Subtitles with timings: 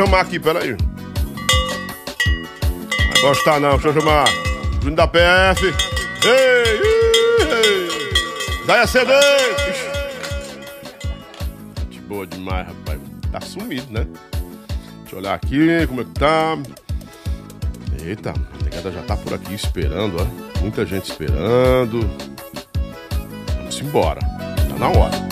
[0.00, 0.74] chamar aqui, peraí.
[3.12, 4.26] Vai gostar não, deixa eu chamar.
[4.80, 5.66] Júnior da PF.
[6.24, 6.80] Ei.
[8.66, 8.86] Daí.
[11.82, 12.98] Gente boa demais, rapaz.
[13.30, 14.06] Tá sumido, né?
[15.00, 16.58] Deixa eu olhar aqui como é que tá.
[18.02, 20.60] Eita, a negada já tá por aqui esperando, ó.
[20.60, 22.08] Muita gente esperando.
[23.58, 24.20] Vamos embora.
[24.20, 25.29] Tá na hora.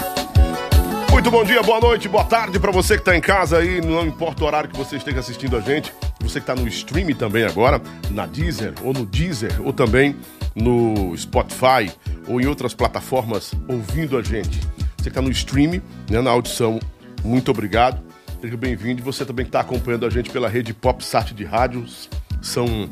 [1.19, 4.07] Muito bom dia, boa noite, boa tarde para você que tá em casa aí, não
[4.07, 5.93] importa o horário que você esteja assistindo a gente.
[6.21, 10.15] Você que tá no stream também agora, na Deezer ou no Deezer ou também
[10.55, 11.91] no Spotify
[12.29, 14.61] ou em outras plataformas ouvindo a gente.
[14.97, 16.79] Você que tá no stream, né, na audição,
[17.25, 18.01] muito obrigado.
[18.41, 19.03] Seja bem-vindo.
[19.03, 22.09] Você também que está acompanhando a gente pela rede PopSat de rádios.
[22.41, 22.89] São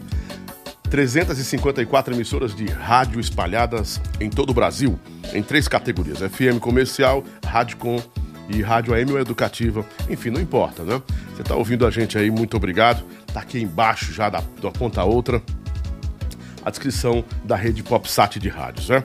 [0.90, 4.98] 354 emissoras de rádio espalhadas em todo o Brasil,
[5.34, 8.00] em três categorias: FM comercial, rádio com
[8.48, 9.84] e rádio AM ou educativa.
[10.08, 11.02] Enfim, não importa, né?
[11.34, 13.04] Você está ouvindo a gente aí, muito obrigado.
[13.32, 15.42] Tá aqui embaixo já da, da ponta outra
[16.64, 19.04] a descrição da rede PopSat de rádios, né?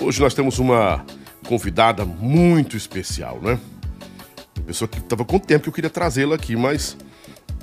[0.00, 1.04] Hoje nós temos uma
[1.46, 3.58] convidada muito especial, né?
[4.66, 6.96] Pessoa que estava com tempo que eu queria trazê-la aqui, mas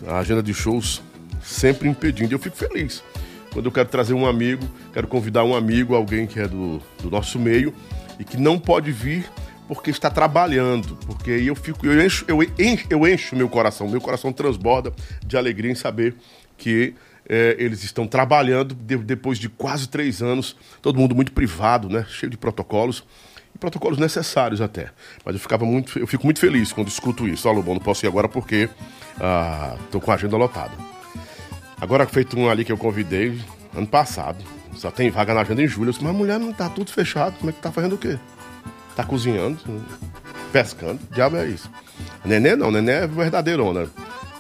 [0.08, 1.02] a agenda de shows
[1.44, 2.34] sempre impedindo.
[2.34, 3.04] Eu fico feliz
[3.54, 7.10] quando eu quero trazer um amigo, quero convidar um amigo, alguém que é do, do
[7.10, 7.74] nosso meio
[8.20, 9.30] e que não pode vir
[9.68, 13.88] porque está trabalhando, porque aí eu fico, eu encho, eu encho, eu encho meu coração,
[13.88, 14.92] meu coração transborda
[15.26, 16.16] de alegria em saber
[16.58, 16.94] que
[17.28, 22.06] é, eles estão trabalhando de, depois de quase três anos, todo mundo muito privado, né,
[22.10, 23.06] cheio de protocolos
[23.56, 24.90] e protocolos necessários até.
[25.24, 27.48] Mas eu ficava muito, eu fico muito feliz quando escuto isso.
[27.48, 28.70] Olha, bom, não posso ir agora porque
[29.14, 30.93] estou ah, com a agenda lotada.
[31.84, 33.38] Agora feito um ali que eu convidei
[33.76, 34.42] ano passado,
[34.74, 35.90] só tem vaga na agenda em julho.
[35.90, 38.18] Eu disse, mas mulher não tá tudo fechado, como é que tá fazendo o quê?
[38.96, 39.60] Tá cozinhando,
[40.54, 41.70] pescando, diabo é isso.
[42.24, 43.90] A nenê não, a nenê é verdadeirona.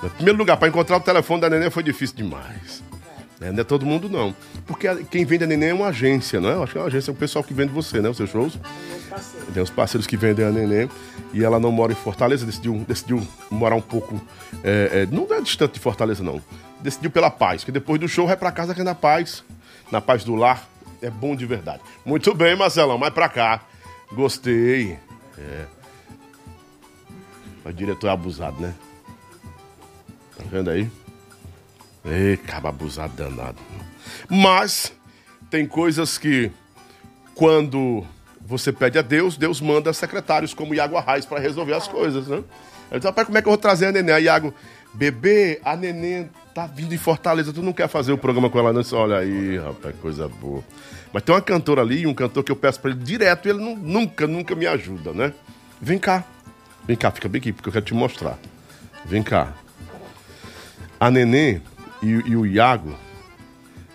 [0.02, 2.82] Em primeiro lugar, para encontrar o telefone da nenê foi difícil demais.
[3.42, 3.52] Né?
[3.52, 4.34] Não é todo mundo, não.
[4.66, 6.64] Porque quem vende a neném é uma agência, não é?
[6.64, 8.08] Acho que é uma agência, é o pessoal que vende você, né?
[8.08, 8.58] Os seus shows.
[9.54, 10.90] Tem os parceiros que vendem a neném.
[11.34, 13.22] E ela não mora em Fortaleza, decidiu, decidiu
[13.52, 14.22] morar um pouco.
[14.64, 16.42] É, é, não é distante de Fortaleza, não.
[16.84, 19.42] Decidiu pela paz, que depois do show vai pra casa que é na paz.
[19.90, 20.68] Na paz do lar.
[21.02, 21.82] É bom de verdade.
[22.06, 23.62] Muito bem, Marcelão, mais pra cá.
[24.12, 25.00] Gostei.
[25.38, 25.66] É.
[27.66, 28.74] O diretor é abusado, né?
[30.38, 30.92] Tá vendo aí?
[32.04, 33.60] Ei, cabo abusado danado.
[34.30, 34.92] Mas
[35.50, 36.52] tem coisas que,
[37.34, 38.06] quando
[38.42, 42.44] você pede a Deus, Deus manda secretários como Iago Arraes para resolver as coisas, né?
[42.92, 44.14] Ele disse, rapaz, como é que eu vou trazer a neném?
[44.14, 44.54] Aí Iago,
[44.94, 48.72] bebê, a neném tá vindo em Fortaleza, tu não quer fazer o programa com ela?
[48.72, 48.82] Não?
[48.82, 50.64] Disse, Olha aí, rapaz, coisa boa.
[51.12, 53.60] Mas tem uma cantora ali, um cantor que eu peço para ele direto, e ele
[53.60, 55.34] não, nunca, nunca me ajuda, né?
[55.82, 56.24] Vem cá.
[56.86, 58.38] Vem cá, fica bem aqui, porque eu quero te mostrar.
[59.06, 59.54] Vem cá.
[61.00, 61.62] A neném
[62.02, 62.96] e, e, o Iago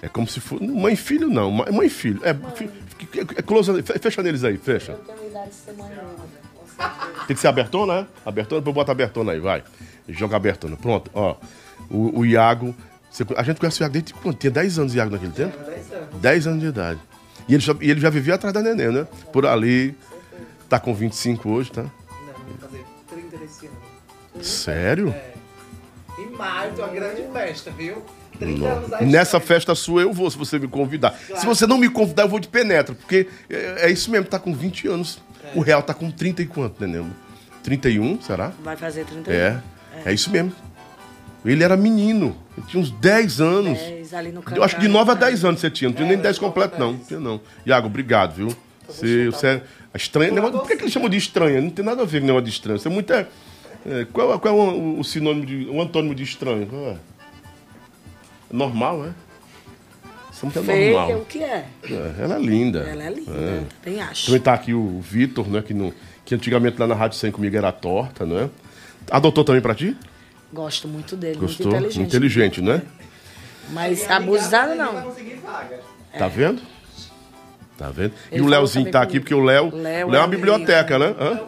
[0.02, 0.66] é como se fosse.
[0.66, 1.50] Mãe e filho, não.
[1.50, 2.20] Mãe e filho.
[2.24, 4.92] É, é, é close, fecha neles aí, fecha.
[4.92, 5.90] Eu tenho idade de ser mãe
[7.26, 8.06] Tem que ser abertona, né?
[8.26, 9.62] Abertona, depois bota abertona aí, vai.
[10.08, 10.76] Joga abertona.
[10.76, 11.36] Pronto, ó.
[11.90, 12.74] O, o Iago.
[13.10, 14.36] Você, a gente conhece o Iago desde quando?
[14.36, 15.56] Tinha 10 anos de Iago naquele tempo?
[15.58, 16.20] 10 anos.
[16.20, 17.00] 10 anos de idade.
[17.48, 19.06] E ele, já, e ele já vivia atrás da neném, né?
[19.32, 19.96] Por ali.
[20.68, 21.82] Tá com 25 hoje, tá?
[21.82, 21.90] Não,
[22.46, 24.44] vou fazer 30 desse ano.
[24.44, 25.08] Sério?
[25.08, 25.32] É.
[26.18, 28.04] Em maio tem uma grande festa, viu?
[29.00, 31.10] Nessa festa sua eu vou, se você me convidar.
[31.10, 31.40] Claro.
[31.40, 34.38] Se você não me convidar, eu vou de penetra, porque é, é isso mesmo, tá
[34.38, 35.18] com 20 anos.
[35.42, 35.58] É.
[35.58, 37.14] O real tá com 30 e quanto, né, Nemo?
[37.62, 38.52] 31, será?
[38.62, 39.32] Vai fazer 31.
[39.32, 39.36] É,
[40.04, 40.52] é, é isso mesmo.
[41.52, 43.78] Ele era menino, ele tinha uns 10 anos.
[43.78, 46.06] 10 ali no Eu acho que de 9 a 10 anos você tinha, não tinha
[46.06, 46.92] é, nem 10 completo, não.
[46.92, 47.40] Não tinha, não.
[47.64, 48.56] Iago, obrigado, viu?
[48.86, 49.62] Você, você é
[49.94, 50.32] estranha.
[50.50, 51.60] Por que, que eles chamam de estranha?
[51.60, 52.78] Não tem nada a ver com negócio de estranho.
[52.78, 53.12] Você é muito.
[53.12, 53.26] É,
[54.12, 55.68] qual, qual é o, o, sinônimo de.
[55.70, 56.66] o antônimo de estranho?
[56.66, 56.96] Qual é?
[58.50, 59.10] Normal, é?
[60.32, 61.18] Somos é normal.
[61.20, 61.66] o que é?
[61.84, 62.14] é?
[62.20, 62.80] Ela é linda.
[62.80, 63.62] Ela é linda, é.
[63.84, 64.26] bem acho.
[64.26, 65.62] Também tá aqui o Vitor, né?
[65.62, 65.92] Que, no,
[66.24, 68.48] que antigamente lá na Rádio 100 comigo era torta, né?
[69.10, 69.96] Adotou também pra ti?
[70.52, 71.66] Gosto muito dele, Gostou?
[71.66, 72.06] muito inteligente.
[72.06, 72.82] Inteligente, né?
[73.70, 75.14] Mas abusado não.
[76.16, 76.62] Tá vendo?
[77.76, 78.12] Tá vendo?
[78.32, 79.70] Ele e o Léozinho tá aqui, porque o Léo.
[79.74, 81.14] Léo é uma biblioteca, né?
[81.18, 81.40] Hã?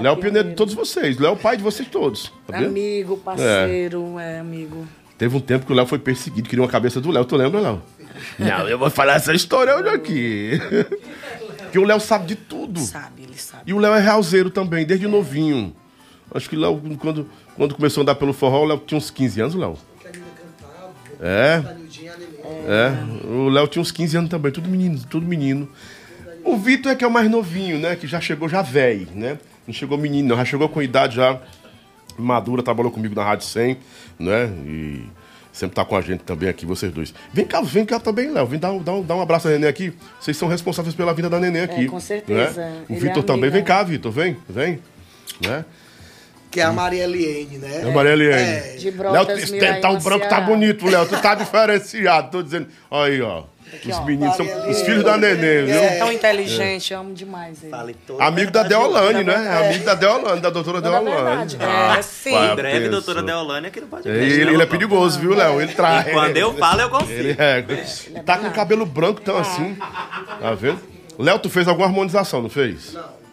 [0.00, 1.18] Léo é o pioneiro de todos vocês.
[1.18, 2.32] Léo é o pai de vocês todos.
[2.46, 4.36] Tá amigo, parceiro, é.
[4.36, 4.38] é.
[4.40, 4.86] amigo.
[5.16, 7.24] Teve um tempo que o Léo foi perseguido, queria uma cabeça do Léo.
[7.24, 7.82] Tu lembra, Léo?
[8.38, 10.60] Não, eu vou falar essa história hoje aqui.
[11.58, 12.80] Porque o Léo sabe de tudo.
[12.80, 13.62] Sabe, ele sabe.
[13.66, 15.74] E o Léo é realzeiro também, desde novinho.
[16.32, 19.40] Acho que Léo, quando, quando começou a andar pelo forró, o Léo tinha uns 15
[19.40, 19.76] anos, Léo.
[21.20, 21.62] É.
[22.66, 23.26] É.
[23.26, 25.68] O Léo tinha uns 15 anos também, tudo menino, tudo menino.
[26.42, 27.96] O Vitor é que é o mais novinho, né?
[27.96, 29.38] Que já chegou já velho, né?
[29.66, 31.40] Não chegou menino, não, já chegou com idade já
[32.18, 33.78] madura, trabalhou comigo na Rádio 100,
[34.18, 34.46] né?
[34.66, 35.04] E
[35.52, 37.14] sempre tá com a gente também aqui, vocês dois.
[37.32, 38.46] Vem cá, vem cá também, Léo.
[38.46, 39.92] Vem dar, um- dar, dar um abraço à Neném aqui.
[40.20, 41.86] Vocês são responsáveis pela vida da Neném aqui.
[41.86, 42.60] com certeza.
[42.60, 42.82] né?
[42.90, 43.48] O Vitor é também.
[43.50, 44.80] Vem cá, Vitor, vem, vem.
[45.40, 45.64] Né?
[46.54, 47.80] Que é a Maria Eliane, né?
[47.82, 48.42] É a Maria Eliane.
[48.42, 48.76] É.
[48.78, 51.04] De Léo, esse Miraí, tá, o branco tá bonito, Léo.
[51.04, 52.68] Tu tá diferenciado, tô dizendo.
[52.88, 53.42] Olha aí, ó.
[53.84, 54.04] Os ó.
[54.04, 55.74] meninos são os filhos da Neném, viu?
[55.74, 57.74] É tão inteligente, amo demais ele.
[58.20, 58.62] Amigo da.
[58.62, 59.34] Deolane, né?
[59.66, 61.24] Amigo da Deolane, da doutora Toda Deolane.
[61.24, 61.58] verdade.
[61.60, 62.36] Ah, É, sim.
[62.36, 62.90] Em breve, penso.
[62.92, 64.16] doutora Deolane aqui no podcast.
[64.16, 65.60] Ele, né, ele é perigoso, viu, Léo?
[65.60, 66.06] Ele traz.
[66.06, 67.16] E quando eu falo, eu confio.
[67.18, 67.62] Ele é.
[68.24, 69.76] Tá com o cabelo branco tão assim.
[70.40, 70.78] Tá vendo?
[71.18, 72.92] Léo, tu fez alguma harmonização, não fez?
[72.92, 73.23] Não.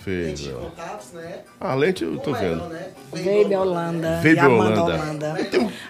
[0.00, 1.40] Fez, Lente contatos, né?
[1.60, 2.68] Ah, lente eu tô Como é, vendo.
[2.68, 2.88] né?
[3.12, 4.20] Baby Holanda.
[4.20, 4.82] Amanda Holanda.
[4.82, 5.36] Holanda.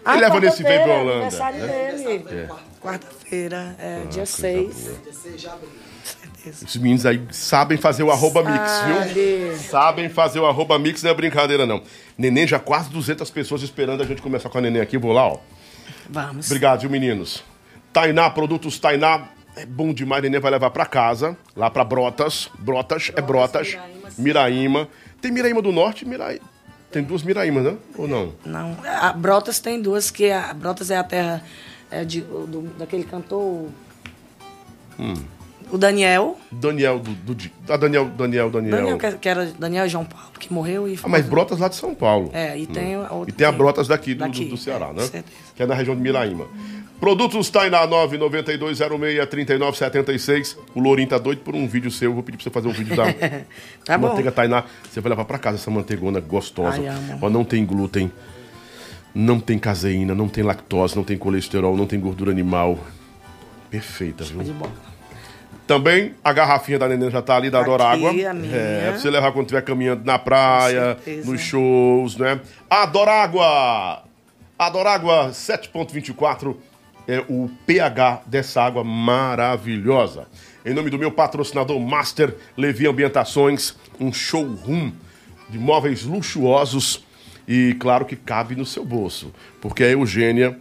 [0.05, 1.13] Ah, que leva nesse Vape Holanda?
[1.13, 1.93] aniversário né?
[1.93, 2.25] dele.
[2.31, 2.49] É.
[2.83, 4.91] Quarta-feira, é, Ah, dia 6.
[5.13, 5.69] Seja abril.
[6.03, 6.65] Certeza.
[6.67, 8.97] Os meninos aí sabem fazer o arroba mix, viu?
[8.97, 9.57] Sabe.
[9.59, 11.83] Sabem fazer o arroba mix, não é brincadeira, não.
[12.19, 14.99] Neném, já quase 200 pessoas esperando a gente começar com a Neném aqui.
[14.99, 15.39] Vou lá, ó.
[16.09, 16.47] Vamos.
[16.47, 17.45] Obrigado, viu, meninos?
[17.93, 20.23] Tainá, produtos Tainá, é bom demais.
[20.23, 22.49] Neném vai levar pra casa, lá pra Brotas.
[22.59, 23.77] Brotas, é Brotas.
[24.19, 24.89] Miraíma.
[25.21, 26.45] Tem Miraíma do Norte e Miraíma.
[26.91, 27.77] Tem duas Miraímas, né?
[27.97, 28.33] Ou não?
[28.45, 31.43] Não, a Brotas tem duas, que a Brotas é a terra
[31.91, 33.69] é, de, do- daquele cantor.
[35.73, 36.37] O Daniel.
[36.51, 37.13] Daniel do.
[37.15, 38.77] do Di- ah, Daniel, Daniel, Daniel.
[38.77, 41.77] Daniel, que, que era Daniel João Paulo, que morreu e Ah, mas Brotas lá de
[41.77, 42.31] São Paulo.
[42.33, 43.31] É, e tem a outra.
[43.31, 45.03] E tem a Brotas daqui do, daqui, do, do Ceará, é, né?
[45.03, 45.25] certeza.
[45.55, 46.47] Que é na região de Miraíma.
[47.01, 50.57] Produtos Tainá 992063976.
[50.75, 52.13] O Lourinho tá doido por um vídeo seu.
[52.13, 53.05] Vou pedir pra você fazer um vídeo da
[53.85, 54.09] Tá bom.
[54.09, 54.65] manteiga Tainá.
[54.91, 56.79] Você vai levar pra casa essa manteigona gostosa.
[56.81, 57.19] Ai.
[57.21, 58.13] Ó, não tem glúten,
[59.15, 62.79] não tem caseína, não tem lactose, não tem colesterol, não tem gordura animal.
[63.71, 64.43] Perfeita, viu?
[64.43, 64.55] De.
[65.67, 68.11] Também a garrafinha da Neném já tá ali, da Aqui, Adorágua.
[68.11, 68.53] a minha.
[68.53, 72.41] É, pra você levar quando estiver caminhando na praia, nos shows, né?
[72.69, 74.03] Adorágua!
[74.59, 76.57] Adorágua 7.24
[77.07, 80.27] é o pH dessa água maravilhosa.
[80.65, 84.93] Em nome do meu patrocinador Master Levi Ambientações, um showroom
[85.49, 87.05] de móveis luxuosos
[87.49, 90.59] e claro que cabe no seu bolso, porque a Eugênia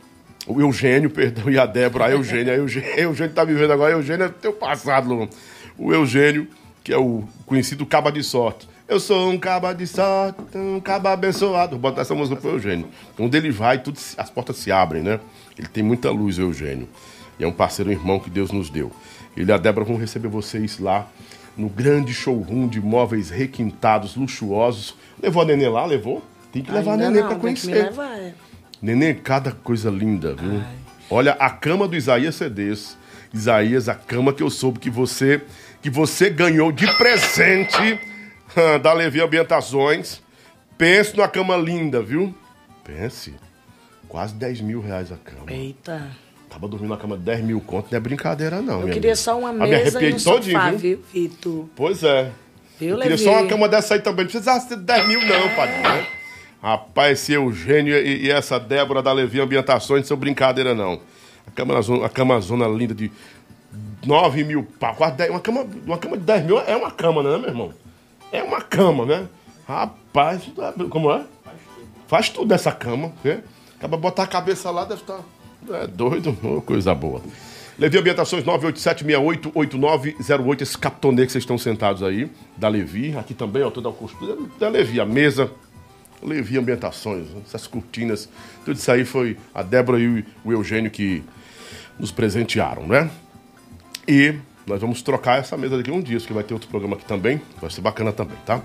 [0.48, 2.54] o Eugênio, perdão, e a Débora, a Eugênia.
[2.54, 3.94] A Eugênia, a Eugênio tá vivendo agora.
[3.94, 5.30] A Eugênia é teu passado.
[5.78, 6.48] O Eugênio,
[6.84, 8.68] que é o conhecido caba de sorte.
[8.88, 11.72] Eu sou um caba de sorte, um caba abençoado.
[11.72, 12.88] Vou botar essa música pro Eugênio.
[13.20, 15.20] Onde ele vai, tudo, as portas se abrem, né?
[15.60, 16.88] Ele tem muita luz, Eugênio.
[17.38, 18.90] E é um parceiro, irmão que Deus nos deu.
[19.36, 21.06] Ele e a Débora vão receber vocês lá
[21.58, 24.96] no grande showroom de móveis requintados, luxuosos.
[25.22, 25.86] Levou a Nenê lá?
[25.86, 26.24] Levou?
[26.54, 27.74] Tem que levar Ainda a Nenê me conhecer.
[27.74, 28.34] levar, é.
[28.82, 30.64] Neném, cada coisa linda, viu?
[31.10, 32.98] Olha, a cama do Isaías Cedes.
[33.34, 35.42] Isaías, a cama que eu soube que você
[35.82, 38.00] que você ganhou de presente
[38.82, 40.22] da Levi Ambientações.
[40.78, 42.34] Pense numa cama linda, viu?
[42.84, 43.34] Pense.
[44.10, 45.50] Quase 10 mil reais a cama.
[45.52, 46.08] Eita.
[46.50, 48.82] Tava dormindo na cama de 10 mil conto, não é brincadeira, não.
[48.82, 49.16] Eu queria amiga.
[49.16, 51.00] só uma Ah, me mesa e um todinho, sofá, viu?
[51.14, 51.70] Vitor?
[51.76, 52.32] Pois é.
[52.80, 53.24] Viu, eu queria Levi?
[53.24, 54.26] só uma cama dessa aí também.
[54.26, 55.76] Não precisasse ter 10 mil, não, padre.
[55.78, 56.08] Né?
[56.62, 61.00] Rapaz, esse Eugênio e, e essa Débora da Levi Ambientações não são brincadeira, não.
[61.48, 63.12] A cama, zona, a cama zona linda de
[64.06, 67.22] 9 mil pau, quase 10, uma, cama, uma cama de 10 mil é uma cama,
[67.22, 67.74] né, meu irmão?
[68.32, 69.28] É uma cama, né?
[69.68, 71.24] Rapaz, dá- como é?
[72.08, 73.40] Faz tudo essa cama, vê?
[73.80, 75.22] Acaba botar a cabeça lá, deve estar.
[75.72, 76.34] É doido,
[76.68, 77.22] coisa boa.
[77.78, 83.72] Levi Ambientações 987-688908, esse capitonê que vocês estão sentados aí, da Levi, aqui também, ó,
[83.72, 85.50] toda a costura da Levi, a mesa,
[86.22, 88.28] Levi Ambientações, essas cortinas,
[88.66, 91.24] tudo isso aí foi a Débora e o Eugênio que
[91.98, 93.10] nos presentearam, né?
[94.06, 94.36] E
[94.70, 97.42] nós vamos trocar essa mesa daqui um dia, que vai ter outro programa aqui também,
[97.60, 98.62] vai ser bacana também, tá?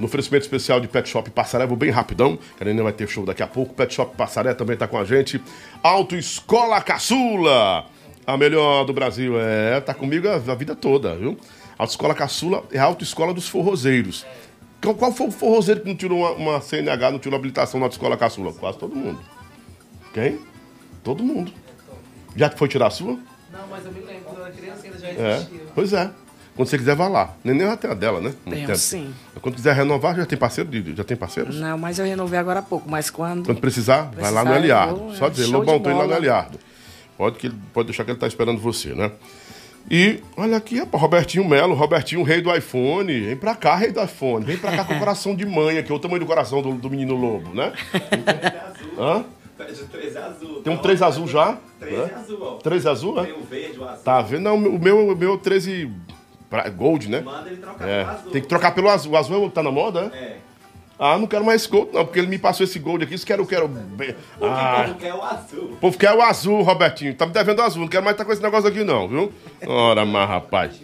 [0.00, 3.08] No oferecimento especial de Pet Shop Passaré, vou bem rapidão, que a Nenê vai ter
[3.08, 3.72] show daqui a pouco.
[3.72, 5.40] Pet Shop Passaré também tá com a gente.
[5.80, 7.86] Autoescola Caçula,
[8.26, 9.38] a melhor do Brasil.
[9.38, 11.38] É, tá comigo a, a vida toda, viu?
[11.78, 14.26] Autoescola Caçula é a autoescola dos forrozeiros.
[14.82, 17.86] Qual, qual foi o forrozeiro que não tirou uma, uma CNH, não tirou habilitação na
[17.86, 18.52] Autoescola Caçula?
[18.52, 19.20] Quase todo mundo.
[20.12, 20.40] Quem?
[21.04, 21.52] Todo mundo.
[22.34, 23.16] Já foi tirar a sua?
[23.54, 25.60] Não, mas eu me lembro, quando eu era criança ainda já É, existia.
[25.74, 26.10] pois é.
[26.56, 27.34] Quando você quiser, vá lá.
[27.42, 28.32] Neném já tem a dela, né?
[28.48, 29.12] Tenho, sim.
[29.40, 30.70] Quando quiser renovar, já tem parceiro?
[30.96, 31.56] Já tem parceiros?
[31.58, 32.88] Não, mas eu renovei agora há pouco.
[32.88, 33.44] Mas quando.
[33.46, 34.96] Quando precisar, vai lá no Precisar, Eliardo.
[34.96, 36.20] vou, Só é dizer, Lobão, tô indo lá no bola.
[36.20, 36.58] Eliardo.
[37.18, 39.10] Pode, que, pode deixar que ele tá esperando você, né?
[39.90, 43.20] E olha aqui, rapaz, Robertinho Melo, Robertinho, rei do iPhone.
[43.20, 44.44] Vem pra cá, rei do iPhone.
[44.44, 46.72] Vem pra cá com o coração de manha, que é o tamanho do coração do,
[46.74, 47.72] do menino lobo, né?
[48.98, 49.24] Hã?
[49.56, 50.62] Três azul.
[50.62, 51.56] Tem um 3 azul já?
[51.78, 52.10] Três Hã?
[52.16, 52.54] azul, ó.
[52.56, 53.24] 3 azul, é?
[53.24, 54.04] Tem o verde, o azul.
[54.04, 54.42] Tá vendo?
[54.42, 55.90] Não, o meu, o meu 13
[56.50, 57.20] pra- Gold, né?
[57.20, 58.32] Manda ele trocar É, pelo azul.
[58.32, 59.12] tem que trocar pelo azul.
[59.12, 60.16] O azul é tá na moda, é?
[60.16, 60.36] É.
[60.98, 63.14] Ah, não quero mais esse gold, não, porque ele me passou esse gold aqui.
[63.14, 63.66] Isso quero, eu quero.
[63.66, 65.64] be- O Ah, que quer o azul.
[65.72, 67.14] o povo quer o azul, Robertinho.
[67.14, 67.80] Tá me devendo o azul.
[67.82, 69.32] Não quero mais estar com esse negócio aqui, não, viu?
[69.66, 70.80] Ora, mas rapaz.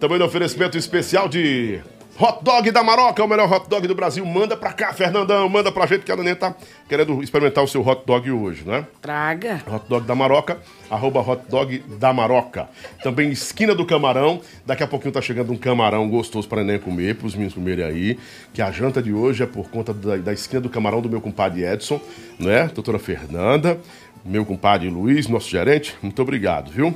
[0.00, 1.80] Também no oferecimento especial de
[2.18, 4.24] Hot Dog da Maroca, o melhor hot dog do Brasil.
[4.24, 5.46] Manda pra cá, Fernandão.
[5.50, 6.54] Manda pra gente que a Nenê tá
[6.88, 8.86] querendo experimentar o seu hot dog hoje, né?
[9.02, 9.62] Traga.
[9.70, 10.58] Hot Dog da Maroca,
[10.90, 12.70] arroba Hot Dog da Maroca.
[13.02, 14.40] Também Esquina do Camarão.
[14.64, 17.84] Daqui a pouquinho tá chegando um camarão gostoso para neném comer, para os meninos comerem
[17.84, 18.18] aí.
[18.54, 21.20] Que a janta de hoje é por conta da, da Esquina do Camarão do meu
[21.20, 22.00] compadre Edson,
[22.38, 22.70] né?
[22.72, 23.78] Doutora Fernanda,
[24.24, 25.94] meu compadre Luiz, nosso gerente.
[26.00, 26.94] Muito obrigado, viu?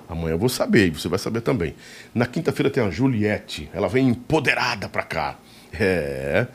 [0.10, 1.76] Amanhã eu vou saber, e você vai saber também.
[2.14, 3.70] Na quinta-feira tem a Juliette.
[3.74, 5.38] Ela vem empoderada pra cá.
[5.74, 6.48] É.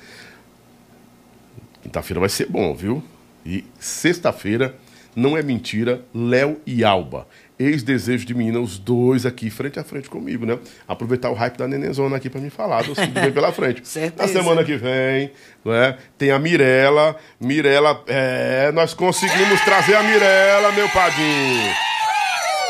[1.83, 3.03] Quinta-feira vai ser bom, viu?
[3.45, 4.75] E sexta-feira,
[5.15, 7.27] não é mentira, Léo e Alba.
[7.61, 10.59] Ex-desejo de menina, os dois aqui frente a frente comigo, né?
[10.89, 13.83] Aproveitar o hype da Nenenzona aqui pra me falar que vem pela frente.
[13.87, 14.33] Certeza.
[14.33, 15.31] Na semana que vem,
[15.63, 15.99] né?
[16.17, 17.15] Tem a Mirella.
[17.39, 21.71] Mirella, é, nós conseguimos trazer a Mirella, meu padrinho.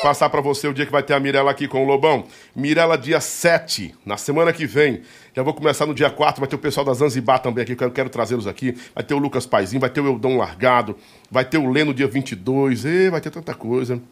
[0.03, 2.25] Passar pra você o dia que vai ter a Mirella aqui com o Lobão.
[2.57, 5.03] Mirella, dia 7, na semana que vem.
[5.37, 7.85] Já vou começar no dia 4, vai ter o pessoal da Zanzibar também aqui, que
[7.85, 8.75] eu quero trazê-los aqui.
[8.93, 10.97] Vai ter o Lucas Paizinho, vai ter o Eldon Largado,
[11.31, 14.03] vai ter o Leno dia 22, e vai ter tanta coisa.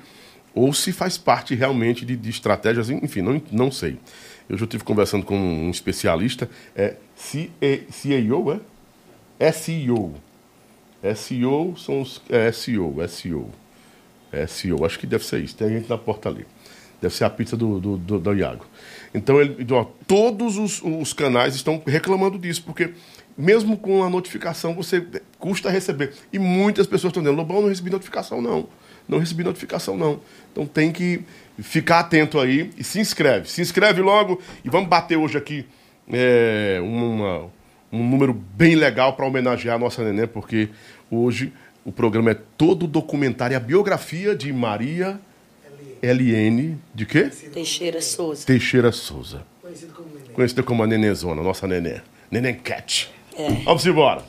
[0.54, 3.98] ou se faz parte realmente de, de estratégias, enfim, não, não sei.
[4.50, 8.52] Eu já estive conversando com um especialista, é CEO,
[9.40, 9.52] é?
[9.54, 10.16] SEO.
[11.16, 12.22] SEO são os.
[12.30, 13.50] É SEO, SEO.
[14.48, 15.56] SEO, acho que deve ser isso.
[15.56, 16.46] Tem gente na porta ali.
[17.02, 18.66] Deve ser a pizza do, do, do, do Iago.
[19.14, 22.92] Então, ele, ó, todos os, os canais estão reclamando disso, porque
[23.40, 25.02] mesmo com a notificação, você
[25.40, 26.14] custa receber.
[26.32, 28.68] E muitas pessoas estão dizendo, Lobão, não recebi notificação, não.
[29.08, 30.20] Não recebi notificação, não.
[30.52, 31.22] Então tem que
[31.58, 33.50] ficar atento aí e se inscreve.
[33.50, 35.66] Se inscreve logo e vamos bater hoje aqui
[36.12, 37.46] é, uma,
[37.94, 40.68] um número bem legal para homenagear a nossa neném, porque
[41.10, 41.54] hoje
[41.86, 45.18] o programa é todo documentário, a biografia de Maria
[46.04, 47.32] LN, de quê?
[47.54, 48.46] Teixeira Souza.
[48.46, 49.46] Teixeira Souza.
[49.62, 50.34] Conhecido como Neném.
[50.34, 52.02] Conhecida como a Nenenzona, nossa neném.
[52.30, 53.18] Neném Cat.
[53.40, 53.52] É.
[53.64, 54.22] Vamos embora.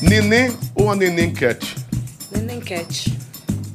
[0.00, 1.74] Neném ou a Neném Cat?
[2.30, 3.18] Neném Cat.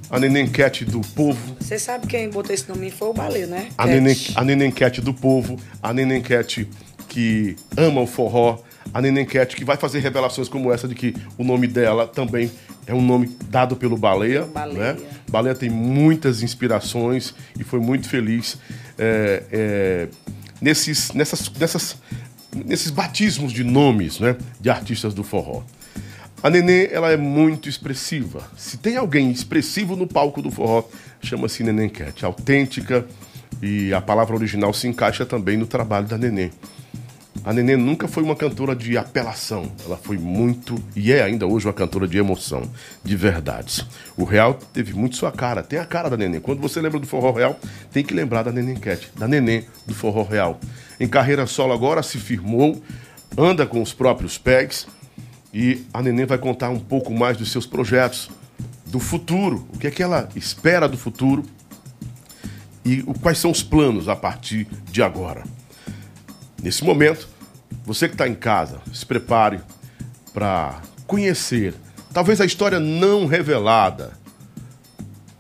[0.09, 1.57] A Neném Cat do povo.
[1.59, 3.67] Você sabe quem botou esse nome foi o Balê, né?
[3.77, 3.93] A Cat.
[3.93, 5.59] Neném, a Neném Cat do povo.
[5.81, 6.65] A Neném Cat
[7.09, 8.59] que ama o forró.
[8.93, 12.49] A Neném Cat que vai fazer revelações como essa de que o nome dela também
[12.87, 14.43] é um nome dado pelo Baleia.
[14.45, 14.93] Baleia.
[14.93, 14.99] Né?
[15.29, 18.57] Baleia tem muitas inspirações e foi muito feliz
[18.97, 20.07] é, é,
[20.61, 21.97] nesses, nessas, nessas,
[22.65, 25.63] nesses batismos de nomes né, de artistas do forró.
[26.41, 28.43] A Nenê, ela é muito expressiva.
[28.57, 30.83] Se tem alguém expressivo no palco do forró,
[31.21, 32.25] chama-se Neném Cat.
[32.25, 33.05] Autêntica
[33.61, 36.49] e a palavra original se encaixa também no trabalho da Nenê.
[37.43, 39.71] A Nenê nunca foi uma cantora de apelação.
[39.85, 42.63] Ela foi muito, e é ainda hoje uma cantora de emoção,
[43.03, 43.85] de verdades.
[44.15, 46.39] O Real teve muito sua cara, tem a cara da Nenê.
[46.39, 47.59] Quando você lembra do Forró Real,
[47.91, 50.59] tem que lembrar da Nenê Cat, da Nenê do Forró Real.
[50.99, 52.81] Em carreira solo agora se firmou,
[53.37, 54.87] anda com os próprios pegs,
[55.53, 58.29] E a Neném vai contar um pouco mais dos seus projetos,
[58.87, 61.43] do futuro, o que é que ela espera do futuro
[62.83, 65.43] e quais são os planos a partir de agora.
[66.63, 67.27] Nesse momento,
[67.85, 69.59] você que está em casa, se prepare
[70.33, 71.73] para conhecer,
[72.13, 74.13] talvez a história não revelada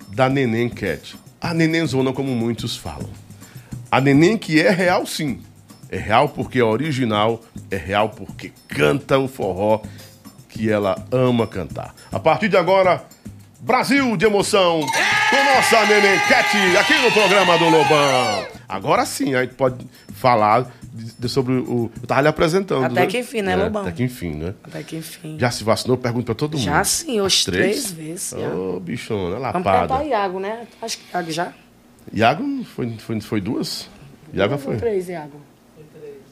[0.09, 1.15] da Neném Cat.
[1.39, 3.09] A Nenenzona, como muitos falam.
[3.89, 5.39] A Neném que é real, sim.
[5.89, 9.81] É real porque é original, é real porque canta o forró
[10.49, 11.95] que ela ama cantar.
[12.11, 13.01] A partir de agora,
[13.61, 14.81] Brasil de emoção
[15.29, 18.45] com nossa Neném Cat aqui no programa do Lobão.
[18.67, 21.89] Agora sim, a gente pode falar de- de- sobre o.
[22.01, 22.85] Eu tava lhe apresentando.
[22.85, 23.05] Até né?
[23.07, 23.81] que enfim, né, É, Lobão?
[23.81, 24.53] Até que enfim, né?
[24.63, 25.37] Até que enfim.
[25.39, 25.97] Já se vacinou?
[25.97, 26.63] Pergunto pra todo mundo.
[26.63, 28.33] Já sim, hoje As três vezes.
[28.33, 29.87] Ô, bichona, Vamos lapada.
[29.87, 30.67] perguntar Iago, né?
[30.81, 31.53] Acho que Iago já.
[32.13, 33.89] Iago foi, foi, foi duas?
[34.33, 34.77] Iago foi.
[34.77, 35.41] Três, Iago.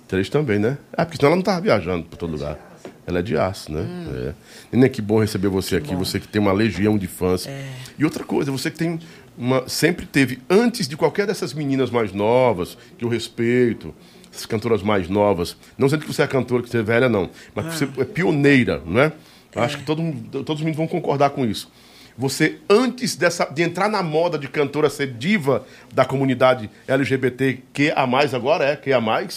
[0.08, 0.78] Três também, né?
[0.98, 2.60] É, porque senão ela não tava viajando pra todo lugar.
[3.08, 3.82] Ela é de aço, né?
[3.82, 4.28] Hum.
[4.30, 4.34] É.
[4.72, 5.96] Nenê, que bom receber você aqui.
[5.96, 7.48] Você que tem uma legião de fãs.
[7.48, 7.66] É.
[7.98, 9.00] E outra coisa, você que tem
[9.38, 9.68] uma.
[9.70, 13.96] Sempre teve, antes de qualquer dessas meninas mais novas, que eu respeito,
[14.32, 15.56] essas cantoras mais novas.
[15.78, 17.30] Não dizendo que você é cantora, que você é velha, não.
[17.54, 17.72] Mas Ah.
[17.72, 19.12] você é pioneira, não é?
[19.56, 21.70] Acho que todo, todos os meninos vão concordar com isso.
[22.18, 27.94] Você, antes dessa, de entrar na moda de cantora ser diva da comunidade LGBTQA,
[28.34, 29.28] agora é, QA.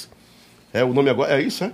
[0.73, 1.73] É, o nome agora é isso, é?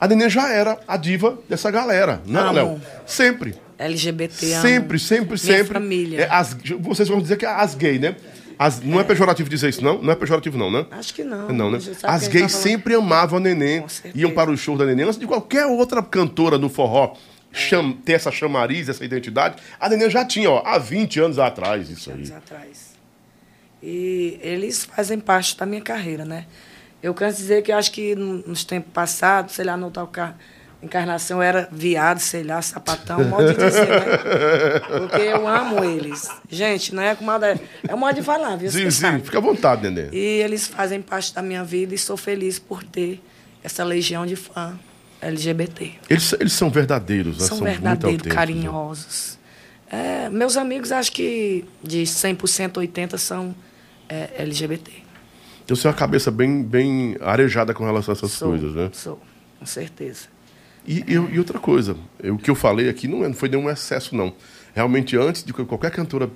[0.00, 2.52] A Nenê já era a diva dessa galera, não é, Amo.
[2.54, 2.80] Léo?
[3.06, 3.54] Sempre.
[3.78, 4.62] LGBT, amo.
[4.62, 5.72] Sempre, sempre, Minha sempre.
[5.74, 6.20] família.
[6.22, 8.16] É, as, vocês vão dizer que é as gay, né?
[8.64, 10.00] As, não é pejorativo dizer isso, não?
[10.02, 10.86] Não é pejorativo, não, né?
[10.90, 11.48] Acho que não.
[11.48, 11.78] Não, né?
[12.02, 15.66] As gays sempre amavam a Neném, iam para o show da Neném, antes de qualquer
[15.66, 17.14] outra cantora no forró
[17.52, 19.56] cham- ter essa chamariz, essa identidade.
[19.80, 22.16] A Neném já tinha, ó, há 20 anos atrás isso aí.
[22.16, 22.92] anos atrás.
[23.82, 26.46] E eles fazem parte da minha carreira, né?
[27.02, 30.36] Eu canso dizer que acho que no- nos tempos passados, sei lá, no tal ca-
[30.82, 34.80] encarnação era viado, sei lá, sapatão, modo de dizer, né?
[34.98, 36.28] Porque eu amo eles.
[36.50, 37.58] Gente, não é com modo, é
[37.92, 38.70] um modo de falar, viu?
[38.70, 39.22] Sim, sim, sabe.
[39.22, 40.10] fica à vontade, Neném.
[40.12, 43.22] E eles fazem parte da minha vida e sou feliz por ter
[43.62, 44.78] essa legião de fã
[45.20, 45.92] LGBT.
[46.10, 47.46] Eles, eles são verdadeiros, né?
[47.46, 48.34] São muito verdadeiros, né?
[48.34, 49.38] carinhosos.
[49.88, 53.54] É, meus amigos, acho que de 100%, 80% são
[54.08, 54.90] é, LGBT.
[55.64, 58.90] Então você tem uma cabeça bem, bem arejada com relação a essas Sou, coisas, né?
[58.92, 59.20] Sou,
[59.60, 60.32] com certeza.
[60.86, 63.48] E, e- e outra coisa, eu- o que eu falei aqui não, é- não foi
[63.48, 64.32] nenhum excesso, não.
[64.74, 66.30] Realmente, antes de que qualquer cantora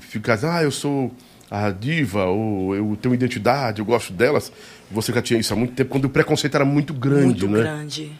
[0.00, 1.12] ficar dizendo, ah, eu sou
[1.50, 4.52] a diva, ou eu tenho identidade, eu gosto delas,
[4.90, 7.58] você já tinha isso há muito tempo, quando o preconceito era muito grande, Muito né?
[7.60, 8.12] grande.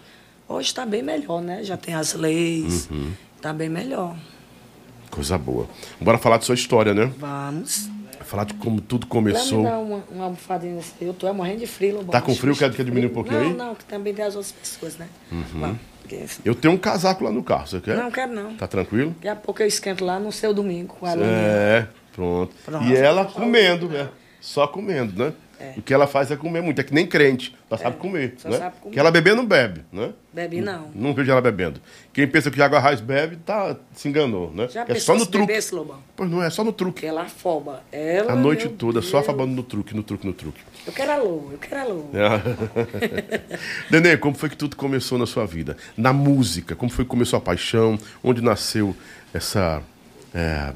[0.49, 1.63] Hoje está bem melhor, né?
[1.63, 3.13] Já tem as leis, Uhum.
[3.37, 4.17] está bem melhor.
[5.11, 5.69] Coisa boa.
[6.01, 7.11] Bora falar de sua história, né?
[7.19, 7.89] Vamos.
[8.31, 9.59] Falar de como tudo Lá começou.
[9.59, 12.13] me dá uma, uma almofadinha nesse Eu tô é morrendo de frio, Lobão.
[12.13, 12.55] Tá com frio?
[12.55, 13.51] Quer- quer diminuir um pouquinho não, aí?
[13.51, 13.57] Uhum.
[13.57, 15.09] Não, que também tem as outras pessoas, né?
[15.53, 15.79] Vamos.
[16.01, 17.97] porque- Eu tenho um casaco lá no carro, você quer?
[17.97, 18.55] Não, quero não.
[18.55, 19.11] Tá tranquilo?
[19.17, 21.15] Daqui a pouco eu esquento lá no seu domingo com a.
[21.15, 22.55] É, pronto.
[22.65, 22.85] Pronto.
[22.85, 24.09] E ela comendo, né?
[24.41, 25.33] Só comendo, né?
[25.77, 26.81] O que ela faz é comer muito.
[26.81, 27.55] É que nem crente.
[27.71, 28.59] Ela sabe comer, só né?
[28.59, 28.95] sabe comer.
[28.95, 30.11] Que ela beber não bebe, né?
[30.33, 30.91] Bebe não.
[30.95, 31.81] Não vejo ela bebendo.
[32.13, 34.69] Quem pensa que água raiz bebe, tá, se enganou, né?
[34.69, 35.47] Já é só no truque.
[35.47, 35.99] bebesse, Lobão?
[36.17, 37.05] Pois não, é só no truque.
[37.07, 37.83] Ela afoba.
[37.93, 39.25] Ela, A noite toda, só Deus.
[39.29, 40.61] afabando no truque, no truque, no truque.
[40.87, 42.09] Eu quero a lua, eu quero a lua.
[43.91, 45.77] Nenê, como foi que tudo começou na sua vida?
[45.97, 47.99] Na música, como foi que começou a paixão?
[48.23, 48.95] Onde nasceu
[49.35, 49.83] essa,
[50.35, 50.73] é,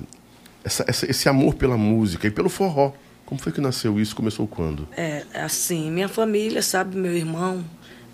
[0.64, 2.92] essa- essa- esse amor pela música e pelo forró?
[3.26, 4.14] Como foi que nasceu isso?
[4.14, 4.86] Começou quando?
[4.96, 7.64] É, assim, minha família, sabe, meu irmão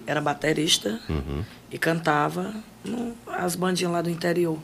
[0.06, 1.44] era baterista Uhum.
[1.70, 4.58] e cantava no, as bandinhas lá do interior.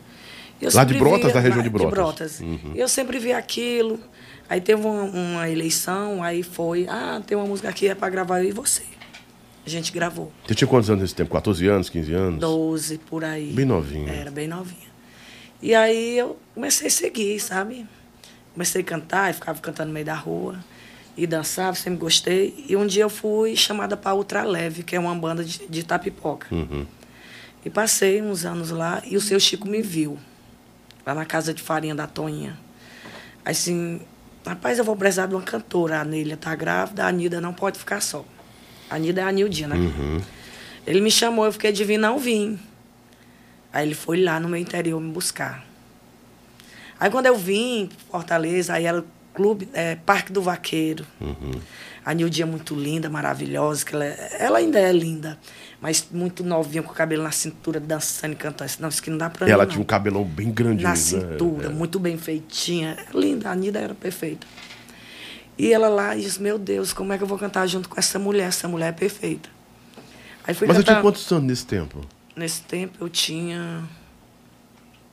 [0.73, 2.41] Lá de Brotas, da região lá de Brotas?
[2.41, 2.73] Uhum.
[2.75, 4.01] Eu sempre via aquilo.
[4.49, 8.43] Aí teve uma, uma eleição, aí foi, ah, tem uma música aqui, é pra gravar
[8.43, 8.83] eu e você.
[9.67, 10.33] A gente gravou.
[10.47, 11.31] Você tinha quantos anos nesse tempo?
[11.33, 12.41] 14 anos, 15 anos?
[12.41, 13.53] 12 por aí.
[13.53, 14.13] Bem novinha.
[14.13, 14.87] Era bem novinha.
[15.61, 17.87] E aí eu comecei a seguir, sabe?
[18.57, 20.57] Comecei a cantar, e ficava cantando no meio da rua.
[21.15, 22.65] E dançava, sempre gostei.
[22.67, 25.85] E um dia eu fui chamada para Ultra Leve, que é uma banda de, de
[25.85, 26.47] tapipoca.
[26.51, 26.87] Uhum.
[27.63, 30.19] E passei uns anos lá e o seu Chico me viu.
[31.05, 32.59] Lá na casa de farinha da Toninha.
[33.45, 34.01] Aí assim,
[34.47, 36.01] rapaz, eu vou precisar de uma cantora.
[36.01, 38.25] A Nelia tá grávida, a Anida não pode ficar só.
[38.89, 39.77] A Anida é a Nildinha, né?
[39.77, 40.23] Uhum.
[40.87, 42.59] Ele me chamou, eu fiquei de vir, não vim.
[43.71, 45.63] Aí ele foi lá no meu interior me buscar.
[46.99, 49.05] Aí quando eu vim Fortaleza, aí era o
[49.35, 51.05] clube, é, Parque do Vaqueiro.
[51.21, 51.53] Uhum.
[52.05, 55.37] A Nildinha é muito linda, maravilhosa, que ela, é- ela ainda é linda,
[55.81, 58.71] mas muito novinha, com o cabelo na cintura, dançando e cantando.
[58.79, 59.87] Não, isso aqui não dá pra E ela mim, tinha um não.
[59.87, 60.85] cabelão bem grande.
[60.85, 60.97] Na né?
[60.97, 61.69] cintura, É.
[61.69, 62.97] muito bem feitinha.
[63.13, 64.47] Linda, a Nida era perfeita.
[65.59, 68.19] E ela lá disse, meu Deus, como é que eu vou cantar junto com essa
[68.19, 68.49] mulher?
[68.49, 69.49] Essa mulher é perfeita.
[70.47, 72.01] Aí fui Mas eu tinha cantar- quantos anos nesse tempo?
[72.37, 73.83] nesse tempo eu tinha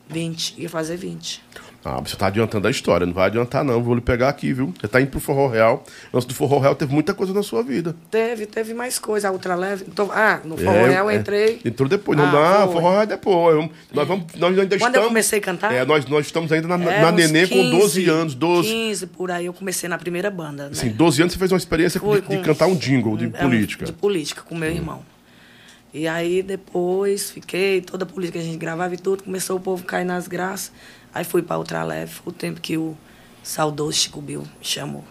[0.08, 1.42] 20, ia fazer 20.
[1.86, 4.74] Ah, você tá adiantando a história, não vai adiantar não, vou lhe pegar aqui, viu?
[4.80, 5.84] Você tá indo pro Forró Real.
[6.14, 7.94] Antes do Forró Real teve muita coisa na sua vida.
[8.10, 9.84] Teve, teve mais coisa, a ultraleve.
[9.88, 11.16] Então, ah, no Forró É, Real eu é.
[11.16, 11.60] entrei.
[11.66, 12.74] Entrou depois, não Ah, dá, foi.
[12.76, 13.70] Forró Real é depois.
[13.94, 15.08] Nós, vamos, nós ainda Quando eu estamos...
[15.08, 15.74] comecei a cantar?
[15.74, 18.70] É, nós, nós estamos ainda na, É, na Nenê com 12 anos, 12.
[18.70, 20.64] 15 por aí, eu comecei na primeira banda.
[20.66, 20.70] Né?
[20.72, 23.26] Assim, 12 anos você fez uma experiência Fui de, de com- cantar um jingle de
[23.26, 23.86] É, política.
[23.86, 25.02] De política, com meu irmão.
[25.94, 29.60] E aí depois fiquei, toda a política que a gente gravava e tudo, começou o
[29.60, 30.72] povo a cair nas graças.
[31.14, 32.98] Aí fui para Ultraleve, foi o tempo que o
[33.44, 35.04] saudoso Chico Bill me chamou.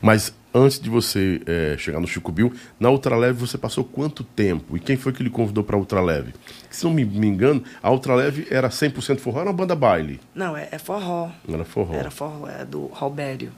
[0.00, 4.76] Mas antes de você é, chegar no Chico Bill, na Ultraleve você passou quanto tempo?
[4.76, 6.32] E quem foi que lhe convidou para Ultraleve?
[6.70, 10.20] Se não me, me engano, a Ultraleve era 100% forró, era uma banda baile.
[10.34, 11.30] Não, é, é forró.
[11.46, 11.94] Era forró.
[11.94, 13.52] Era forró, é do Robério.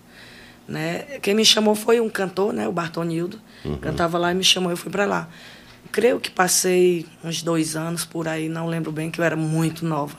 [0.66, 1.18] Né?
[1.20, 2.66] Quem me chamou foi um cantor, né?
[2.68, 3.38] O Bartonildo.
[3.64, 3.78] Uhum.
[3.78, 5.28] Cantava lá e me chamou, eu fui para lá.
[5.92, 9.84] Creio que passei uns dois anos por aí, não lembro bem, que eu era muito
[9.84, 10.16] nova.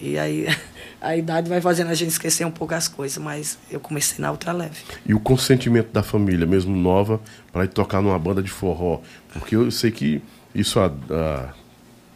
[0.00, 0.46] E aí
[1.00, 4.30] a idade vai fazendo a gente esquecer um pouco as coisas, mas eu comecei na
[4.32, 4.78] Ultraleve.
[5.04, 7.20] E o consentimento da família, mesmo nova,
[7.52, 9.00] para ir tocar numa banda de forró.
[9.32, 10.22] Porque eu sei que
[10.54, 11.52] isso há, há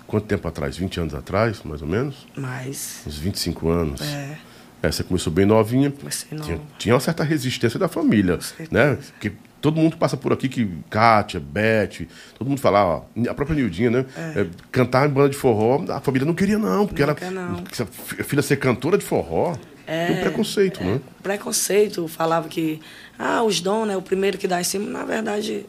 [0.06, 0.76] quanto tempo atrás?
[0.76, 2.26] 20 anos atrás, mais ou menos?
[2.34, 4.00] Mas, Uns 25 anos.
[4.00, 4.38] é,
[4.82, 5.90] É, você começou bem novinha.
[5.90, 6.68] Comecei Tinha, nova.
[6.78, 8.38] tinha uma certa resistência da família,
[8.70, 8.96] né?
[9.12, 12.06] Porque todo mundo passa por aqui que Kátia, Beth,
[12.38, 14.06] todo mundo fala, ó, a própria Nildinha, né?
[14.36, 17.64] É, cantar em banda de forró, a família não queria não, porque ela não.
[17.68, 21.00] a fi- a filha ser cantora de forró, tem um preconceito, né?
[21.22, 22.80] preconceito, falava que
[23.18, 24.88] ah, os dons é o primeiro que dá em cima.
[24.88, 25.64] Na verdade,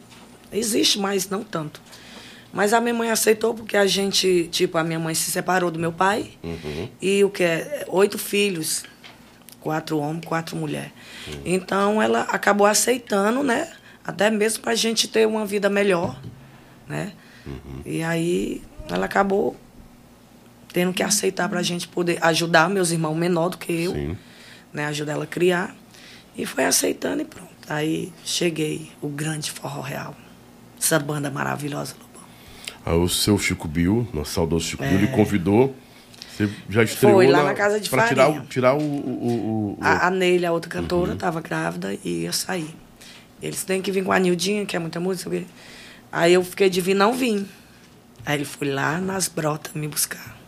[0.52, 1.80] existe, mas não tanto.
[2.52, 5.78] Mas a minha mãe aceitou porque a gente, tipo, a minha mãe se separou do
[5.78, 6.32] meu pai
[7.00, 8.82] e o que é oito filhos,
[9.60, 10.90] quatro homens, quatro mulheres.
[11.44, 13.68] Então ela acabou aceitando, né?
[14.04, 16.20] Até mesmo para a gente ter uma vida melhor,
[16.88, 17.12] né?
[17.84, 19.56] E aí ela acabou
[20.72, 24.16] tendo que aceitar para a gente poder ajudar meus irmãos menor do que eu Sim.
[24.72, 25.74] né, ajudar ela a criar.
[26.36, 27.50] E foi aceitando e pronto.
[27.68, 30.14] Aí cheguei, o grande forró real.
[30.80, 32.28] Essa banda maravilhosa, Lobão.
[32.86, 35.74] Aí o seu Chico Bill, nosso saudoso Chico Bill, lhe convidou.
[36.36, 37.26] Você já estreou É.
[37.26, 38.46] Foi lá na casa de pra tirar, farinha.
[38.48, 42.32] tirar o, o, o- o- A, a Neile, a outra cantora, estava grávida e ia
[42.32, 42.74] sair.
[43.42, 45.42] Eles têm que vir com a Nildinha, que é muita música.
[46.12, 47.46] Aí eu fiquei de vir, não vim.
[48.26, 50.38] Aí ele foi lá nas brotas me buscar.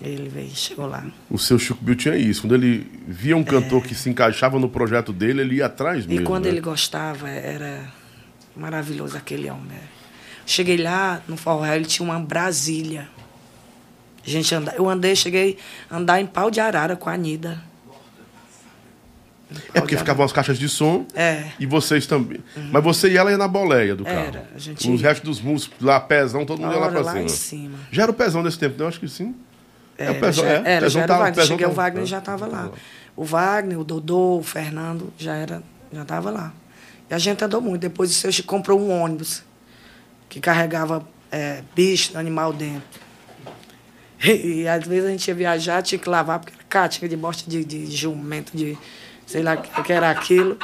[0.00, 1.06] Ele veio, chegou lá.
[1.30, 2.42] o seu Chico Bill tinha isso.
[2.42, 6.08] Quando ele via um cantor que se encaixava no projeto dele, ele ia atrás E
[6.08, 6.24] mesmo.
[6.26, 6.50] quando né?
[6.50, 7.90] ele gostava, era
[8.54, 9.64] maravilhoso aquele homem.
[9.68, 9.80] né?
[10.44, 13.08] Cheguei lá no Forró, Real, ele tinha uma Brasília.
[14.22, 15.56] Gente anda, eu andei, cheguei
[15.88, 17.62] a andar em pau de arara com a Nida.
[19.72, 21.44] É porque ficavam as caixas de som É.
[21.60, 22.40] e vocês também.
[22.72, 24.16] Mas você e ela ia na boleia do carro.
[24.18, 27.12] Era, a gente Os restos dos músicos lá, pezão, todo mundo ia lá pra lá
[27.12, 27.24] cima.
[27.24, 27.78] em cima.
[27.92, 28.88] Já era o pezão nesse tempo, não?
[28.88, 29.34] Acho que sim.
[29.96, 30.54] É, o Era, pezão, já, é.
[30.56, 31.46] era, Pezão já era tava- o Wagner.
[31.46, 32.70] Cheguei, o tava- Wagner já estava lá.
[33.14, 36.52] O Wagner, o Dodô, o Fernando, já era, já estava lá.
[37.08, 37.80] E a gente andou muito.
[37.82, 39.42] Depois o Chico comprou um ônibus
[40.28, 42.82] que carregava é, bicho, animal dentro.
[44.24, 47.48] E, às vezes a gente ia viajar, tinha que lavar, porque era cática de bosta
[47.48, 48.76] de, de jumento, de
[49.26, 50.56] sei lá o que era aquilo.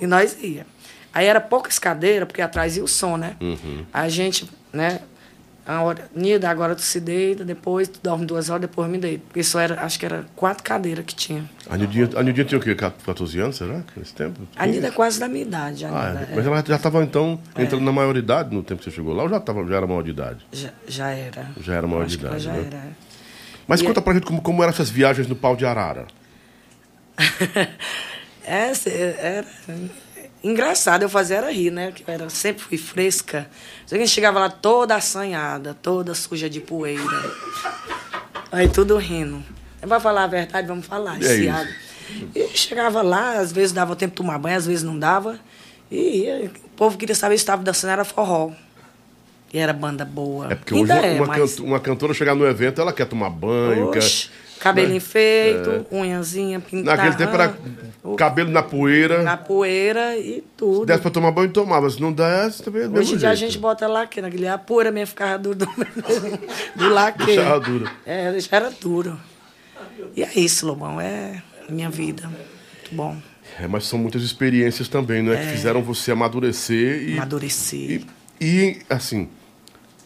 [0.00, 0.66] E nós ia.
[1.12, 3.36] Aí era poucas cadeiras, porque atrás ia o som, né?
[3.92, 5.00] A gente, né?
[5.68, 9.24] A hora, Nida, agora tu se deita, depois tu dorme duas horas, depois me deito.
[9.26, 11.44] Porque só era, acho que era quatro cadeiras que tinha.
[11.68, 12.72] A Nildinha, a Nildinha tinha o quê?
[12.76, 13.82] 14 anos, será?
[13.96, 14.38] Nesse tempo?
[14.54, 15.84] A Nida é quase da minha idade.
[15.84, 16.32] A Ah, Nida, é.
[16.32, 16.36] é.
[16.36, 19.28] Mas ela já estava, então, entrando na maioridade no tempo que você chegou lá ou
[19.28, 20.46] já, tava, já era maior de idade?
[20.52, 21.48] já, já era.
[21.60, 22.64] Já era maior de idade, já né?
[22.64, 22.76] era.
[22.76, 22.88] é.
[23.66, 26.06] Mas E conta é- pra gente como, como eram essas viagens no pau de arara.
[28.44, 29.46] Essa era
[30.42, 31.90] engraçado, eu fazia era rir, né?
[31.92, 33.48] Que eu era, sempre fui fresca.
[33.84, 37.02] Só que a gente chegava lá toda assanhada, toda suja de poeira.
[38.52, 39.42] Aí tudo rindo.
[39.82, 41.18] É pra falar a verdade, vamos falar.
[41.22, 41.66] É.
[42.34, 45.38] E chegava lá, às vezes dava tempo de tomar banho, às vezes não dava.
[45.90, 48.52] E o povo queria saber se estava dançando, era forró.
[49.52, 50.52] E era banda boa.
[50.52, 51.50] É porque hoje Ainda uma, é, uma mas...
[51.50, 54.36] canto- uma cantora chegar no evento, ela quer tomar banho, Oxe, quer.
[54.60, 55.00] Cabelinho né?
[55.00, 56.96] feito, unhazinha pintada.
[56.96, 57.54] Naquele tempo era
[58.16, 59.22] cabelo na poeira.
[59.22, 60.86] na poeira e tudo.
[60.86, 61.88] Desse pra tomar banho, tomava.
[61.90, 64.46] Se não desse, também é Hoje mesmo em dia a gente bota laque naquele.
[64.48, 65.66] A poeira mesmo ficava duro do,
[66.76, 67.24] do laque.
[67.24, 67.90] Deixava duro.
[68.04, 69.20] É, deixava duro.
[70.14, 71.00] E é isso, Lobão.
[71.00, 72.26] É minha vida.
[72.26, 73.16] Muito bom.
[73.58, 75.36] É, mas são muitas experiências também, não é?
[75.36, 77.12] Que fizeram você amadurecer e.
[77.14, 77.80] Amadurecer.
[77.80, 78.06] E,
[78.40, 79.28] e, assim,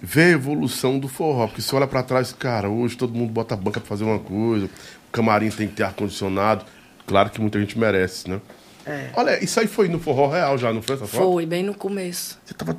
[0.02, 1.46] ver a evolução do forró.
[1.46, 4.18] Porque você olha pra trás, cara, hoje todo mundo bota a banca pra fazer uma
[4.18, 6.64] coisa, o camarim tem que ter ar-condicionado.
[7.06, 8.40] Claro que muita gente merece, né?
[8.86, 9.10] É.
[9.14, 11.22] Olha, isso aí foi no forró real já, não foi essa foto?
[11.32, 12.38] Foi, bem no começo.
[12.44, 12.76] Você tava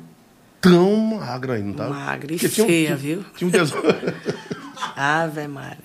[0.60, 1.90] tão magra não tava?
[1.94, 3.24] Magra e Porque um- feia, tinha- viu?
[3.36, 3.74] Tinha um deso...
[4.96, 5.78] Ave Maria.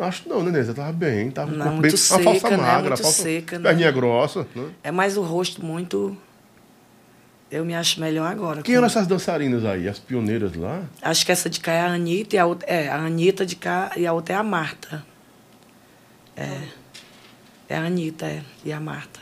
[0.00, 0.62] Acho não, né?
[0.62, 2.56] Você tava bem, tava Não, muito bem, seca, uma falsa né?
[2.56, 3.22] magra, Muito falsa...
[3.22, 3.68] seca, né?
[3.68, 4.64] perninha grossa, né?
[4.82, 6.16] É mais o rosto muito.
[7.50, 8.62] Eu me acho melhor agora.
[8.62, 9.88] Quem eram essas dançarinas aí?
[9.88, 10.82] As pioneiras lá?
[11.02, 12.68] Acho que essa de cá é a Anitta e a outra.
[12.68, 15.04] É, a Anitta de cá e a outra é a Marta.
[16.36, 16.58] É.
[17.68, 18.42] É a Anitta, é.
[18.64, 19.18] E a Marta.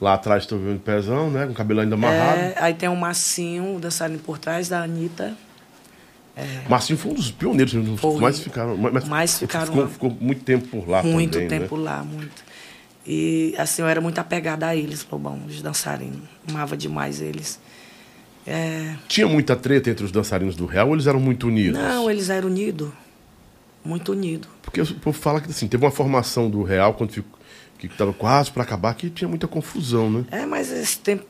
[0.00, 1.46] Lá atrás estou vendo o pezão, né?
[1.46, 2.38] Com o cabelo ainda amarrado.
[2.38, 5.36] É, aí tem o Massinho dançarino por trás da Anitta.
[6.68, 8.20] Marcinho foi um dos pioneiros, Foi.
[8.20, 8.76] mais ficaram.
[8.76, 11.84] Mas, Mais ficaram ficou, ficou muito tempo por lá muito também, tempo né?
[11.84, 12.49] lá, muito.
[13.12, 16.20] E assim, eu era muito apegada a eles, Lobão, os dançarinos.
[16.48, 17.58] Amava demais eles.
[18.46, 21.76] É, Tinha muita treta entre os dançarinos do Real ou eles eram muito unidos?
[21.76, 22.88] não, eles eram unidos.
[23.84, 24.48] Muito unidos.
[24.62, 27.36] Porque o povo fala que assim, teve uma formação do Real quando ficou,
[27.80, 30.24] que estava quase para acabar, que tinha muita confusão, né?
[30.30, 31.24] É, mas esse tempo,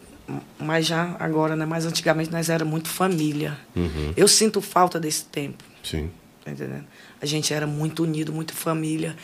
[0.59, 1.65] mas já agora, né?
[1.65, 3.57] Mas antigamente nós era muito família.
[3.75, 4.13] Uhum.
[4.15, 6.11] Eu sinto falta desse tempo, Sim.
[6.45, 6.85] tá entendendo?
[7.23, 9.17] A gente era muito unido, muito família.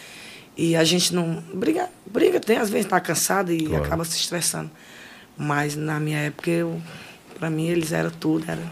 [0.57, 1.43] E a gente não.
[1.53, 3.85] Briga, briga tem, às vezes tá cansado e Claro.
[3.85, 4.71] acaba se estressando.
[5.37, 6.81] Mas na minha época, eu,
[7.39, 8.51] pra mim, eles eram tudo.
[8.51, 8.63] Era...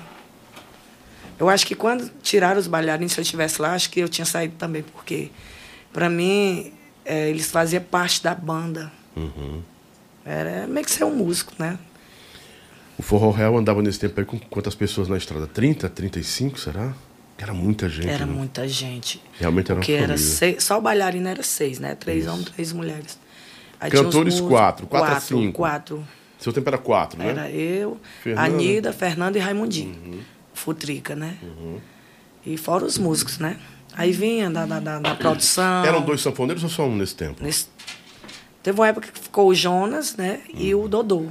[1.38, 4.24] Eu acho que quando tiraram os bailarinos, se eu estivesse lá, acho que eu tinha
[4.24, 5.30] saído também, porque
[5.92, 6.72] pra mim,
[7.04, 8.90] eh, eles faziam parte da banda.
[9.14, 9.62] Uhum.
[10.24, 11.78] Era meio que ser um músico, né?
[12.96, 15.46] O Forró Real andava nesse tempo aí com quantas pessoas na estrada?
[15.46, 16.94] 30, 35, será?
[17.44, 18.08] Era muita gente.
[18.08, 18.32] Era né?
[18.32, 19.22] muita gente.
[19.38, 20.18] Realmente era uma Porque era família.
[20.18, 21.94] seis, só o bailarino era seis, né?
[21.94, 22.32] Três Isso.
[22.32, 23.18] homens, três mulheres.
[23.78, 25.52] Aí Cantores, músicos, quatro, quatro a quatro, cinco.
[25.52, 26.08] Quatro.
[26.38, 27.28] Seu tempo era 4, né?
[27.28, 28.48] Era eu, Fernanda.
[28.50, 28.54] Uhum.
[28.54, 30.22] Anida, Fernando e Raimundinho.
[30.52, 31.36] Futrica, né?
[32.44, 33.58] E fora os músicos, né?
[33.96, 35.84] Aí vinha da, da, da, da produção.
[35.84, 37.42] Eram dois sanfoneiros ou só um nesse tempo?
[37.42, 37.68] Nesse-
[38.62, 40.40] Teve uma época que ficou o Jonas, né?
[40.54, 40.84] E Uhum.
[40.84, 41.26] o Dodô.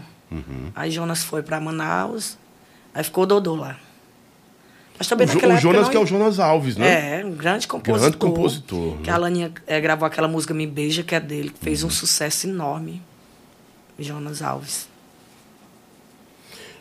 [0.76, 2.38] Aí Jonas foi para Manaus,
[2.94, 3.78] aí ficou o Dodô lá.
[5.04, 7.20] Mas também O, naquela o Jonas não- que é o Jonas Alves, né?
[7.20, 8.18] É, um grande compositor.
[8.18, 9.14] compositor, Que né?
[9.14, 11.64] a Laninha eh, gravou aquela música Me Beija, que é dele, que Uhum.
[11.64, 13.02] fez um sucesso enorme.
[14.00, 14.88] Jonas Alves.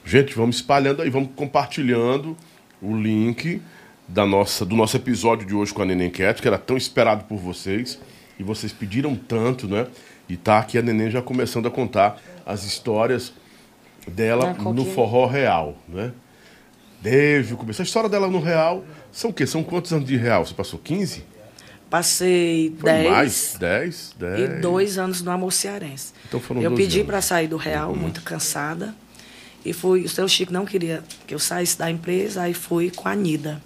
[0.05, 2.37] Gente, vamos espalhando aí, vamos compartilhando
[2.81, 3.61] o link
[4.09, 7.25] da nossa, do nosso episódio de hoje com a Neném Cat, que era tão esperado
[7.25, 7.99] por vocês.
[8.39, 9.87] E vocês pediram tanto, né?
[10.29, 13.33] E tá aqui a Neném já começando a contar as histórias
[14.09, 16.13] dela Ah, no forró real, né?
[17.03, 17.83] Desde o começo.
[17.83, 19.47] A história dela no real são o quê?
[19.47, 20.47] São quantos anos de real?
[20.47, 21.25] Você passou 15?
[21.91, 23.57] Passei Foi 10 mais?
[23.59, 24.15] 10?
[24.19, 24.41] 10.
[24.41, 26.15] e dois anos no Amor Cearense.
[26.27, 27.62] Então foram eu 12 pedi para sair do Uhum.
[27.62, 28.95] Real, muito cansada.
[29.65, 30.05] E fui.
[30.05, 33.61] O seu Chico não queria que eu saísse da empresa, aí fui com a Nida.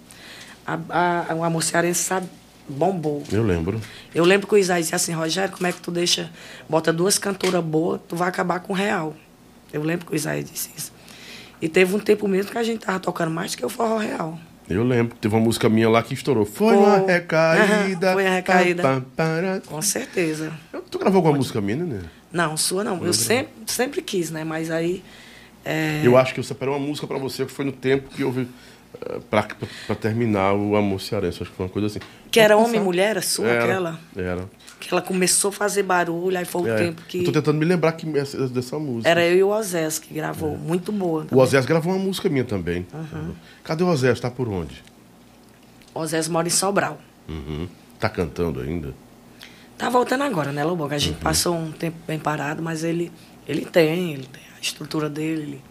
[0.65, 2.27] A, a, o Amor Cearense sabe,
[2.67, 3.23] bombou.
[3.31, 3.79] Eu lembro.
[4.13, 6.29] Eu lembro que o Isaías disse assim, Rogério, como é que tu deixa,
[6.67, 9.15] bota duas cantoras boas, tu vai acabar com o real.
[9.71, 10.91] Eu lembro que o Isaías disse isso.
[11.61, 13.97] E teve um tempo mesmo que a gente tava tocando mais do que o forró
[13.97, 14.37] real.
[14.69, 16.45] Eu lembro teve uma música minha lá que estourou.
[16.45, 18.11] Foi uma recaída.
[18.13, 18.83] Foi a recaída.
[18.83, 19.61] pá, pá.
[19.65, 20.51] Com certeza.
[20.91, 22.01] Tu gravou alguma música minha, né?
[22.31, 23.03] Não, sua não.
[23.05, 24.43] Eu sempre, sempre quis, né?
[24.43, 25.01] Mas aí.
[25.63, 28.23] é, Eu acho que eu separei uma música pra você que foi no tempo que
[28.23, 28.47] houve.
[29.05, 31.41] eh, Pra, pra, pra terminar o Amor Cearense.
[31.41, 31.99] Acho que foi uma coisa assim.
[32.29, 33.99] que era Pode homem e mulher, era sua Era, aquela.
[34.15, 34.49] Era.
[34.79, 36.75] Que ela começou a fazer barulho, aí foi o É.
[36.77, 37.23] tempo que.
[37.23, 39.09] Tô tentando me lembrar que, essa- dessa música.
[39.09, 40.55] Era eu e o Ozés que gravou.
[40.57, 41.23] Muito boa.
[41.23, 41.43] O também.
[41.43, 42.85] Osés gravou uma música minha também.
[43.63, 44.19] Cadê o Osés?
[44.19, 44.83] Tá por onde?
[45.95, 46.99] O Ozés mora em Sobral.
[47.27, 47.67] Uhum.
[47.99, 48.93] Tá cantando ainda?
[49.77, 50.87] Tá voltando agora, né, Lobão?
[50.91, 51.21] A gente Uhum.
[51.21, 53.11] passou um tempo bem parado, mas ele,
[53.47, 55.41] ele tem, ele tem a estrutura dele.
[55.41, 55.61] Ele,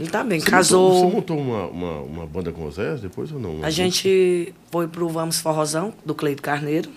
[0.00, 0.40] ele tá bem.
[0.40, 0.90] Você Casou.
[0.90, 3.64] Montou, você montou uma, uma, uma banda com o Osés depois ou não?
[3.64, 6.90] A gente foi pro Vamos Forrozão, do Cleito Carneiro.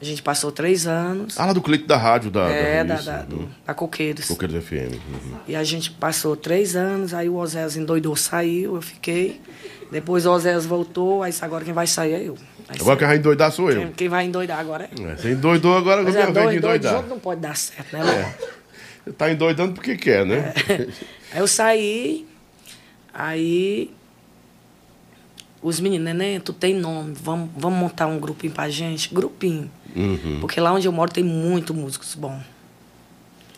[0.00, 1.38] A gente passou três anos.
[1.38, 2.48] Ah, lá do Cleito da rádio da.
[2.48, 3.26] é, da, isso, da, uhum.
[3.26, 4.26] do, da Coqueiros.
[4.26, 4.94] Coqueiros FM.
[4.94, 5.38] Uhum.
[5.48, 9.40] E a gente passou três anos, aí o Osés endoidou, saiu, eu fiquei.
[9.90, 12.36] Depois o Osés voltou, aí agora quem vai sair é eu.
[12.68, 13.80] Aí Agora quem vai endoidar sou eu.
[13.80, 15.02] quem, quem vai endoidar agora é.
[15.02, 16.96] É, você endoidou agora, agora é de doido, doido endoidar.
[16.96, 18.34] junto não pode dar certo, né?
[19.04, 20.52] Você tá endoidando porque quer, né?
[21.32, 22.26] Aí eu saí,
[23.12, 23.90] aí
[25.62, 29.12] os meninos, neném, tu tem nome, vamos, vamos montar um grupinho pra gente?
[29.12, 29.70] Grupinho.
[29.94, 30.38] Uhum.
[30.40, 32.42] Porque lá onde eu moro tem muito músicos bons.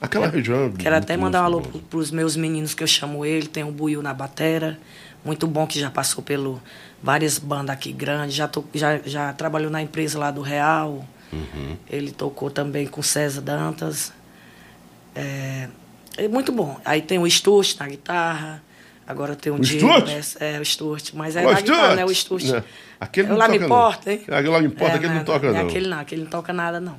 [0.01, 0.73] Aquela região.
[0.75, 3.62] é Quero até mandar um alô pro, pros meus meninos que eu chamo ele, tem
[3.64, 4.79] o Buiu na batera,
[5.25, 6.61] muito bom que já passou pelo
[7.03, 11.05] várias bandas aqui grandes, já, to, já, já trabalhou na empresa lá do Real.
[11.33, 11.77] Uhum.
[11.88, 14.12] Ele tocou também com César Dantas.
[15.14, 15.69] É,
[16.16, 16.81] é muito bom.
[16.85, 18.62] Aí tem o Sturt na guitarra.
[19.11, 19.64] Agora tem o, O.
[19.64, 20.05] Sturt?
[20.07, 21.11] Bess- É, o Sturt.
[21.14, 21.96] Mas é Ô, na guitarra, Sturt!
[21.96, 22.05] né?
[22.05, 22.44] O Sturt.
[22.44, 22.64] Né?
[23.01, 23.77] Aquele não lá me toca, não.
[23.77, 24.20] importa, hein?
[24.29, 25.61] Aquele lá me importa, aquele não toca, não.
[25.61, 26.96] Aquele não, aquele não toca nada, não.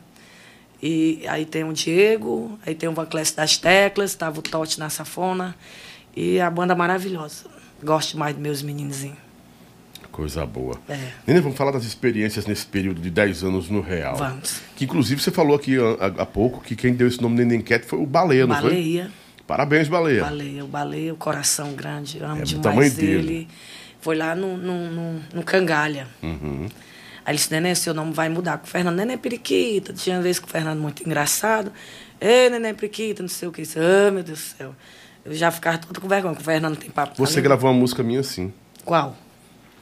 [0.83, 4.79] E aí tem o Diego, aí tem o Van Clécio das teclas, tava o Totti
[4.79, 5.55] na safona.
[6.15, 7.45] E a banda maravilhosa.
[7.83, 9.17] Gosto mais dos meus meninozinhos.
[10.11, 10.75] Coisa boa.
[10.89, 10.97] É.
[11.25, 14.15] Nenê, vamos falar das experiências nesse período de 10 anos no Real.
[14.17, 14.59] Vamos.
[14.75, 17.85] Que inclusive você falou aqui há, há pouco que quem deu esse nome Neném Cat
[17.85, 18.69] foi o Baleia, não foi?
[18.71, 19.11] Baleia.
[19.51, 20.23] Parabéns, Baleia.
[20.23, 22.19] Baleia, o Baleia, o coração grande.
[22.19, 23.07] Eu amo É demais ele.
[23.17, 23.47] dele.
[23.99, 26.07] Foi lá no, no, no, no Cangalha.
[26.23, 26.69] Uhum.
[27.25, 28.59] Aí ele disse, Neném, seu nome vai mudar.
[28.59, 29.91] Com o Fernando, Neném Periquita.
[29.91, 31.69] Tinha uma vez com o Fernando muito engraçado.
[32.21, 33.63] Ei, Neném Periquita, não sei o que.
[33.63, 33.77] Isso.
[33.77, 34.75] Ah, meu Deus do céu.
[35.25, 37.17] Eu já ficava toda com vergonha, que o Fernando tem papo.
[37.17, 38.53] Você Falei, gravou uma música minha assim.
[38.85, 39.17] Qual?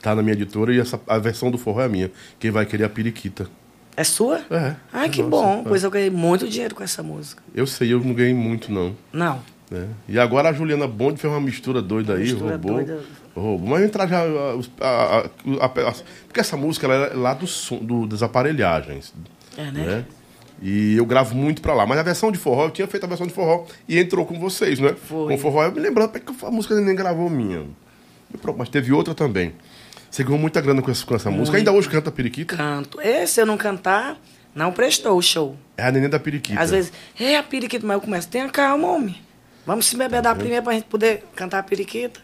[0.02, 2.12] Tá na minha editora e essa, a versão do forró é minha.
[2.40, 3.48] Quem vai querer a periquita.
[3.96, 4.40] É sua?
[4.50, 4.76] É.
[4.92, 5.60] Ai, que Nossa, bom.
[5.60, 5.70] é.
[5.70, 7.44] Pois eu ganhei muito dinheiro com essa música.
[7.54, 8.96] Eu sei, eu não ganhei muito, não.
[9.14, 9.44] Não.
[9.70, 9.88] Né?
[10.08, 12.74] E agora a Juliana Bond fez uma mistura doida aí, Mistura roubou.
[12.76, 13.00] doida.
[13.36, 13.70] roubou.
[13.70, 14.22] Mas entrar já.
[14.22, 15.26] a-
[15.60, 15.94] a- a-
[16.28, 19.14] porque essa música ela é lá do som, do, das aparelhagens.
[19.58, 20.06] É, né?
[20.62, 21.86] E eu gravo muito pra lá.
[21.86, 24.38] Mas a versão de forró, eu tinha feito a versão de forró e entrou com
[24.40, 24.94] vocês, né?
[25.08, 25.32] Foi.
[25.34, 27.64] Com forró, eu me lembrando, porque a música nem gravou minha.
[28.58, 29.54] Mas teve outra também.
[30.12, 31.58] Você ganhou muita grana com essa, com essa música.
[31.58, 32.58] Ainda hoje canta Periquita?
[32.58, 33.00] Canto.
[33.02, 34.18] E se eu não cantar,
[34.54, 35.56] não prestou o show.
[35.78, 36.60] É a neném da Periquita.
[36.60, 39.16] Às vezes, é a periquita, mas eu começo, tenha calma, homem.
[39.70, 42.20] Vamos se bebedar primeiro pra gente poder cantar a periquita.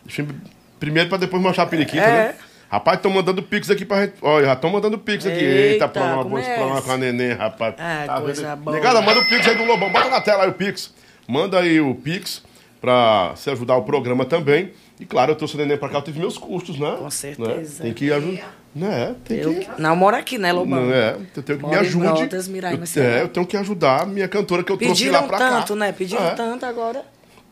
[0.79, 2.27] Primeiro pra depois mostrar a periquita, É.
[2.29, 2.35] né?
[2.67, 4.15] Rapaz, estão mandando pix aqui pra gente.
[4.19, 5.37] Olha, já estão mandando pix aqui.
[5.37, 7.75] Eita, Eita, programa bom esse programa com a neném, rapaz.
[7.77, 8.57] Ah, coisa vendo?
[8.63, 8.75] boa.
[8.75, 9.91] Negada, manda o pix aí do Lobão.
[9.91, 10.91] Bota na tela aí o pix.
[11.27, 12.41] Manda aí o pix
[12.81, 14.71] pra se ajudar o programa também.
[14.99, 16.95] E claro, eu trouxe a neném pra cá, eu tive meus custos, né?
[16.97, 17.51] Com certeza.
[17.51, 17.63] Né?
[17.83, 18.55] Tem que ajudar.
[18.75, 19.15] Né?
[19.23, 19.69] Tem Eu, que.
[19.81, 20.81] não, eu moro aqui, né, Lobão?
[20.87, 22.05] Não é, eu tenho que me Moro em ajude.
[22.07, 25.19] Brotas, Mirai, eu, é, eu tenho que ajudar a minha cantora que eu trouxe lá
[25.21, 25.49] Pediram pra cá.
[25.59, 25.91] tanto, né?
[25.93, 26.31] Pediram É.
[26.31, 27.05] tanto agora.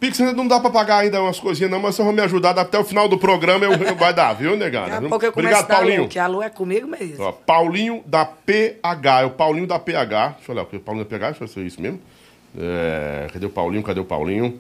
[0.03, 2.21] Pix ainda não dá pra pagar ainda umas coisinhas, não, mas se você vai me
[2.23, 4.89] ajudar até o final do programa, eu, eu vai dar, viu, negada?
[4.89, 6.09] Daqui a pouco eu Obrigado, Paulinho.
[6.09, 7.23] Que a Lu é comigo mesmo.
[7.23, 10.27] Ó, Paulinho da PH, é o Paulinho da PH.
[10.27, 12.01] Deixa eu olhar, o Paulinho da PH, deixa eu ver se é isso mesmo.
[12.59, 13.81] É, cadê o Paulinho?
[13.81, 14.59] Cadê o Paulinho?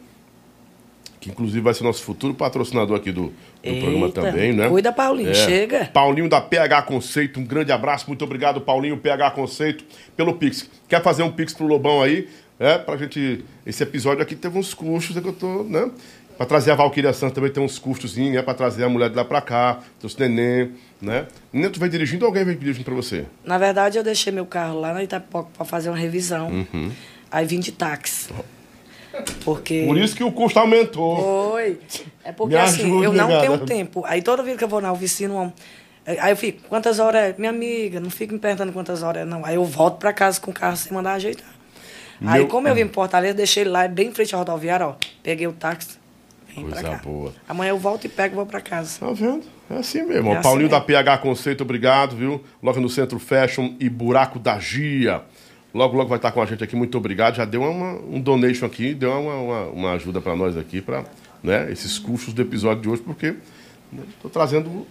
[1.19, 4.69] Que inclusive vai ser nosso futuro patrocinador aqui do, do Eita, programa também, né?
[4.69, 5.89] cuida, Paulinho, chega.
[5.93, 9.83] Paulinho da PH Conceito, um grande abraço, muito obrigado, Paulinho, PH Conceito,
[10.15, 10.69] pelo Pix.
[10.87, 12.29] Quer fazer um Pix pro Lobão aí?
[12.59, 13.43] É, pra gente.
[13.65, 15.89] Esse episódio aqui teve uns custos, é que eu tô, né?
[16.37, 18.41] Pra trazer a Valquíria Santos também tem uns custos, né?
[18.41, 21.27] Pra trazer a mulher de lá pra cá, trouxe neném, né?
[21.51, 23.25] Neném, tu vai dirigindo ou alguém vai dirigindo pra você?
[23.45, 26.49] Na verdade, eu deixei meu carro lá na Itapoca pra fazer uma revisão.
[26.49, 26.91] Uhum.
[27.31, 28.29] Aí vim de táxi.
[29.45, 29.85] Porque.
[29.87, 31.51] Por isso que o custo aumentou.
[31.51, 31.79] Foi.
[32.23, 33.41] É porque assim, ajude, eu não negada.
[33.45, 34.03] tenho tempo.
[34.05, 35.51] Aí toda vez que eu vou na oficina, um-
[36.05, 37.35] aí eu fico, quantas horas é?
[37.37, 39.45] Minha amiga, não fica me perguntando quantas horas é, não.
[39.45, 41.45] Aí eu volto pra casa com o carro sem mandar ajeitar.
[42.25, 44.87] Aí, Meu- como eu vim em Fortaleza, deixei ele lá, bem em frente à rodoviária,
[44.87, 44.95] ó.
[45.21, 45.97] Peguei o táxi,
[46.47, 47.01] vim pra Coisa cá.
[47.03, 47.33] boa.
[47.47, 48.99] Amanhã eu volto e pego e vou pra casa.
[48.99, 49.43] Tá vendo?
[49.69, 50.29] É assim mesmo.
[50.29, 50.87] É assim Paulinho da mesmo.
[50.87, 52.43] PH Conceito, obrigado, viu?
[52.61, 55.21] Logo no Centro Fashion e Buraco da Gia.
[55.73, 57.35] Logo, logo vai estar com a gente aqui, muito obrigado.
[57.35, 61.03] Já deu uma, um donation aqui, deu uma, uma, uma ajuda para nós aqui, para
[61.41, 63.33] né, esses custos do episódio de hoje, porque
[64.15, 64.85] estou trazendo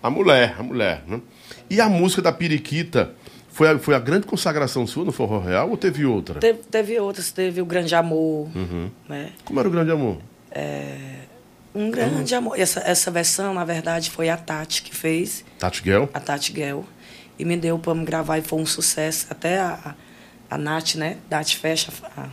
[0.00, 1.02] a mulher, a mulher.
[1.08, 1.20] Né?
[1.68, 3.12] E a música da Periquita,
[3.58, 6.38] foi a, foi a grande consagração sua no Forró Real ou teve outra?
[6.38, 8.88] Teve, teve outras, teve o Grande Amor, Uhum.
[9.08, 9.32] né?
[9.44, 10.18] Como era o grande amor?
[11.74, 12.58] Um grande amor.
[12.58, 16.08] Essa, essa versão, na verdade, foi a Tati que fez, Tati Guel?
[16.14, 16.84] a Tati Guel,
[17.38, 19.26] e me deu para me gravar e foi um sucesso.
[19.30, 19.94] Até a,
[20.50, 21.16] a, a Nath, né?
[21.30, 21.92] Nath Fecha.
[22.16, 22.28] A,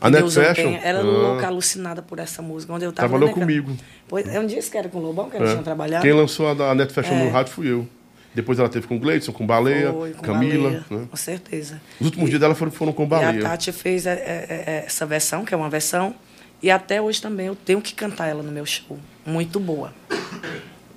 [0.00, 0.54] A Net Fashion?
[0.54, 1.02] tenha, Era Ah.
[1.02, 2.72] louca, alucinada por essa música.
[2.72, 3.76] Onde eu tava, Trabalhou né, comigo.
[4.08, 5.52] Pois, eu não disse que era com o Lobão, que eles É.
[5.52, 6.02] tinham trabalhado.
[6.02, 7.24] Quem lançou a, a Net Fashion É.
[7.24, 7.86] no rádio fui eu.
[8.34, 10.64] Depois ela teve com o Gleidson, com Baleia, Foi, com Camila.
[10.70, 11.06] Baleia, né?
[11.10, 11.80] Com certeza.
[11.98, 13.40] Os últimos dias dela foram, foram com E Baleia.
[13.46, 16.14] a Tati fez é, é, é, essa versão, que é uma versão,
[16.62, 18.98] e até hoje também eu tenho que cantar ela no meu show.
[19.26, 19.92] Muito boa.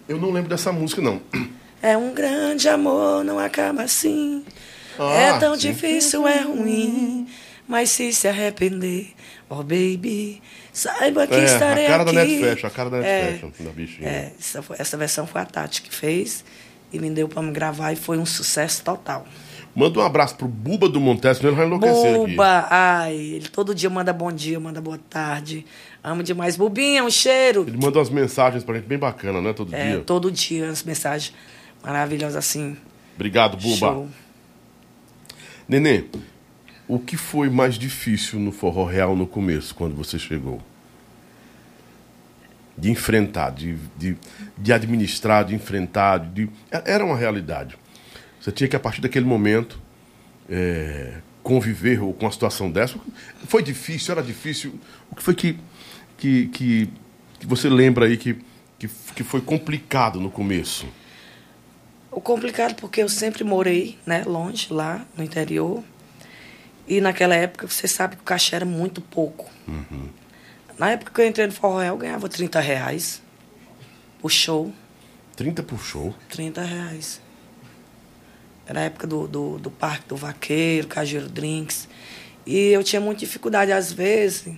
[0.07, 1.21] Eu não lembro dessa música, não.
[1.81, 4.45] É um grande amor, não acaba assim.
[4.99, 5.71] Ah, é tão sim.
[5.71, 7.27] difícil, é ruim.
[7.67, 9.07] Mas se se arrepender,
[9.49, 12.13] oh baby, saiba que É, estarei a cara aqui.
[12.13, 13.63] da Net Fashion, a cara da Net É.
[13.63, 14.07] Da bichinha.
[14.07, 16.43] É, essa, foi- essa versão foi a Tati que fez
[16.93, 19.25] e me deu pra me gravar e foi um sucesso total.
[19.75, 22.31] Manda um abraço pro Buba do Montes, ele vai enlouquecer aqui.
[22.31, 25.65] Buba, ai, ele todo dia manda bom dia, manda boa tarde.
[26.03, 26.55] Amo demais.
[26.55, 27.65] Bubinha, um cheiro.
[27.67, 29.51] Ele manda umas mensagens pra gente bem bacana, né?
[29.51, 29.99] Todo É, dia.
[30.01, 31.33] todo dia as mensagens
[31.83, 32.77] maravilhosas assim.
[33.15, 33.75] Obrigado, Buba.
[33.77, 34.09] Show.
[35.67, 36.03] Nenê,
[36.87, 40.61] o que foi mais difícil no Forró Real no começo, quando você chegou?
[42.77, 44.17] De enfrentar, de, de,
[44.57, 46.17] de administrar, de enfrentar.
[46.19, 46.49] De...
[46.71, 47.77] Era uma realidade.
[48.41, 49.79] Você tinha que, a partir daquele momento,
[50.49, 51.13] é,
[51.43, 52.97] conviver com uma situação dessa.
[53.47, 54.79] Foi difícil, era difícil.
[55.11, 55.59] O que foi que,
[56.17, 56.89] que, que,
[57.39, 58.35] que você lembra aí que,
[58.79, 60.87] que, que foi complicado no começo?
[62.09, 65.83] O complicado porque eu sempre morei, né, longe, lá no interior.
[66.87, 69.49] E naquela época, você sabe que o cachê era muito pouco.
[70.77, 73.21] Na época que eu entrei no Forró Real, eu ganhava 30 reais.
[74.19, 74.73] por show.
[75.35, 76.13] 30 por show.
[76.29, 77.21] 30 reais.
[78.65, 81.87] Era a época do, do, do Parque do Vaqueiro, Cajueiro Drinks.
[82.45, 84.53] E eu tinha muita dificuldade, às vezes.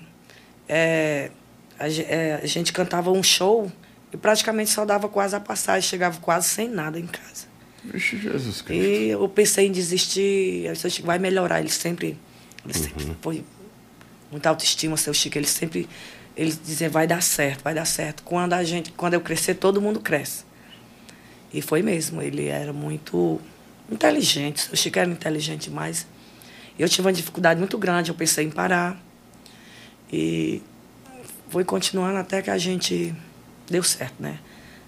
[0.67, 1.31] é,
[1.79, 3.71] a, é, a gente cantava um show
[4.13, 7.47] e praticamente só dava quase a passagem, chegava quase sem nada em casa.
[7.83, 8.83] Vixe, Jesus Cristo.
[8.83, 11.59] E eu pensei em desistir, disse, Chico, vai melhorar.
[11.59, 12.17] Ele sempre,
[12.63, 13.43] ele sempre foi
[14.31, 15.37] muita autoestima, seu Chico.
[15.37, 15.87] Ele sempre,
[16.35, 18.23] ele dizia, vai dar certo, vai dar certo.
[18.23, 20.43] Quando a gente, quando eu crescer, todo mundo cresce.
[21.53, 23.39] E foi mesmo, ele era muito
[23.91, 26.05] inteligente, seu Chico era inteligente demais.
[26.77, 28.99] Eu tive uma dificuldade muito grande, eu pensei em parar.
[30.11, 30.61] E
[31.49, 33.13] foi continuando até que a gente
[33.69, 34.39] deu certo, né?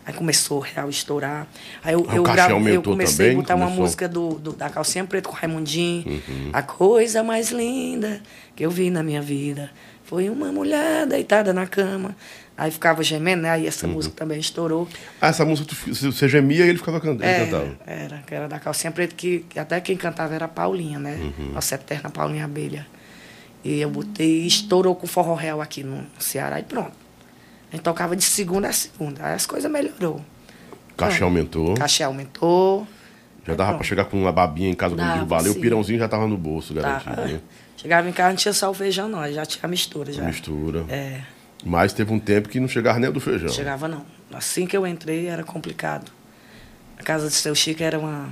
[0.06, 1.48] Aí começou o real estourar.
[1.84, 3.32] Aí eu, Ah, o eu, gravo- eu comecei também?
[3.32, 3.84] a botar uma Começou?
[3.84, 6.22] música do, do- da calcinha preta com o Raimundinho.
[6.54, 8.22] A coisa mais linda
[8.58, 9.70] que eu vi na minha vida
[10.04, 12.16] foi uma mulher deitada na cama.
[12.58, 13.52] Aí ficava gemendo, né?
[13.52, 14.88] Aí essa música também estourou.
[15.22, 17.24] Ah, essa música, você gemia e ele ficava cantando.
[17.24, 17.78] É, cantava.
[17.86, 21.20] era, que era da calcinha preta, que, que até quem cantava era a Paulinha, né?
[21.22, 21.52] Uhum.
[21.54, 22.88] Nossa eterna Paulinha Abelha.
[23.64, 26.94] E eu botei, estourou com forró real aqui no Ceará e pronto.
[27.72, 29.24] A gente tocava de segunda a segunda.
[29.24, 30.20] Aí as coisas melhorou.
[30.96, 31.76] Cachê aumentou.
[31.76, 32.88] Cachê aumentou.
[33.46, 36.28] Já dava pra chegar com uma babinha em casa digo valeu, o pirãozinho já tava
[36.28, 36.82] no bolso, Tá.
[36.82, 37.40] garantido, né?
[37.78, 39.32] Chegava em casa, não tinha só o feijão, não.
[39.32, 40.12] Já tinha a mistura.
[40.12, 40.24] Já.
[40.24, 40.84] Mistura.
[40.90, 41.22] É,
[41.64, 43.50] Mas teve um tempo que não chegava nem do feijão.
[43.50, 44.06] chegava não.
[44.34, 46.12] Assim que eu entrei, era complicado.
[46.98, 48.30] A casa do seu Chico era uma,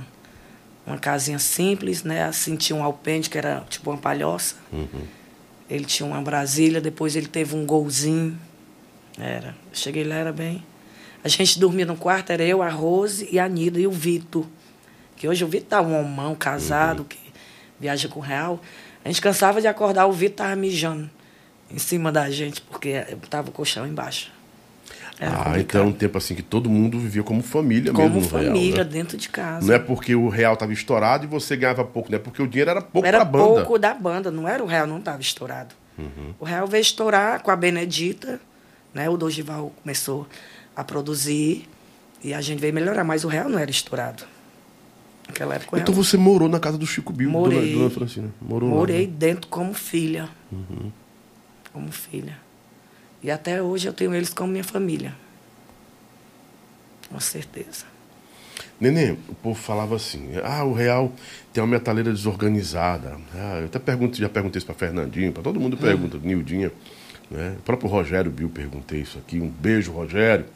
[0.84, 2.24] uma casinha simples, né?
[2.24, 4.56] Assim, tinha um alpende, que era tipo uma palhoça.
[5.70, 8.36] Ele tinha uma Brasília, depois ele teve um golzinho.
[9.18, 9.54] Era.
[9.72, 10.62] Cheguei lá, era bem.
[11.24, 14.44] A gente dormia no quarto, era eu, a Rose e a Nida e o Vitor.
[15.16, 17.18] Que hoje o Vitor tá um homão casado, que
[17.80, 18.60] viaja com o real.
[19.06, 21.08] A gente cansava de acordar, o Vitor tava mijando
[21.70, 24.32] em cima da gente, porque tava o colchão embaixo.
[25.20, 25.60] Era ah, complicado.
[25.60, 28.82] então é um tempo assim que todo mundo vivia como família Como mesmo real, família,
[28.82, 28.90] né?
[28.90, 29.64] dentro de casa.
[29.64, 32.48] Não é porque o real tava estourado e você ganhava pouco, não é porque o
[32.48, 33.44] dinheiro era pouco era pra banda.
[33.44, 33.54] Uhum.
[33.54, 35.72] pouco da banda, não era o real, não estava estourado.
[36.40, 38.40] O real veio estourar com a Benedita,
[38.92, 39.08] né?
[39.08, 40.26] O Dogival começou
[40.74, 41.68] a produzir
[42.24, 44.24] e a gente veio melhorar, mas o real não era estourado.
[45.36, 47.72] Naquela época Então você morou na casa do Chico Bill, Morei.
[47.72, 48.28] dona, dona Francina.
[48.40, 49.12] Morou lá, morei né?
[49.18, 50.30] dentro como filha.
[50.50, 50.90] Uhum.
[51.72, 52.38] Como filha.
[53.22, 55.14] E até hoje eu tenho eles como minha família.
[57.10, 57.84] Com certeza.
[58.80, 61.12] Nenê, o povo falava assim, ah, o Real
[61.52, 63.18] tem uma metaleira desorganizada.
[63.34, 66.72] Ah, eu até pergunto, já perguntei isso para Fernandinho, para todo mundo pergunta, Nildinha.
[67.30, 67.56] Né?
[67.58, 69.38] O próprio Rogério Bill perguntei isso aqui.
[69.38, 70.46] Um beijo, Rogério.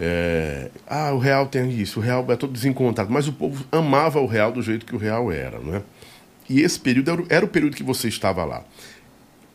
[0.00, 3.10] É, ah, o Real tem isso, o Real é todo desencontrado.
[3.12, 5.82] Mas o povo amava o Real do jeito que o Real era, não é?
[6.48, 8.62] E esse período era, era o período que você estava lá.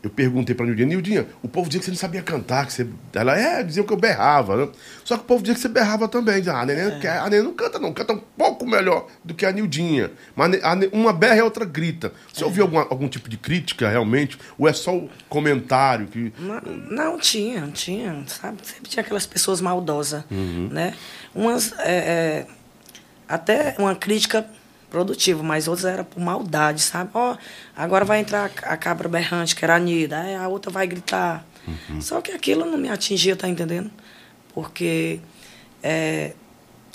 [0.04, 2.86] Eu perguntei pra Nildinha, Nildinha, o povo dizia que você não sabia cantar, que você.
[3.14, 4.70] Ela, é, diziam que eu berrava, né?
[5.06, 6.40] Só que o povo dizia que você berrava também.
[6.40, 9.34] Dizia, ah, a neném, quer- a neném não canta, não, canta um pouco melhor do
[9.34, 10.12] que a Nildinha.
[10.36, 12.12] Mas a a uma berra e a outra grita.
[12.34, 14.38] Você ouviu alguma- algum tipo de crítica realmente?
[14.60, 16.34] Ou é só o comentário que.
[16.38, 16.60] Não,
[17.14, 18.58] não tinha, tinha, sabe?
[18.62, 20.96] Sempre tinha aquelas pessoas maldosas, né?
[21.34, 22.48] Umas, é, é,
[23.26, 24.46] até uma crítica
[24.94, 27.10] produtiva, mas outras era por maldade, sabe?
[27.16, 27.36] Ó,
[27.76, 31.44] agora vai entrar a cabra berrante, que era a Nida, aí a outra vai gritar.
[32.00, 33.90] Só que aquilo não me atingia, tá entendendo?
[34.54, 35.20] Porque
[35.82, 36.34] é,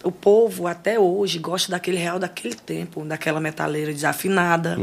[0.04, 4.76] o povo até hoje gosta daquele real daquele tempo, daquela metaleira desafinada.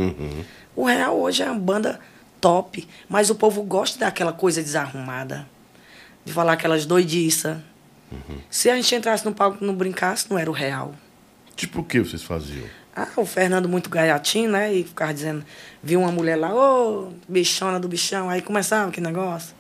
[0.76, 2.02] O real hoje é uma banda
[2.42, 5.48] top, mas o povo gosta daquela coisa desarrumada,
[6.26, 7.58] de falar aquelas doidiças.
[8.50, 10.94] Se a gente entrasse no palco e não brincasse, não era o real.
[11.56, 12.66] Tipo o que vocês faziam?
[12.96, 14.74] Ah, o Fernando muito gaiatinho, né?
[14.74, 15.44] E ficava dizendo,
[15.84, 19.54] viu uma mulher lá, ô, bichona do bichão, aí começava que negócio.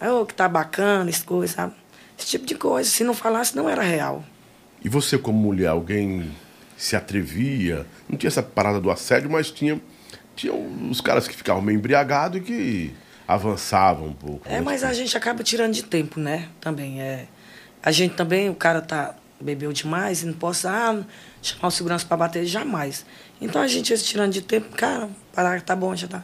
[0.00, 1.74] Ô, que tá bacana, esse coisa, sabe?
[2.18, 2.90] Esse tipo de coisa.
[2.90, 4.24] Se não falasse, não era real.
[4.84, 6.34] E você, como mulher, alguém
[6.76, 7.86] se atrevia?
[8.08, 9.80] Não tinha essa parada do assédio, mas tinha,
[10.34, 12.94] tinha os caras que ficavam meio embriagados e que
[13.28, 14.48] avançavam um pouco.
[14.48, 14.60] É, né?
[14.60, 16.48] mas a gente acaba tirando de tempo, né?
[16.60, 17.26] Também é.
[17.82, 21.02] A gente também, o cara tá bebeu demais e não posso ah,
[21.40, 23.04] chamar o segurança para bater jamais.
[23.40, 26.22] Então a gente ia se tirando de tempo, cara, parar, tá bom, já tá.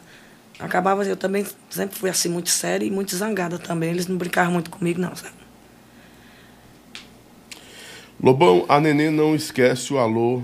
[0.59, 3.91] Acabava, eu também sempre fui assim muito séria e muito zangada também.
[3.91, 5.35] Eles não brincavam muito comigo, não, sabe?
[8.21, 10.41] Lobão, a neném não esquece o alô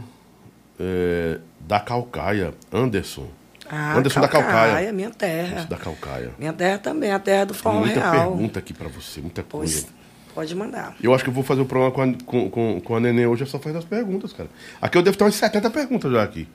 [0.80, 3.28] é, da Calcaia, Anderson.
[3.68, 4.94] Ah, Anderson da Calcaia.
[4.94, 5.54] minha terra.
[5.54, 6.32] Anderson da Calcaia.
[6.38, 8.32] Minha terra também, a terra do forró muita real.
[8.32, 9.88] pergunta aqui pra você, muita coisa.
[10.34, 10.96] Pode mandar.
[11.02, 13.26] Eu acho que eu vou fazer o programa com a, com, com, com a neném
[13.26, 14.50] hoje, é só fazer as perguntas, cara.
[14.82, 16.48] Aqui eu devo ter umas 70 perguntas já aqui.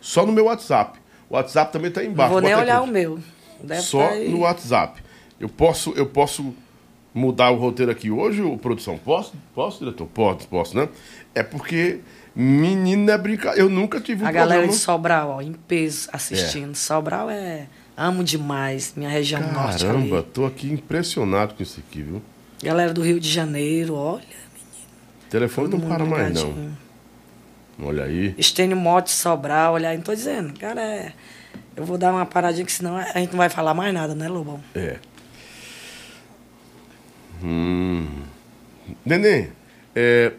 [0.00, 0.98] Só no meu WhatsApp.
[1.28, 2.32] O WhatsApp também tá aí Não embaixo.
[2.32, 3.18] vou nem olhar o meu.
[3.62, 5.02] Deve Só tá no WhatsApp.
[5.40, 6.54] Eu posso, eu posso
[7.12, 8.98] mudar o roteiro aqui hoje, produção?
[8.98, 9.32] Posso?
[9.54, 10.06] Posso, diretor?
[10.06, 10.88] Posso, posso, né?
[11.34, 12.00] É porque
[12.34, 13.60] menina é brincadeira.
[13.60, 16.74] Eu nunca tive um A galera de Sobral, ó, em peso, assistindo.
[16.74, 17.66] Sobral é.
[17.96, 19.94] Amo demais, minha região norte ali.
[19.94, 22.20] Caramba, tô aqui impressionado com isso aqui, viu?
[22.64, 24.24] Galera do Rio de Janeiro, olha.
[25.26, 26.74] O telefone todo não para mais, não.
[27.78, 28.34] Olha aí.
[28.38, 30.58] Estênio Mote Sobral, olha aí, não tô dizendo.
[30.58, 31.12] Cara, é.
[31.76, 34.28] Eu vou dar uma paradinha que senão a gente não vai falar mais nada, né,
[34.28, 34.60] Lobão?
[34.74, 34.96] É.
[37.42, 38.08] Hum.
[39.04, 39.50] Neném,
[39.94, 40.32] é,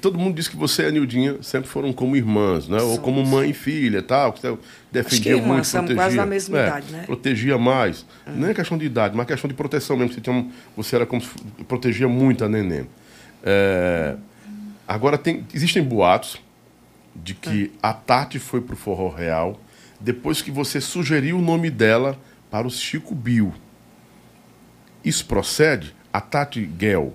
[0.00, 2.76] todo mundo diz que você e a Nildinha sempre foram como irmãs, né?
[2.76, 2.98] Ou Somos.
[3.00, 4.32] como mãe e filha tal.
[4.32, 4.58] Que você
[4.92, 5.96] defendia irmãs, muito, somos protegia.
[6.02, 7.02] quase da mesma É, idade, né?
[7.06, 8.04] Protegia mais.
[8.26, 10.12] Não é questão de idade, mas questão de proteção mesmo.
[10.12, 11.22] Você, tinha você era como
[11.68, 12.86] protegia muito a neném.
[13.42, 14.16] É,
[14.86, 16.36] agora, tem, existem boatos
[17.16, 19.58] de que a Tati foi pro Forró Real
[20.00, 22.18] depois que você sugeriu o nome dela
[22.50, 23.52] para o Chico Bill.
[25.04, 25.94] Isso procede?
[26.12, 27.14] A Tati Gell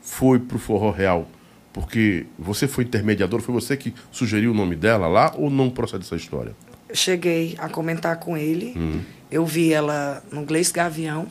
[0.00, 1.28] foi pro Forró Real
[1.74, 6.04] porque você foi intermediador, foi você que sugeriu o nome dela lá ou não procede
[6.04, 6.54] essa história?
[6.88, 9.02] Eu cheguei a comentar com ele.
[9.28, 11.26] Eu vi ela no Gleice Gavião.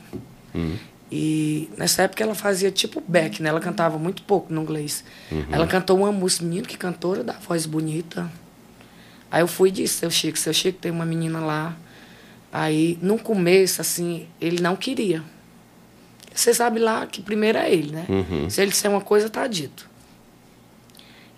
[1.10, 3.48] E nessa época ela fazia tipo back, né?
[3.48, 5.06] Ela cantava muito pouco no inglês.
[5.50, 8.30] Ela cantou uma música, menino, que cantora, da voz bonita.
[9.32, 11.78] Aí eu fui e disse, seu Chico, seu Chico tem uma menina lá.
[12.52, 15.24] Aí, no começo, assim, ele não queria.
[16.36, 18.06] Você sabe lá que primeiro é ele, né?
[18.50, 19.93] Se ele disser uma coisa, tá dito.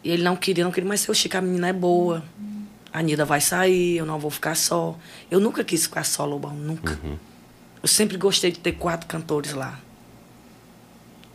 [0.05, 2.23] E ele não queria, não queria, mas seu Chico, a menina é boa.
[2.93, 4.95] A Nida vai sair, eu não vou ficar só.
[5.31, 6.97] Eu nunca quis ficar só, Lobão, nunca.
[7.81, 9.79] Eu sempre gostei de ter quatro cantores lá.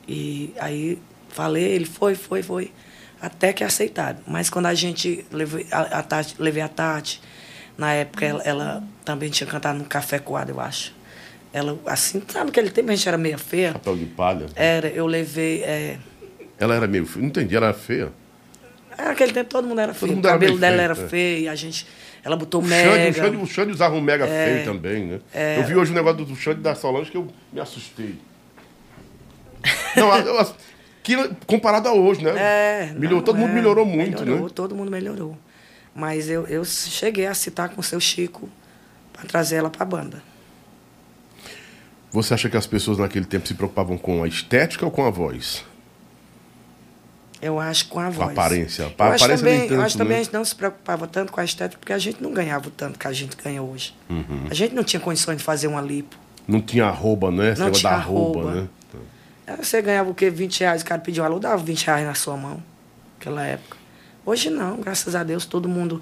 [0.06, 0.98] E aí
[1.30, 2.70] falei, ele foi, foi, foi.
[3.20, 4.20] Até que aceitaram.
[4.24, 7.20] Mas quando a gente levei a, a Tati, levei a Tati,
[7.76, 10.94] na época ela, ela também tinha cantado no Café Coado, eu acho.
[11.52, 13.72] Ela, assim, sabe naquele tempo a gente era meio feia?
[13.72, 14.46] Papel de palha.
[14.54, 15.64] Era, eu levei.
[15.64, 15.98] É,
[16.56, 17.08] Ela era meio.
[17.16, 18.12] Não entendi, ela era feia.
[19.00, 20.14] É, naquele tempo todo mundo era feio.
[20.14, 21.08] mundo o era cabelo dela feio, era é.
[21.08, 21.86] feio, a gente.
[22.22, 23.12] Ela botou O mega.
[23.12, 25.20] Xande, o Xande usava um mega feio também, né?
[25.56, 28.16] Eu vi hoje o negócio do Xande da Solange que eu me assustei.
[29.96, 30.54] Não, a-
[31.02, 32.32] que, comparado a hoje, né?
[32.36, 34.52] É, Melhorou, não, todo mundo é, melhorou muito, melhorou, né?
[34.54, 35.36] Todo mundo melhorou.
[35.94, 38.48] Mas eu, eu cheguei a citar com o seu Chico
[39.12, 40.22] para trazer ela para a banda.
[42.12, 45.10] Você acha que as pessoas naquele tempo se preocupavam com a estética ou com a
[45.10, 45.64] voz?
[47.42, 48.30] Eu acho com a Com a voz.
[48.32, 48.84] aparência.
[48.84, 50.20] A Eu acho aparência nem também, eu tanto, acho também né?
[50.20, 52.70] a gente não se preocupava tanto com a estética porque a gente não ganhava o
[52.70, 53.94] tanto que a gente ganha hoje.
[54.10, 54.44] Uhum.
[54.50, 56.16] A gente não tinha condições de fazer uma lipo.
[56.46, 57.54] Não tinha arroba, né?
[57.56, 58.60] Não tinha arroba, arroba.
[58.62, 58.68] né?
[59.46, 60.28] Aí Você ganhava o quê?
[60.30, 62.62] 20 reais, o cara pediu alô, dava 20 reais na sua mão,
[63.18, 63.76] naquela época.
[64.26, 66.00] Hoje não, graças a Deus, todo mundo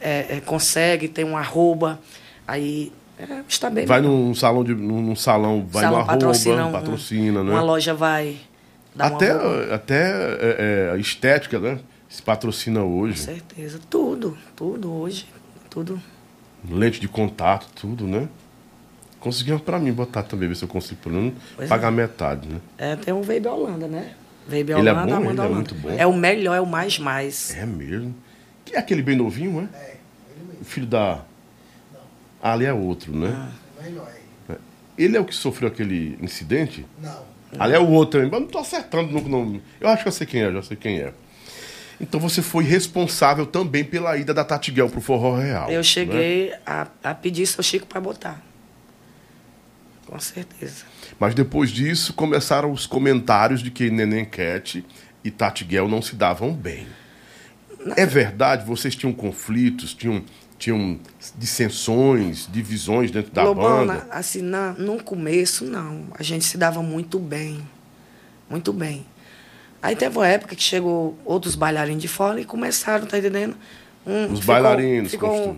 [0.00, 1.98] é, é, consegue, tem um arroba,
[2.46, 3.86] aí é, está bem.
[3.86, 7.50] Vai num salão, de, num, num salão vai Salão no arroba, patrocina, patrocina, um- né?
[7.52, 8.36] Uma loja vai
[8.98, 9.30] Até,
[9.74, 11.78] até é, é, a estética, né?
[12.08, 13.18] Se patrocina Com hoje.
[13.18, 13.78] certeza.
[13.90, 15.26] Tudo, tudo hoje.
[15.68, 16.00] Tudo.
[16.68, 18.28] Lente de contato, tudo, né?
[19.20, 22.60] Conseguiu pra mim botar também, ver se eu consigo pelo menos Pois pagar metade, né?
[22.78, 24.14] É, tem um Vape Holanda, né?
[24.46, 25.14] Vape Ele é Holanda, bom?
[25.14, 25.54] Amanda Ele é Holanda.
[25.54, 25.90] muito bom?
[25.90, 27.54] É o melhor, é o mais mais.
[27.56, 28.14] É mesmo.
[28.64, 29.76] Que é aquele bem novinho, é?
[29.76, 29.96] É,
[30.34, 30.62] ele mesmo.
[30.62, 31.22] O filho da.
[32.42, 33.32] Ah, ali é outro, né?
[33.34, 33.82] Ah.
[33.82, 34.56] Melhor aí.
[34.96, 36.86] Ele é o que sofreu aquele incidente?
[37.02, 37.35] Não.
[37.58, 39.62] Ali é o outro mas não tô acertando no nome.
[39.80, 41.12] Eu acho que eu sei quem é, já sei quem é.
[42.00, 45.70] Então você foi responsável também pela ida da Tatiguel pro Forró Real.
[45.70, 45.82] Eu né?
[45.82, 48.42] cheguei a, a pedir seu Chico para botar.
[50.06, 50.84] Com certeza.
[51.18, 54.84] Mas depois disso começaram os comentários de que Neném Cat
[55.24, 56.86] e Tatiguel não se davam bem.
[57.96, 58.64] É verdade?
[58.64, 60.22] Vocês tinham conflitos, tinham,
[60.58, 60.98] tinham
[61.36, 64.06] dissensões, divisões dentro da Lobão, banda?
[64.10, 66.04] assim, na, no começo, não.
[66.18, 67.66] A gente se dava muito bem.
[68.48, 69.04] Muito bem.
[69.82, 73.56] Aí teve uma época que chegou outros bailarinos de fora e começaram, tá entendendo?
[74.06, 75.56] Um, Os bailarinos ficou,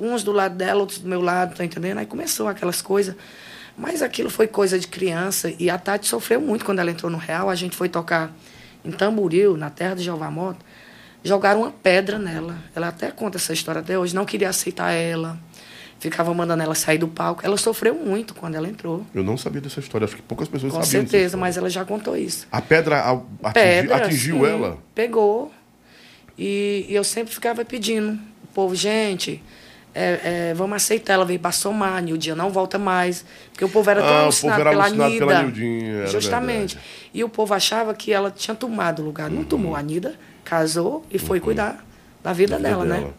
[0.00, 1.98] uns do lado dela, outros do meu lado, tá entendendo?
[1.98, 3.14] Aí começou aquelas coisas.
[3.76, 7.18] Mas aquilo foi coisa de criança e a Tati sofreu muito quando ela entrou no
[7.18, 7.50] Real.
[7.50, 8.32] A gente foi tocar
[8.84, 10.64] em Tamboril, na terra de Jeová Moto.
[11.24, 12.56] Jogaram uma pedra nela.
[12.74, 14.14] Ela até conta essa história até hoje.
[14.14, 15.38] Não queria aceitar ela.
[16.00, 17.42] Ficava mandando ela sair do palco.
[17.46, 19.06] Ela sofreu muito quando ela entrou.
[19.14, 21.70] Eu não sabia dessa história, acho que poucas pessoas Com sabiam dessa certeza, mas ela
[21.70, 22.48] já contou isso.
[22.50, 24.78] A pedra a- atingiu, Pedra, atingiu sim, ela?
[24.96, 25.52] Pegou.
[26.36, 28.14] E, e eu sempre ficava pedindo.
[28.42, 29.40] O povo, gente,
[29.94, 31.12] é, é, vamos aceitar.
[31.14, 33.24] Ela veio para somar, Nildinha não volta mais.
[33.52, 35.26] Porque o povo era tão Ah, alucinado era pela alucinado Nida.
[35.26, 36.74] pela Nildinha, Justamente.
[36.74, 37.10] verdade.
[37.14, 39.30] E o povo achava que ela tinha tomado o lugar.
[39.30, 39.76] Não tomou.
[39.76, 40.16] A Nida
[40.52, 41.82] casou e foi cuidar
[42.22, 42.62] da vida, Uhum.
[42.62, 43.00] Da vida dela, né?
[43.00, 43.14] dela.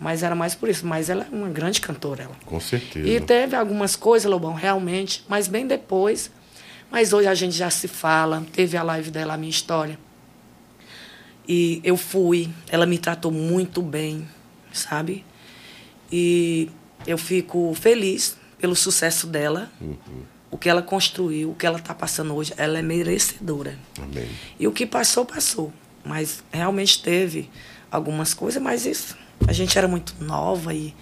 [0.00, 0.86] Mas era mais por isso.
[0.86, 2.36] Mas ela é uma grande cantora, ela.
[2.46, 3.06] Com certeza.
[3.06, 6.30] E teve algumas coisas, Lobão, realmente, mas bem depois,
[6.90, 9.96] Mas hoje a gente já se fala, teve a live dela, a minha história.
[11.46, 14.26] E eu fui, ela me tratou muito bem,
[14.72, 15.24] sabe?
[16.10, 16.68] E
[17.06, 19.70] eu fico feliz pelo sucesso dela,
[20.50, 23.78] o que ela construiu, o que ela está passando hoje, ela é merecedora.
[24.02, 24.28] Amém.
[24.58, 25.72] E o que passou, passou.
[26.04, 27.50] Mas realmente teve
[27.90, 30.94] algumas coisas, mas isso, a gente era muito nova e,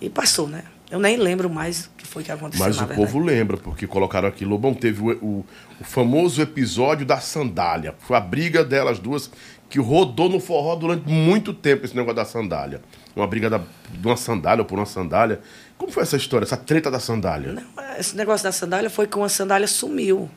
[0.00, 0.64] e passou, né?
[0.90, 2.64] Eu nem lembro mais o que foi que aconteceu.
[2.66, 4.42] Mas o povo lembra, porque colocaram aqui.
[4.44, 5.46] Lobão teve o, o-
[5.78, 7.94] o famoso episódio da sandália.
[7.98, 9.30] Foi a briga delas duas
[9.68, 12.80] que rodou no forró durante muito tempo esse negócio da sandália.
[13.14, 13.58] Uma briga da,
[13.90, 15.40] de uma sandália ou por uma sandália.
[15.76, 17.52] Como foi essa história, essa treta da sandália?
[17.52, 17.64] Não,
[17.98, 20.30] esse negócio da sandália foi que uma sandália sumiu.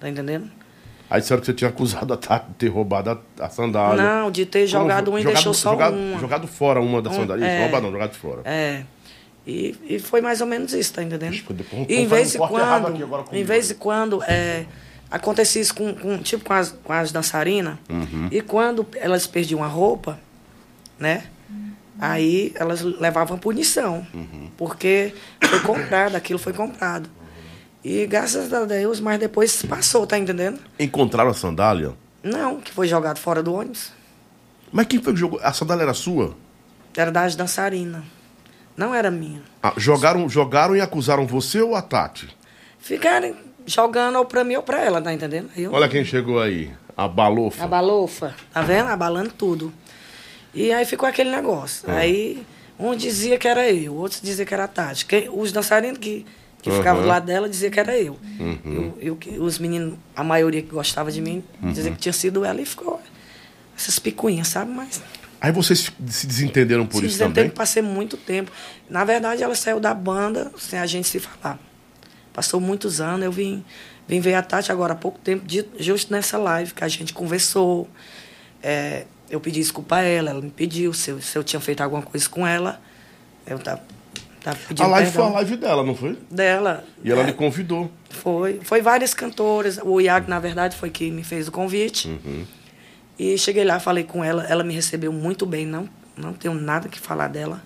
[0.00, 0.50] Tá entendendo?
[1.10, 4.02] Aí disseram que você tinha acusado a Tati de ter roubado a, a sandália.
[4.02, 5.20] Não, de ter Como jogado foi?
[5.20, 6.18] uma e deixou só jogado, uma.
[6.18, 7.44] Jogado fora uma da Um, sandália.
[7.44, 7.62] Isso, é.
[7.62, 8.40] roubado não, jogado fora.
[8.44, 8.82] É.
[9.46, 11.34] E, e foi mais ou menos isso, tá entendendo?
[11.34, 14.64] Ixi, depois- E em vez de um quando, aqui agora em vez de quando é,
[15.10, 18.28] acontecia isso com, com- tipo com as, com as dançarinas, Uhum.
[18.32, 20.18] e quando elas perdiam a roupa,
[20.98, 21.24] né?
[22.00, 24.50] Aí elas levavam punição, Uhum.
[24.56, 27.08] porque foi comprado, aquilo foi comprado.
[27.84, 30.58] E graças a Deus, mas depois passou, tá entendendo?
[30.78, 31.92] Encontraram a sandália?
[32.22, 33.92] Não, que foi jogado fora do ônibus.
[34.72, 35.38] Mas quem foi que jogou?
[35.42, 36.34] A sandália era sua?
[36.96, 38.02] Era das dançarinas.
[38.76, 39.42] Não era minha.
[39.62, 42.28] Ah, jogaram, jogaram e acusaram você ou a Tati?
[42.78, 43.34] Ficaram
[43.66, 45.50] jogando ou pra mim ou pra ela, tá entendendo?
[45.56, 46.72] Eu- Olha quem chegou aí.
[46.96, 47.64] A Balofa.
[47.64, 48.88] A balofa, tá vendo?
[48.88, 49.72] Abalando tudo.
[50.54, 51.90] E aí ficou aquele negócio.
[51.90, 51.96] É.
[51.98, 52.46] Aí
[52.78, 55.04] um dizia que era eu, outros diziam que era a Tati.
[55.04, 56.24] Quem- os dançarinos que,
[56.64, 56.78] que Aham.
[56.78, 58.18] ficavam do lado dela diziam que era eu.
[58.40, 58.94] Uhum.
[58.98, 61.94] Eu, eu os meninos, a maioria que gostava de mim, dizia Uhum.
[61.94, 63.00] que tinha sido ela e ficou
[63.76, 64.70] essas picuinhas, sabe?
[64.72, 65.02] Mas
[65.40, 67.50] Aí vocês se desentenderam por se isso também?
[67.50, 68.50] passei muito tempo.
[68.88, 71.58] Na verdade, ela saiu da banda sem a gente se falar.
[72.32, 73.62] Passou muitos anos, eu vim,
[74.08, 75.44] vim ver a Tati agora há pouco tempo,
[75.78, 77.86] justo nessa live que a gente conversou.
[78.62, 81.82] É, eu pedi desculpa a ela, ela me pediu se eu, se eu tinha feito
[81.82, 82.80] alguma coisa com ela.
[83.46, 83.82] Eu tava,
[84.52, 86.18] pedindo A live foi perdão a live dela, não foi?
[86.30, 86.84] dela.
[87.02, 87.90] E ela É, lhe convidou.
[88.10, 89.78] foi, foi várias cantoras.
[89.82, 92.08] O Iago, na verdade, foi que me fez o convite.
[92.08, 92.44] Uhum.
[93.18, 94.44] E cheguei lá, falei com ela.
[94.44, 95.64] Ela me recebeu muito bem.
[95.64, 97.62] Não, não tenho nada que falar dela.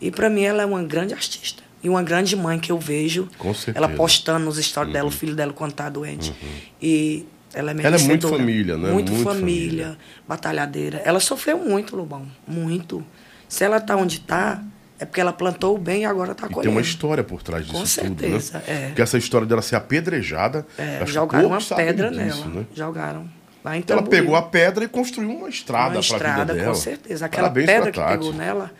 [0.00, 1.62] E para mim, ela é uma grande artista.
[1.82, 3.28] E uma grande mãe que eu vejo.
[3.38, 3.78] Com certeza.
[3.78, 3.84] Uhum.
[3.86, 6.32] Ela postando nos stories dela, o filho dela quando tá doente.
[6.80, 8.90] E ela é Ela é muito família, né?
[8.90, 9.98] Muito, Muito família, família.
[10.26, 10.98] batalhadeira.
[11.04, 12.26] Ela sofreu muito, Lobão.
[12.46, 13.04] Muito.
[13.48, 14.62] Se ela tá onde tá,
[14.98, 16.62] é porque ela plantou o bem e agora tá E colhendo.
[16.62, 18.64] tem uma história por trás disso Com tudo, certeza, né?
[18.66, 18.86] é.
[18.88, 22.60] Porque essa história dela ser apedrejada, É, jogaram uma pedra disso, nela.
[22.60, 22.66] né?
[22.74, 23.28] Jogaram.
[23.64, 26.74] Lá em Ela pegou a pedra e construiu uma estrada para a estrada, vida dela.
[26.74, 27.26] com certeza.
[27.26, 28.70] Aquela Parabéns pedra que pegou nela,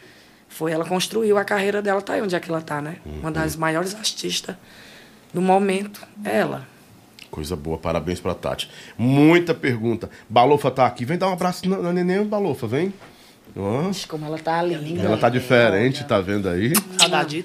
[0.49, 2.97] foi ela construiu a carreira dela, tá aí onde é que ela tá, né?
[3.05, 3.21] Uhum.
[3.21, 4.55] Uma das maiores artistas
[5.35, 6.67] do momento, é ela.
[7.33, 8.71] Coisa boa, parabéns pra Tati.
[8.97, 10.09] Muita pergunta.
[10.29, 11.05] Balofa tá aqui.
[11.05, 12.95] Vem dar um abraço na, na neném, Balofa, vem.
[13.91, 15.03] Ixi, Como ela tá linda.
[15.03, 16.73] ela tá diferente, tá vendo aí?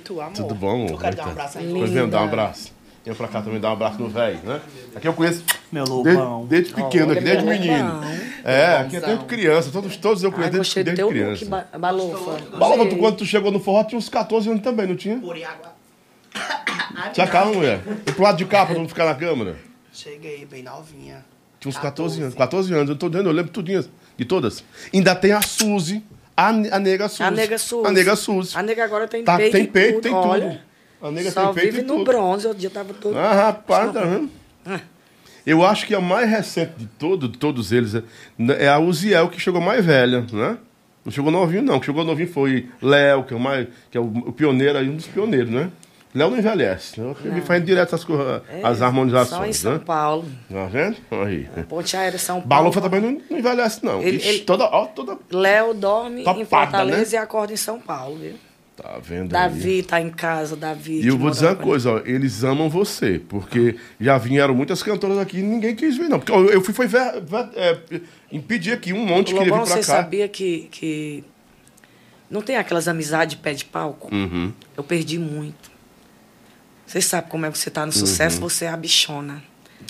[0.04, 0.34] Tu, amor.
[0.34, 0.92] Tudo bom, amor?
[0.92, 1.60] Eu quero dar um abraço tá?
[1.60, 1.72] aí.
[1.72, 2.74] Pois dá um abraço.
[3.04, 4.62] Vem pra cá também dar um abraço no velho, né?
[4.96, 6.46] Aqui eu conheço Meu desde, lobão.
[6.46, 8.02] desde pequeno, aqui, desde menino.
[8.44, 9.72] É, aqui é desde criança.
[9.72, 11.66] Todos, todos eu conheço gostei desde, do desde criança.
[11.72, 12.58] ba balofa.
[12.58, 15.18] Balofa, tu, quando tu chegou no forró, tinha uns 14 anos também, não tinha?
[15.18, 15.72] Por água.
[17.14, 17.82] Tinha calma, mulher.
[18.06, 19.56] E pro lado de cá, pra não ficar na câmera.
[19.92, 21.26] Cheguei bem novinha.
[21.60, 22.36] Tinha uns 14 anos.
[22.36, 23.84] 14 anos, eu tô dizendo, eu lembro tudinho
[24.22, 24.64] de todas.
[24.94, 26.04] Ainda tem a Suzy,
[26.38, 27.24] a, a nega Suzy.
[27.24, 27.88] A nega Suzy.
[27.88, 28.58] A nega Suzy.
[28.58, 30.02] A nega agora tem Tá, peito tem peito, tudo.
[30.04, 30.28] tem tudo.
[30.28, 30.62] Olha,
[31.02, 32.06] A nega só tem peito vive no tudo.
[32.06, 32.46] bronze.
[32.48, 33.18] Outro dia tava todo...
[33.18, 34.30] Ah, rapaz, tá vendo?
[35.46, 38.04] Eu acho que a mais recente de todo, de todos eles é-
[38.60, 40.58] é a Uziel, que chegou mais velha, né?
[41.04, 41.78] Não chegou novinho, não.
[41.78, 44.88] O que chegou novinho foi Léo, que é o, mais, que é o pioneiro aí,
[44.88, 45.72] um dos pioneiros, né?
[46.14, 47.00] Léo não envelhece.
[47.00, 48.06] Eu fico fazendo direto as,
[48.50, 49.82] É, as Só em harmonizações, São né?
[49.86, 50.26] Paulo.
[50.50, 50.98] Tá vendo?
[51.26, 51.48] Aí.
[51.70, 52.48] Ponte Aérea São Paulo.
[52.48, 54.02] Balofa também não, não envelhece, não.
[54.02, 55.18] Ele- Ixi, ele- Toda, ó, toda.
[55.32, 57.22] Léo dorme Topada, em Fortaleza né?
[57.22, 58.34] e acorda em São Paulo, viu?
[58.76, 59.28] Tá vendo aí?
[59.28, 61.02] Davi tá em casa, Davi.
[61.02, 64.82] E eu que vou dizer uma coisa, ó, eles amam você, porque já vieram muitas
[64.82, 66.20] cantoras aqui e ninguém quis vir, não.
[66.20, 67.78] Porque eu eu fui foi ver, ver- é,
[68.32, 69.98] impedir aqui, um monte queria Lobão, vir pra você cá.
[70.02, 71.24] sabia que, que
[72.30, 74.14] não tem aquelas amizades de pé de palco?
[74.14, 74.52] Uhum.
[74.76, 75.71] Eu perdi muito.
[76.92, 78.50] Você sabe como é que você tá no sucesso, Uhum.
[78.50, 79.42] você é a bichona.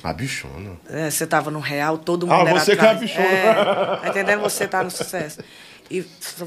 [0.04, 0.74] A bichona.
[0.88, 3.00] É, você tava no real, todo Ah, mundo era você que é a atrás.
[3.10, 3.26] bichona.
[3.26, 3.54] É,
[4.02, 4.42] tá entendendo?
[4.42, 5.40] Você tá no sucesso.
[5.90, 6.04] E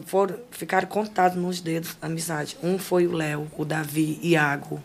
[0.07, 2.57] foram, ficaram contados nos dedos amizade.
[2.63, 4.81] Um foi o Léo, o Davi, Iago.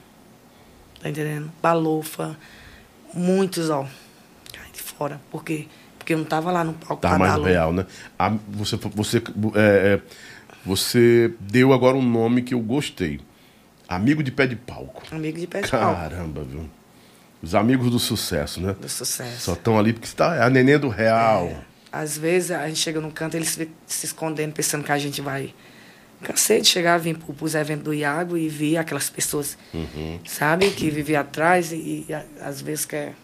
[1.02, 1.52] Tá entendendo?
[1.62, 2.36] Balofa.
[3.14, 3.86] Muitos, ó.
[4.52, 5.22] Cai de fora.
[5.30, 5.68] Por quê?
[6.00, 7.46] Porque eu não tava lá no palco Tá mais alô.
[7.46, 7.86] real, né?
[8.18, 9.22] A- você, você, é,
[9.96, 10.02] é,
[10.66, 13.20] você deu agora um nome que eu gostei.
[13.90, 15.02] Amigo de pé de palco.
[15.12, 16.00] Amigo de pé de palco.
[16.00, 16.70] Caramba, viu?
[17.42, 18.76] Os amigos do sucesso, né?
[18.80, 19.42] do sucesso.
[19.42, 21.46] Só estão ali porque você tá, é a neném do real.
[21.48, 21.62] É,
[21.92, 25.54] às vezes a gente chega num canto, eles se escondendo, pensando que a gente vai.
[26.22, 30.20] Cansei de chegar, vir para os eventos do Iago e ver aquelas pessoas, Uhum.
[30.26, 32.08] sabe, que viviam atrás e, e
[32.42, 33.16] às vezes quer.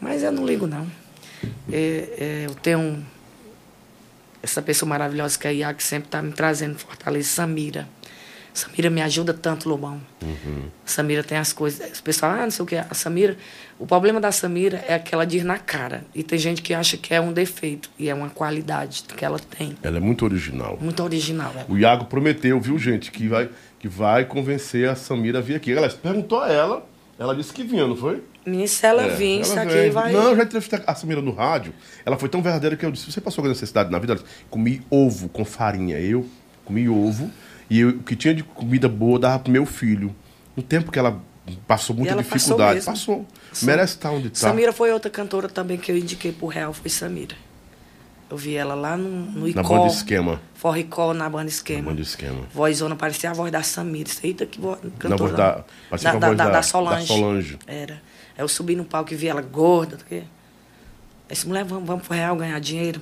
[0.00, 0.86] Mas eu não ligo, não.
[1.70, 3.04] É, é, eu tenho
[4.42, 7.88] essa pessoa maravilhosa que é a Iago, que sempre está me trazendo fortaleza, Samira.
[8.56, 10.00] Samira me ajuda tanto, Lobão.
[10.84, 11.92] Samira tem as coisas.
[11.92, 12.74] Os pessoal, ah, não sei o que.
[12.76, 13.36] A Samira.
[13.78, 16.04] O problema da Samira é que ela diz na cara.
[16.14, 17.90] E tem gente que acha que é um defeito.
[17.98, 19.76] E é uma qualidade que ela tem.
[19.82, 20.78] Ela é muito original.
[20.80, 21.52] Muito original.
[21.54, 21.66] Ela.
[21.68, 25.72] O Iago prometeu, viu, gente, que vai, que vai convencer a Samira a vir aqui.
[25.72, 26.88] Ela perguntou a ela,
[27.18, 28.22] ela disse que vinha, não foi?
[28.46, 29.90] Minha, se ela É, vir, isso aqui vem.
[29.90, 30.12] vai.
[30.12, 31.74] Não, eu já entrevistei a Samira no rádio.
[32.06, 34.14] Ela foi tão verdadeira que eu disse: Você passou alguma necessidade na vida?
[34.14, 35.98] Ela disse, Comi ovo com farinha.
[35.98, 36.24] Eu
[36.64, 37.30] comi ovo.
[37.68, 40.14] E eu- o que tinha de comida boa dava pro meu filho.
[40.56, 41.20] No tempo que ela
[41.66, 42.80] passou muita ela dificuldade.
[42.84, 43.24] Passou.
[43.50, 43.66] Passou.
[43.66, 44.48] Merece estar onde está.
[44.48, 47.34] Samira foi outra cantora também que eu indiquei pro Real, foi Samira.
[48.28, 49.62] Eu vi ela lá no, no Na Icó.
[49.62, 50.40] banda esquema.
[50.54, 51.90] Forricó, na banda Na esquema.
[51.90, 52.40] banda esquema.
[52.52, 54.10] Vozona parecia a voz da Samira.
[54.22, 54.80] Eita, que voz.
[55.04, 55.64] Na voz da.
[55.88, 57.00] Parecia com a da, voz da, da, da Solange.
[57.08, 57.58] da Solange.
[57.68, 57.94] Era.
[58.36, 59.98] Aí eu subi no palco e vi ela gorda.
[60.10, 60.24] Aí
[61.28, 63.00] disse, mulher, vamos, vamos pro Real ganhar dinheiro.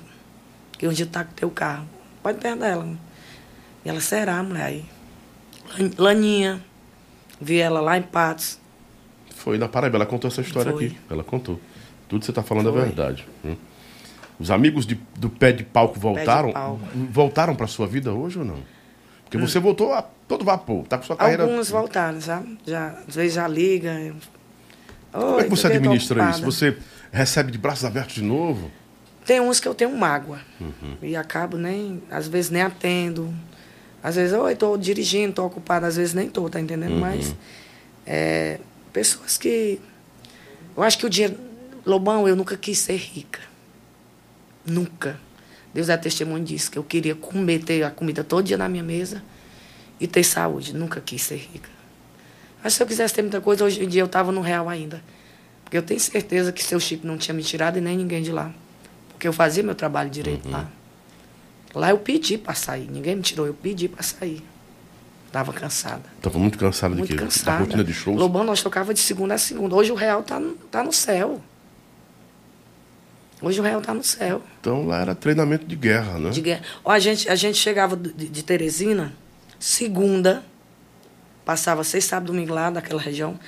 [0.73, 1.87] Porque um dia tá com teu carro.
[2.23, 2.87] Pode perder ela.
[3.85, 4.65] E ela, será, mulher?
[4.65, 4.85] Aí.
[5.79, 6.61] Lan- Laninha.
[7.41, 8.59] Vi ela lá em Patos.
[9.35, 10.87] Foi na Paraíba, ela contou essa história Foi.
[10.87, 10.99] aqui.
[11.11, 11.61] Ela contou.
[12.09, 12.83] Tudo que você está falando é Foi.
[12.83, 13.27] verdade.
[13.45, 13.57] hum.
[14.39, 16.53] Os amigos de- do pé de palco voltaram?
[16.53, 16.81] palco.
[17.11, 18.59] Voltaram para sua vida hoje ou não?
[19.25, 21.43] Porque você voltou a todo vapor, tá com sua carreira.
[21.45, 22.59] Alguns voltaram, sabe?
[22.67, 24.15] Já, às vezes já liga.
[25.13, 26.43] Como é que você administra isso?
[26.45, 26.77] Você
[27.13, 28.71] recebe de braços abertos de novo?
[29.25, 30.39] Tem uns que eu tenho mágoa.
[30.61, 30.97] Uhum.
[31.03, 33.33] E acabo nem, às vezes nem atendo.
[34.05, 36.93] Às vezes, oi, tô dirigindo, tô ocupado, às vezes nem tô, tá entendendo?
[36.93, 37.01] Uhum.
[37.01, 37.35] Mas
[38.05, 38.61] é,
[38.93, 39.81] pessoas que.
[40.77, 41.39] Eu acho que o dinheiro.
[41.87, 43.41] Lobão, eu nunca quis ser rica.
[44.67, 45.19] Nunca.
[45.73, 48.83] Deus é testemunho disso, que eu queria comer, ter a comida todo dia na minha
[48.83, 49.23] mesa
[49.99, 50.75] e ter saúde.
[50.75, 51.71] Nunca quis ser rica.
[52.63, 55.03] Mas se eu quisesse ter muita coisa, hoje em dia eu estava no real ainda.
[55.65, 58.31] Porque eu tenho certeza que seu Chico não tinha me tirado e nem ninguém de
[58.31, 58.53] lá.
[59.09, 60.71] Porque eu fazia meu trabalho direito lá.
[61.75, 62.89] Lá eu pedi para sair.
[62.91, 64.45] Ninguém me tirou, eu pedi para sair.
[65.33, 66.03] Tava cansada.
[66.23, 67.19] Tava muito cansado Muito de quê?
[67.19, 67.59] Da cansada.
[67.65, 68.17] rotina de shows?
[68.17, 69.75] Lobão, nós tocava de segunda a segunda.
[69.75, 71.41] Hoje o real tá, no- tá no céu.
[73.43, 74.41] Hoje o real tá no céu.
[74.61, 76.31] Então lá era treinamento de guerra, né?
[76.31, 76.63] De guerra.
[76.85, 79.13] Ó, a, gente, a gente chegava de, de Teresina,
[79.59, 80.43] segunda,
[81.45, 83.39] passava seis sábado domingo lá daquela região,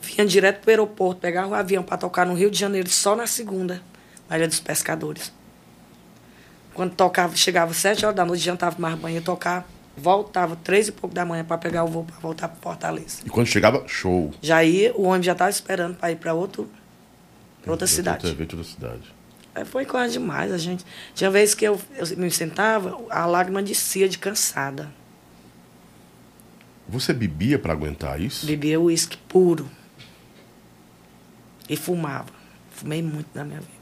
[0.00, 3.26] vinha direto pro aeroporto, pegava o avião para tocar no Rio de Janeiro só na
[3.26, 3.82] segunda,
[4.28, 5.30] na Ilha dos Pescadores.
[6.76, 9.66] Quando tocava, chegava sete horas da noite, jantava mais banho, tocar,
[9.96, 13.22] voltava três e pouco da manhã para pegar o voo para voltar para Fortaleza.
[13.24, 14.30] E quando chegava, show.
[14.42, 16.64] Já ia, o ônibus já estava esperando para ir para outro,
[17.62, 18.26] pra outra Outra cidade.
[18.26, 19.14] outra cidade.
[19.54, 20.84] Aí foi coisa demais, a gente.
[21.14, 24.92] Tinha vezes que eu, eu me sentava, a lágrima descia de cansada.
[26.86, 28.44] Você bebia para aguentar isso?
[28.44, 29.66] Bebia uísque puro.
[31.70, 32.28] E fumava.
[32.70, 33.75] Fumei muito na minha vida.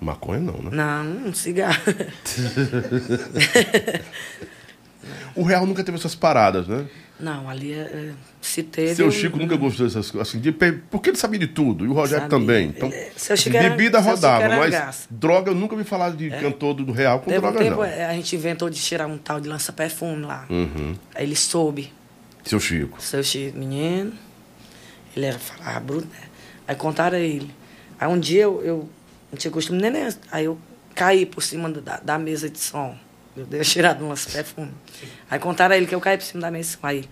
[0.00, 0.70] Maconha não, né?
[0.72, 1.80] Não, um cigarro.
[5.34, 6.86] O Real nunca teve essas paradas, né?
[7.18, 8.94] Não, ali é, é, se teve.
[8.94, 10.28] Seu um- Chico nunca gostou dessas coisas.
[10.28, 12.38] Assim, de, porque ele sabia de tudo, e o Rogério Sabia.
[12.38, 12.68] também.
[12.68, 16.10] Então, Ele- seu Chico era- bebida Chico rodava, era mas droga eu nunca vi falar
[16.10, 17.84] de cantor do, Real com Teve um droga, tempo, não.
[17.84, 20.46] é, a gente inventou de tirar um tal de lança-perfume lá.
[20.50, 20.94] Uhum.
[21.14, 21.92] Aí ele soube.
[22.44, 23.00] Seu Chico.
[23.00, 24.12] Seu Chico, menino.
[25.14, 26.20] Ele era falava bruto, né?
[26.66, 27.50] Aí contaram a ele.
[27.98, 28.88] Aí um dia eu, eu
[29.30, 30.08] não tinha costume nem, nem.
[30.30, 30.58] Aí eu
[30.94, 32.96] caí por cima da, da mesa de som.
[33.36, 34.72] Eu dei tirado umas perfume.
[35.30, 36.86] Aí contaram a ele que eu caí por cima da mesa de som.
[36.86, 37.08] Aí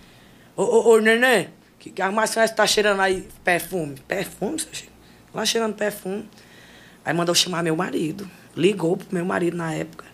[0.57, 1.49] ô, ô, ô, neném,
[1.79, 3.97] que, que armação é que tá cheirando aí perfume?
[4.07, 4.93] Perfume, seu Chico?
[5.33, 6.29] Lá cheirando perfume.
[7.05, 8.29] Aí mandou chamar meu marido.
[8.57, 10.05] Ligou pro meu marido na época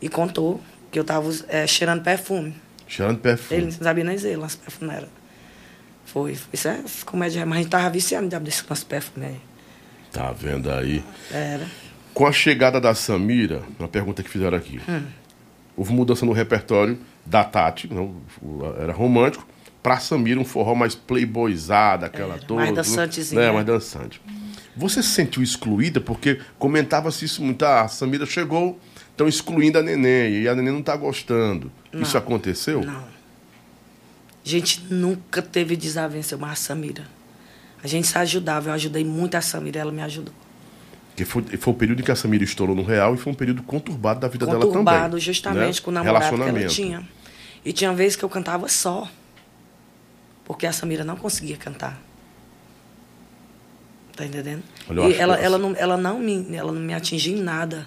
[0.00, 0.60] e contou
[0.90, 2.54] que eu tava eh, cheirando perfume.
[2.86, 3.60] Cheirando perfume.
[3.60, 5.08] Ele não sabia nem dizer, lance perfume era.
[6.04, 6.38] Foi.
[6.52, 9.40] Isso é comédia, mas a gente tava viciando diabo desse lance perfume aí.
[10.14, 11.04] Tá vendo aí?
[11.30, 11.66] Era.
[12.14, 14.80] Com a chegada da Samira, uma pergunta que fizeram aqui.
[14.88, 15.02] Hum.
[15.76, 16.96] Houve mudança no repertório
[17.26, 19.44] da Tati, não, o- era romântico,
[19.82, 22.60] pra Samira um forró mais playboyzada, aquela Era, toda.
[22.60, 22.76] mais né?
[22.76, 23.40] dançantezinha.
[23.42, 24.20] É, mais dançante.
[24.76, 26.00] Você se sentiu excluída?
[26.00, 27.64] Porque comentava-se isso muito.
[27.64, 28.78] Ah, a Samira chegou,
[29.10, 31.70] estão excluindo a neném, e a neném não tá gostando.
[31.92, 32.82] Isso aconteceu?
[32.84, 33.04] Não.
[34.44, 37.04] A gente nunca teve desavença, mas a Samira.
[37.84, 40.32] A gente se ajudava, eu ajudei muito a Samira, ela me ajudou.
[41.10, 43.36] Porque foi, foi o período em que a Samira estourou no Real e foi um
[43.36, 44.72] período conturbado da vida dela também.
[44.72, 45.84] Conturbado justamente né?
[45.84, 47.06] com o namorado que ela tinha.
[47.62, 49.06] E tinha vezes que eu cantava só.
[50.46, 52.00] Porque a Samira não conseguia cantar.
[54.16, 54.62] Tá entendendo?
[54.88, 57.86] Olha, e ela, que- ela, não, ela, não me, ela não me atingiu em nada.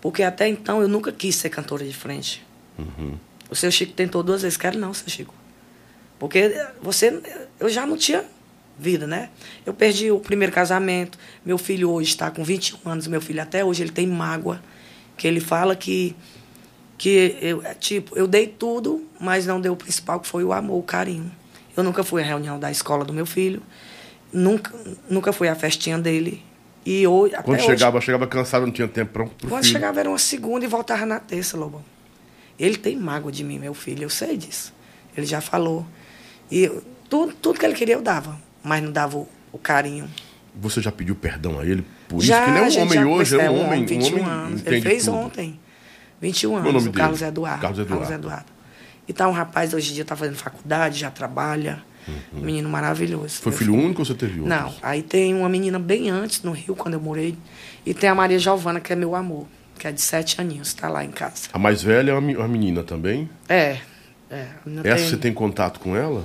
[0.00, 2.44] Porque até então eu nunca quis ser cantora de frente.
[2.76, 3.14] Uhum.
[3.48, 4.58] O seu Chico tentou duas vezes.
[4.58, 5.34] Quero não, seu Chico.
[6.18, 7.22] Porque você,
[7.60, 8.24] eu já não tinha
[8.78, 9.30] vida, né?
[9.64, 11.18] Eu perdi o primeiro casamento.
[11.44, 13.06] Meu filho hoje está com 21 anos.
[13.06, 14.60] Meu filho até hoje ele tem mágoa.
[15.16, 16.14] Que ele fala que,
[16.98, 20.52] que eu, é, tipo, eu dei tudo, mas não dei o principal, que foi o
[20.52, 21.30] amor, o carinho.
[21.76, 23.62] Eu nunca fui à reunião da escola do meu filho.
[24.32, 24.72] Nunca,
[25.08, 26.42] nunca fui à festinha dele.
[26.84, 29.72] E hoje, Quando hoje, chegava, chegava cansado, não tinha tempo para pro quando filho.
[29.74, 31.84] chegava era uma segunda e voltava na terça, Lobão.
[32.58, 34.72] Ele tem mágoa de mim, meu filho, eu sei disso.
[35.16, 35.84] Ele já falou.
[36.50, 40.08] E eu- tudo, tudo que ele queria eu dava, mas não dava o, o carinho.
[40.58, 41.84] Você já pediu perdão a ele?
[42.08, 44.24] Por já, isso que ele é um homem hoje, é um homem, um 21 homem
[44.24, 44.62] anos.
[44.66, 45.16] Ele fez tudo.
[45.16, 45.60] ontem.
[46.20, 47.30] 21 Qual anos, o nome o Carlos dele?
[47.30, 47.60] Eduardo.
[47.60, 47.78] Carlos
[48.10, 48.52] Eduardo.
[49.08, 51.82] E tá um rapaz hoje em dia tá fazendo faculdade, já trabalha.
[52.32, 53.24] Um menino maravilhoso.
[53.24, 53.42] Uhum.
[53.42, 54.48] Foi meu filho único ou você teve outros?
[54.58, 57.36] Não, aí tem uma menina bem antes, no Rio, quando eu morei.
[57.84, 59.46] E tem a Maria Giovana, que é meu amor,
[59.78, 61.48] que é de sete aninhos, tá lá em casa.
[61.52, 63.28] A mais velha é uma me- uma menina também?
[63.48, 63.78] É,
[64.30, 64.46] é.
[64.84, 66.24] Essa tem- você tem contato com ela?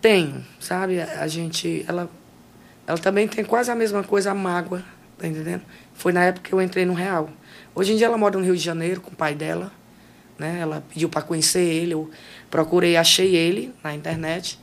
[0.00, 1.00] Tenho, sabe?
[1.00, 2.08] A gente, ela,
[2.86, 4.82] ela também tem quase a mesma coisa, a mágoa,
[5.18, 5.62] tá entendendo?
[5.94, 7.28] Foi na época que eu entrei no Real.
[7.74, 9.70] Hoje em dia ela mora no Rio de Janeiro com o pai dela,
[10.38, 10.58] né?
[10.60, 12.10] Ela pediu para conhecer ele, eu
[12.50, 14.58] procurei, achei ele na internet,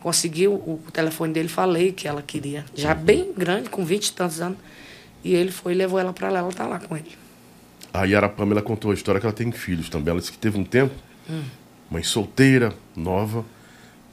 [0.00, 4.12] consegui o, o telefone dele, falei que ela queria, já bem grande, com 20 e
[4.12, 4.58] tantos anos,
[5.24, 7.10] e ele foi e levou ela para lá, ela tá lá com ele.
[7.92, 10.10] A Yara Pamela contou a história que ela tem filhos também.
[10.12, 10.94] Ela disse que teve um tempo,
[11.28, 11.42] Hum.
[11.90, 13.44] mãe solteira, nova,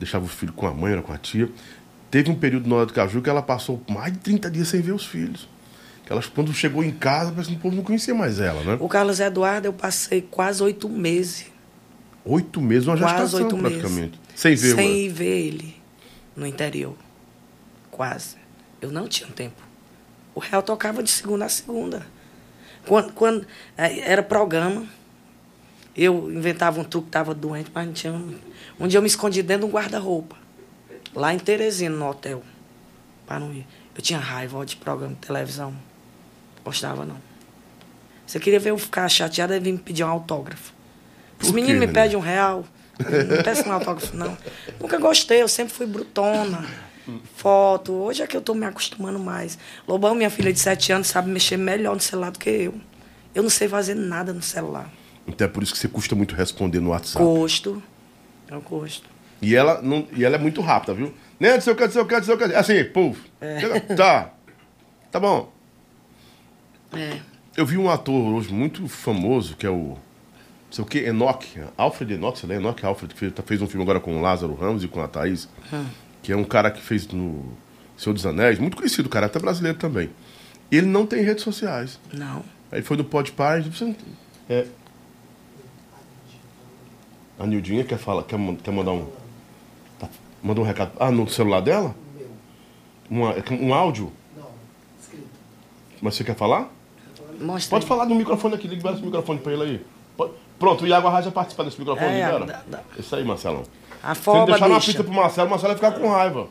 [0.03, 1.49] deixava os filhos com a mãe, era com a tia.
[2.11, 4.81] Teve um período na hora do Caju que ela passou mais de 30 dias sem
[4.81, 5.49] ver os filhos.
[6.05, 8.77] Que ela, quando chegou em casa, parece que o povo não conhecia mais ela, né?
[8.79, 11.53] O Carlos Eduardo, eu passei quase oito meses
[12.25, 14.19] Oito meses, uma Quase gestação oito praticamente.
[14.33, 15.09] Sem ver, sem mãe.
[15.09, 15.75] ver ele
[16.35, 16.95] no interior.
[17.91, 18.37] Quase.
[18.81, 19.61] Eu não tinha tempo.
[20.33, 22.05] O Real tocava de segunda a segunda.
[22.87, 23.45] Quando, quando
[23.77, 24.85] eh, era programa,
[25.95, 28.23] eu inventava um truque, estava doente, mas não tinha.
[28.79, 30.35] Um, dia eu me escondi dentro de um guarda-roupa,
[31.13, 32.43] lá em Teresina, no hotel,
[33.25, 33.67] para não ir.
[33.95, 35.73] Eu tinha raiva ó, de programa de televisão.
[36.63, 37.17] Gostava, não.
[38.25, 40.73] Você queria ver eu ficar chateada e vir me pedir um autógrafo.
[41.41, 41.93] Os meninos me Nenê?
[41.93, 42.65] pedem um real.
[42.99, 44.37] Não peço um autógrafo, não.
[44.79, 46.65] Nunca gostei, eu sempre fui brutona.
[47.35, 47.91] Foto.
[47.91, 49.57] Hoje é que eu tô me acostumando mais.
[49.87, 52.73] Lobão, minha filha de 7 anos, sabe mexer melhor no celular do que eu.
[53.35, 54.89] Eu não sei fazer nada no celular.
[55.27, 57.23] Então é por isso que você custa muito responder no WhatsApp.
[57.23, 57.83] Gosto.
[58.53, 59.09] Eu gosto.
[59.41, 61.13] E ela, não, e ela é muito rápida, viu?
[61.39, 62.43] Né, não sei o que, não sei o que, não sei o que.
[62.55, 63.19] Assim, puf.
[63.97, 64.31] Tá.
[65.11, 65.51] Tá bom.
[66.95, 67.19] É.
[67.57, 69.97] Eu vi um ator hoje muito famoso, que é o.
[69.97, 71.59] Não sei o que, Enoch.
[71.77, 72.63] Alfred Enoch, você lembra?
[72.69, 75.07] Enoch Alfred, que fez, fez um filme agora com o Lázaro Ramos e com a
[75.07, 75.47] Thaís.
[76.21, 77.43] Que é um cara que fez no
[77.97, 80.09] Senhor dos Anéis, muito conhecido, cara, até brasileiro também.
[80.71, 81.99] E ele não tem redes sociais.
[82.11, 82.43] Não.
[82.71, 83.95] Aí foi no Pode Par, você não-
[84.49, 84.65] é.
[87.39, 89.07] A Nildinha quer, falar, quer, quer mandar um.
[89.99, 90.07] Tá,
[90.41, 90.91] mandou um recado.
[90.99, 91.95] Ah, no celular dela?
[93.09, 94.11] Uma, um áudio?
[94.37, 94.45] Não,
[95.01, 95.27] escrito.
[96.01, 96.69] Mas você quer falar?
[97.39, 97.89] Mostra Pode aí.
[97.89, 99.85] falar no microfone aqui, libera esse microfone pra ele aí.
[100.15, 102.45] Pode- Pronto, o Iago Arraes vai participar desse microfone, É, libera.
[102.45, 102.79] dá- dá.
[102.97, 103.63] Isso aí, Marcelão.
[103.65, 103.69] Se
[104.03, 106.47] A ele foba, deixar uma pista pro Marcelo, o Marcelo vai ficar com raiva.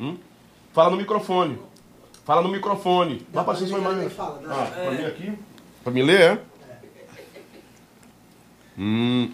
[0.00, 0.16] Hum?
[0.72, 1.58] Fala no microfone.
[2.24, 3.26] Fala no microfone.
[3.32, 4.06] Vai aparecer sua pra mim imagem.
[4.06, 4.40] ele fala.
[4.48, 5.32] Ah, pra mim aqui?
[5.84, 6.38] Pra me ler, é?
[8.78, 9.30] Hum.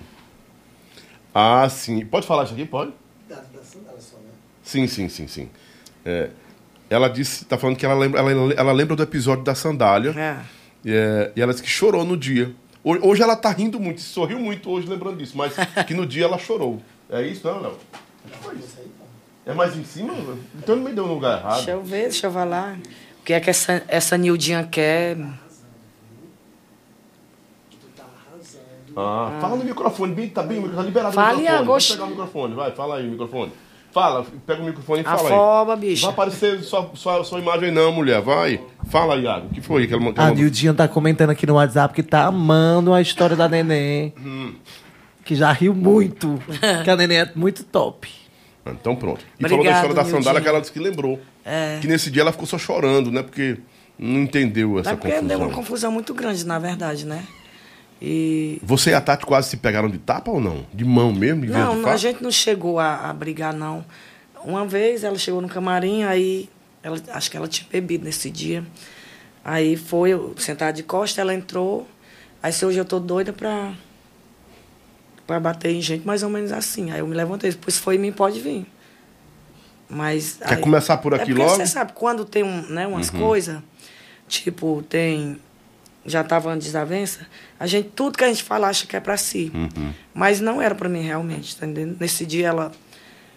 [1.40, 2.04] Ah, sim.
[2.04, 2.64] Pode falar isso aqui?
[2.64, 2.92] Pode?
[3.28, 4.22] Da, da sandália só, né?
[4.62, 5.48] Sim, sim, sim, sim.
[6.04, 6.30] É,
[6.90, 10.10] ela disse, tá falando que ela lembra, ela, ela lembra do episódio da sandália.
[10.18, 10.36] É.
[10.90, 12.52] É, e ela disse que chorou no dia.
[12.82, 15.54] Ho- Hoje ela tá rindo muito, sorriu muito hoje lembrando disso, mas
[15.86, 16.82] que no dia ela chorou.
[17.10, 17.78] É isso, não, Léo?
[18.58, 19.04] Isso aí, pô.
[19.50, 20.14] É mais em cima?
[20.56, 21.54] Então não me deu no lugar errado.
[21.56, 22.76] Deixa eu ver, deixa eu falar.
[23.20, 25.16] O que é que essa, essa Nildinha quer?
[27.70, 28.04] Tu tá
[28.98, 29.36] arrasando.
[29.36, 31.68] Ah, fala no microfone, bem, tá bem, tá liberado Fala, o microfone.
[31.70, 31.92] Oxe.
[31.92, 33.52] pegar o microfone, vai, fala aí o microfone.
[33.90, 35.80] Fala, pega o microfone e fala foba, aí.
[35.80, 36.02] bicha.
[36.06, 38.60] Vai aparecer sua, sua, sua imagem não, mulher, vai.
[38.90, 40.34] Fala, Iago, o que foi que ela, que ela A?
[40.34, 44.12] Nildinha tá comentando aqui no WhatsApp que tá amando a história da neném.
[44.18, 44.54] Hum.
[45.24, 46.38] Que já riu muito.
[46.84, 48.08] que a neném é muito top.
[48.64, 49.20] Ah, Então pronto.
[49.38, 51.18] E falou da Obrigado, história da sandália que ela disse que lembrou.
[51.44, 51.78] É.
[51.80, 53.22] Que nesse dia ela ficou só chorando, né?
[53.22, 53.56] Porque
[53.98, 55.28] não entendeu essa É porque confusão.
[55.28, 57.24] deu uma confusão muito grande, na verdade, né?
[58.00, 58.60] E.
[58.62, 60.64] Você e a Tati quase se pegaram de tapa ou não?
[60.72, 61.46] De mão mesmo?
[61.46, 63.84] De Não, não, a gente não chegou a, a brigar, não.
[64.44, 66.48] Uma vez ela chegou no camarim, aí
[66.82, 68.64] ela, acho que ela tinha bebido nesse dia.
[69.44, 71.88] Aí foi, eu sentar de costa, ela entrou.
[72.42, 73.72] Aí se hoje eu tô doida pra,
[75.26, 76.90] pra bater em gente, mais ou menos assim.
[76.90, 78.66] Aí eu me levantei, depois foi em mim, pode vir.
[79.88, 80.38] Mas.
[80.46, 81.50] Quer começar por aqui é logo?
[81.50, 83.60] Você sabe, quando tem um, né, umas coisas,
[84.28, 85.40] tipo, tem.
[86.08, 87.26] Já tava uma desavença,
[87.60, 89.52] a gente, tudo que a gente fala acha que é pra si.
[89.54, 89.92] Uhum.
[90.14, 91.96] Mas não era pra mim realmente, tá entendendo?
[92.00, 92.72] Nesse dia ela,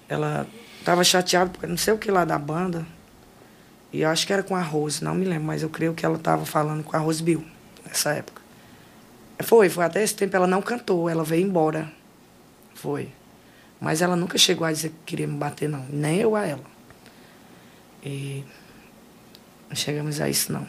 [0.08, 0.48] ela
[0.86, 2.86] tava chateada, porque não sei o que lá da banda.
[3.92, 6.06] E eu acho que era com a Rose, não me lembro, mas eu creio que
[6.06, 7.44] ela tava falando com a Rose Bill
[7.86, 8.42] nessa época.
[9.44, 11.92] Foi, foi até esse tempo ela não cantou, ela veio embora.
[12.74, 13.10] Foi.
[13.80, 15.86] Mas ela nunca chegou a dizer que queria me bater, não.
[15.90, 16.64] Nem eu a ela.
[18.04, 18.44] E
[19.68, 20.68] não chegamos a isso, não.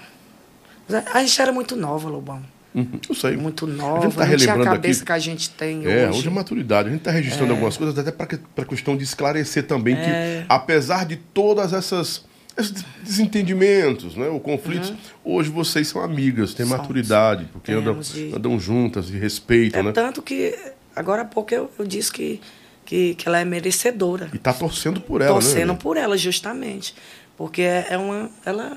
[0.91, 2.43] A a gente era muito nova, Lobão.
[2.75, 3.37] Uhum, eu sei.
[3.37, 4.03] Muito A nova.
[4.03, 6.19] gente tá não tinha a relembrando cabeça aqui- que a gente tem É, hoje.
[6.21, 6.89] hoje é maturidade.
[6.89, 10.41] A gente está registrando algumas coisas até para questão de esclarecer também É.
[10.41, 12.25] que, apesar de todas essas
[12.57, 14.93] esses desentendimentos, né, ou conflitos,
[15.25, 16.71] hoje vocês são amigas, têm Uhum.
[16.73, 16.83] Somos.
[16.83, 19.93] maturidade, porque andam, de- andam juntas e respeitam, É né?
[19.93, 20.55] tanto que,
[20.95, 22.41] agora há pouco eu, eu disse que,
[22.85, 24.29] que, que ela é merecedora.
[24.35, 25.79] E tá torcendo por ela, torcendo né?
[25.81, 26.95] por ela, justamente.
[27.39, 28.77] Porque é é uma, ela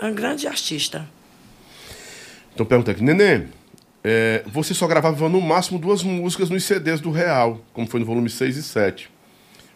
[0.00, 1.06] é uma grande artista.
[2.54, 3.46] Então pergunta aqui, Nenê,
[4.02, 8.06] é, você só gravava no máximo duas músicas nos CDs do Real, como foi no
[8.06, 9.10] volume 6 e 7.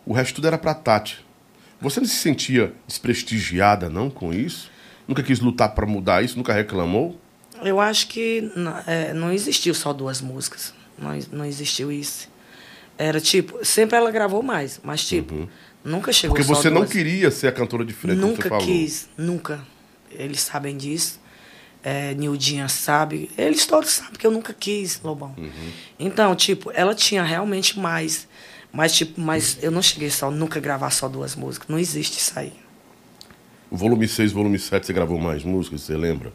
[0.06, 1.24] O resto tudo era pra Tati.
[1.80, 4.70] Você não se sentia desprestigiada, não, com isso?
[5.06, 6.36] Nunca quis lutar pra mudar isso?
[6.36, 7.18] Nunca reclamou?
[7.62, 8.50] Eu acho que
[8.86, 10.74] é, não existiu só duas músicas.
[10.98, 12.28] Não, não existiu isso.
[12.96, 15.48] Era tipo, sempre ela gravou mais, mas tipo,
[15.84, 16.90] nunca chegou Porque você não duas.
[16.90, 19.60] queria ser a cantora de frente, Nunca quis, nunca.
[20.10, 21.20] Eles sabem disso.
[21.82, 23.30] É, Nildinha sabe.
[23.38, 25.34] Eles todos sabem que eu nunca quis, Lobão.
[25.38, 25.70] Uhum.
[25.98, 28.26] Então, tipo, ela tinha realmente mais.
[28.72, 31.68] Mas, tipo, mas eu não cheguei só, nunca gravar só duas músicas.
[31.68, 32.52] Não existe isso aí.
[33.70, 36.32] O volume 6 volume 7 você gravou mais músicas, você lembra?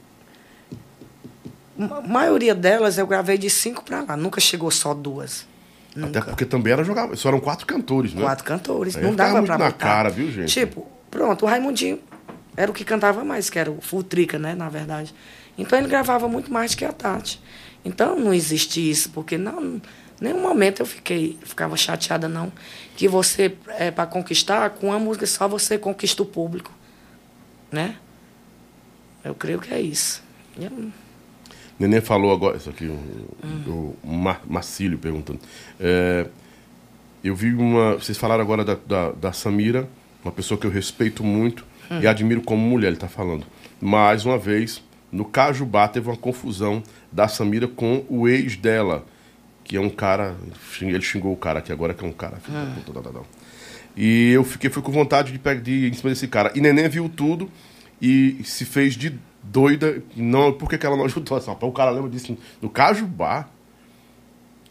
[1.80, 4.16] A maioria delas eu gravei de cinco pra lá.
[4.16, 5.46] Nunca chegou só duas.
[5.96, 6.20] Nunca.
[6.20, 7.16] Até porque também era jogar.
[7.18, 8.22] Só eram quatro cantores, né?
[8.22, 8.96] Quatro cantores.
[8.96, 9.78] Aí não dava muito pra na botar.
[9.78, 10.54] cara, viu, gente?
[10.54, 12.00] Tipo, pronto, o Raimundinho
[12.56, 15.14] era o que cantava mais, que era o Futrica, né, na verdade.
[15.58, 17.40] Então ele gravava muito mais que a Tati.
[17.86, 19.82] Então não existe isso, porque não,
[20.20, 22.52] nenhum momento eu fiquei, ficava chateada, não.
[22.96, 26.72] Que você, é, para conquistar, com uma música só você conquista o público.
[27.72, 27.96] Né?
[29.24, 30.22] Eu creio que é isso.
[30.60, 30.92] Eu-
[31.80, 35.40] Neném falou agora, isso aqui, o, o Mar, Marcílio perguntando.
[35.80, 36.28] É,
[37.24, 37.96] eu vi uma.
[37.96, 39.90] Vocês falaram agora da, da, da Samira,
[40.24, 41.66] uma pessoa que eu respeito muito
[42.02, 43.46] e admiro como mulher, ele está falando.
[43.82, 44.82] Mais uma vez,
[45.12, 46.82] no Cajubá teve uma confusão
[47.12, 49.06] da Samira com o ex dela,
[49.64, 50.36] que é um cara.
[50.82, 52.38] Ele xingou o cara aqui agora, que é um cara.
[53.12, 53.22] tá.
[53.96, 56.52] E eu fiquei fui com vontade de pegar de ir em cima desse cara.
[56.56, 57.50] E Neném viu tudo
[58.02, 60.02] e se fez de doida.
[60.16, 61.38] Não, por que, que ela não ajudou?
[61.38, 63.48] Assim, o cara lembra disso no Cajubá.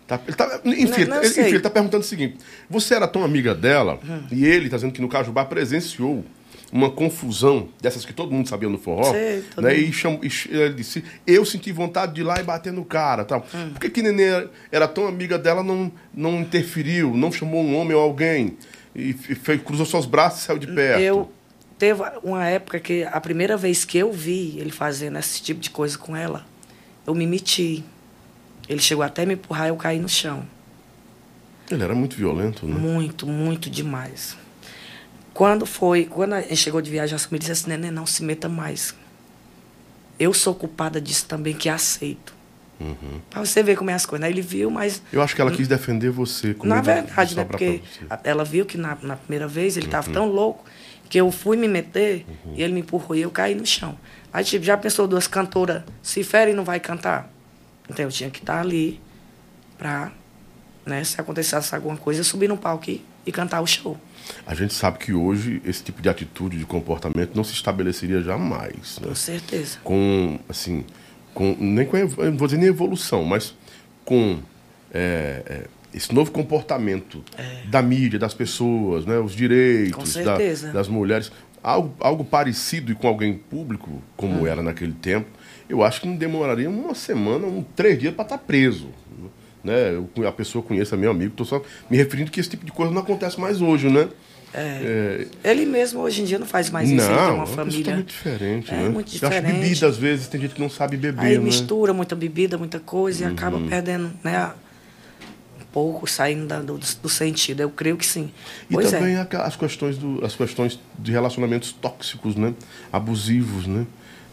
[0.06, 2.36] Tá, ele tá, enfim, Não, não ele, enfim, ele tá perguntando o seguinte:
[2.68, 4.00] você era tão amiga dela
[4.32, 6.24] e ele tá dizendo que no Cajubá presenciou
[6.72, 9.76] uma confusão dessas que todo mundo sabia no forró, Sei, né?
[9.76, 13.24] E, chamou, e ele disse: eu senti vontade de ir lá e bater no cara,
[13.24, 13.46] tal.
[13.54, 13.70] Hum.
[13.72, 17.76] Por que que Nenê era, era tão amiga dela, não, não interferiu, não chamou um
[17.76, 18.56] homem ou alguém
[18.96, 21.00] e, e fez- cruzou seus braços e saiu de perto?
[21.02, 21.30] Eu
[21.78, 25.68] teve uma época que a primeira vez que eu vi ele fazendo esse tipo de
[25.68, 26.46] coisa com ela,
[27.06, 27.84] eu me meti.
[28.68, 30.42] Ele chegou até me empurrar e eu caí no chão.
[31.70, 32.78] Ele era muito violento, né?
[32.78, 34.36] Muito, muito demais.
[35.34, 38.48] Quando foi, quando a gente chegou de viagem, me disse assim, neném, não se meta
[38.48, 38.94] mais.
[40.18, 42.34] Eu sou culpada disso também, que aceito.
[42.80, 43.20] Uhum.
[43.30, 44.24] Pra você ver como é as coisas.
[44.26, 46.52] Aí ele viu, mas Eu acho que ela quis defender você.
[46.52, 47.44] com na verdade, né?
[47.44, 47.80] Porque
[48.10, 49.88] a- ela viu que na, na primeira vez ele Uhum.
[49.88, 50.64] estava tão louco
[51.08, 53.96] que eu fui me meter e ele me empurrou e eu caí no chão.
[54.32, 57.30] Aí, tipo, já pensou duas cantoras se ferem e não vai cantar?
[57.88, 59.00] Então eu tinha que estar ali
[59.78, 60.10] pra,
[60.86, 63.98] né, se acontecesse alguma coisa, eu subir no palco e, e cantar o show.
[64.46, 68.98] A gente sabe que hoje esse tipo de atitude, de comportamento não se estabeleceria jamais.
[69.00, 69.08] Né?
[69.08, 69.78] Com certeza.
[69.84, 70.84] Com, assim,
[71.34, 73.54] com, nem com, vou dizer nem evolução, mas
[74.04, 74.38] com
[74.92, 75.64] é, é,
[75.94, 77.22] esse novo comportamento
[77.70, 79.18] da mídia, das pessoas, né?
[79.18, 80.36] os direitos da-
[80.72, 81.30] das mulheres,
[81.62, 85.28] algo, algo parecido e com alguém público, como era naquele tempo,
[85.68, 88.88] eu acho que não demoraria uma semana, um, três dias para estar preso.
[89.64, 89.94] Né?
[90.16, 92.92] Eu, a pessoa conheça meu amigo, estou só me referindo que esse tipo de coisa
[92.92, 94.08] não acontece mais hoje, né?
[94.54, 97.46] É, Ele mesmo hoje em dia não faz mais isso, ele tem não, uma é
[97.46, 97.94] família.
[97.94, 98.88] muito diferente, É, né?
[98.90, 99.60] muito Eu acho diferente.
[99.62, 101.44] bebida, às vezes, tem gente que não sabe beber, Aí né?
[101.44, 103.68] mistura muita bebida, muita coisa e acaba Uhum.
[103.68, 104.50] perdendo, né?
[105.58, 107.60] Um pouco, saindo da- do, do sentido.
[107.60, 108.30] Eu creio que sim.
[108.68, 109.26] E pois também é.
[109.38, 112.52] as questões, do, as questões de relacionamentos tóxicos, né?
[112.92, 113.86] Abusivos, né?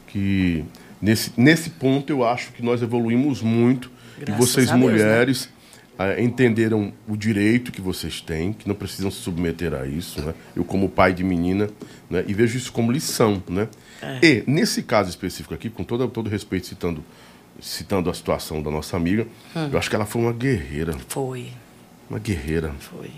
[0.07, 0.65] Que
[1.01, 3.89] nesse, nesse ponto eu acho que nós evoluímos muito.
[4.20, 4.86] Graças e vocês, Deus, né?
[4.86, 5.49] mulheres,
[5.97, 10.34] eh, entenderam o direito que vocês têm, que não precisam se submeter a isso, né?
[10.55, 11.70] Eu como pai de menina,
[12.09, 12.24] né?
[12.28, 13.67] E vejo isso como lição, né?
[14.22, 17.03] E nesse caso específico aqui, com todo todo respeito citando
[17.61, 21.47] citando a situação da nossa amiga, eu acho que ela foi uma guerreira, Foi,
[22.09, 22.74] uma guerreira.
[22.80, 23.11] foi.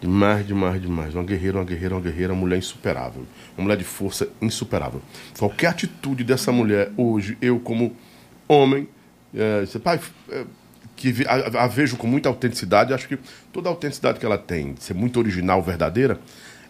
[0.00, 1.12] Demais, demais, demais.
[1.14, 3.24] Uma guerreira, uma guerreira, uma guerreira, uma mulher insuperável.
[3.56, 5.02] Uma mulher de força insuperável.
[5.36, 7.96] Qualquer atitude dessa mulher hoje, eu como
[8.46, 8.88] homem,
[9.34, 10.00] é, pai,
[10.30, 10.44] é,
[10.96, 13.18] que a, a vejo com muita autenticidade, acho que
[13.52, 16.20] toda a autenticidade que ela tem, de ser muito original, verdadeira,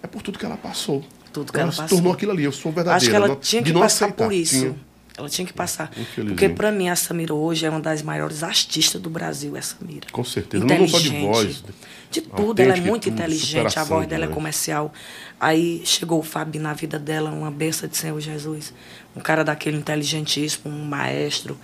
[0.03, 1.05] é por tudo que ela passou.
[1.33, 1.99] Tudo que ela ela se passou.
[1.99, 2.97] tornou aquilo ali, eu sou verdadeira.
[2.97, 4.25] Acho que ela tinha que passar aceitar.
[4.25, 4.61] por isso.
[4.61, 4.89] Tinha.
[5.19, 5.91] Ela tinha que passar.
[6.15, 10.07] Porque para mim a Samira hoje é uma das maiores artistas do Brasil, essa Samira.
[10.13, 10.65] Com certeza.
[10.65, 11.65] Não, não só de voz.
[12.09, 14.35] De tudo, ela é muito inteligente, a voz dela é demais.
[14.35, 14.93] comercial.
[15.41, 18.73] Aí chegou o Fábio na vida dela, uma benção de Senhor Jesus.
[19.17, 21.59] Um cara daquele inteligentíssimo, um maestro.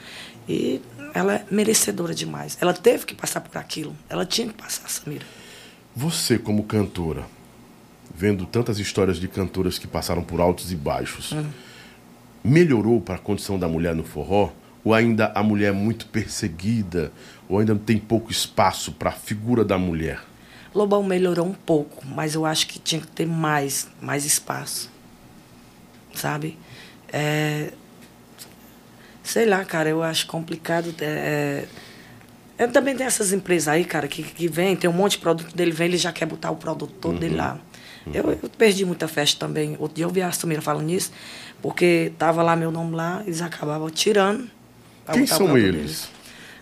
[0.48, 0.80] E
[1.14, 2.58] ela é merecedora demais.
[2.60, 3.96] Ela teve que passar por aquilo.
[4.08, 5.24] Ela tinha que passar, Samira.
[5.96, 7.24] Você, como cantora,
[8.14, 11.44] vendo tantas histórias de cantoras que passaram por altos e baixos, Hum.
[12.42, 14.50] melhorou para a condição da mulher no forró?
[14.84, 17.10] Ou ainda a mulher é muito perseguida?
[17.48, 20.20] Ou ainda tem pouco espaço para a figura da mulher?
[20.74, 24.90] Lobão melhorou um pouco, mas eu acho que tinha que ter mais, mais espaço.
[26.12, 26.58] Sabe?
[27.12, 27.72] É,
[29.24, 30.94] sei lá, cara, eu acho complicado.
[31.00, 31.64] É,
[32.56, 35.56] é, também tem essas empresas aí, cara, que, que vem, tem um monte de produto
[35.56, 37.58] dele, vem, ele já quer botar o produto todo dele lá.
[38.12, 39.76] Eu, eu perdi muita festa também.
[39.78, 41.10] Outro dia eu vi a Samira falando nisso,
[41.62, 44.48] porque tava lá meu nome lá, eles acabavam tirando.
[45.10, 45.74] Quem são eles?
[45.74, 46.08] deles.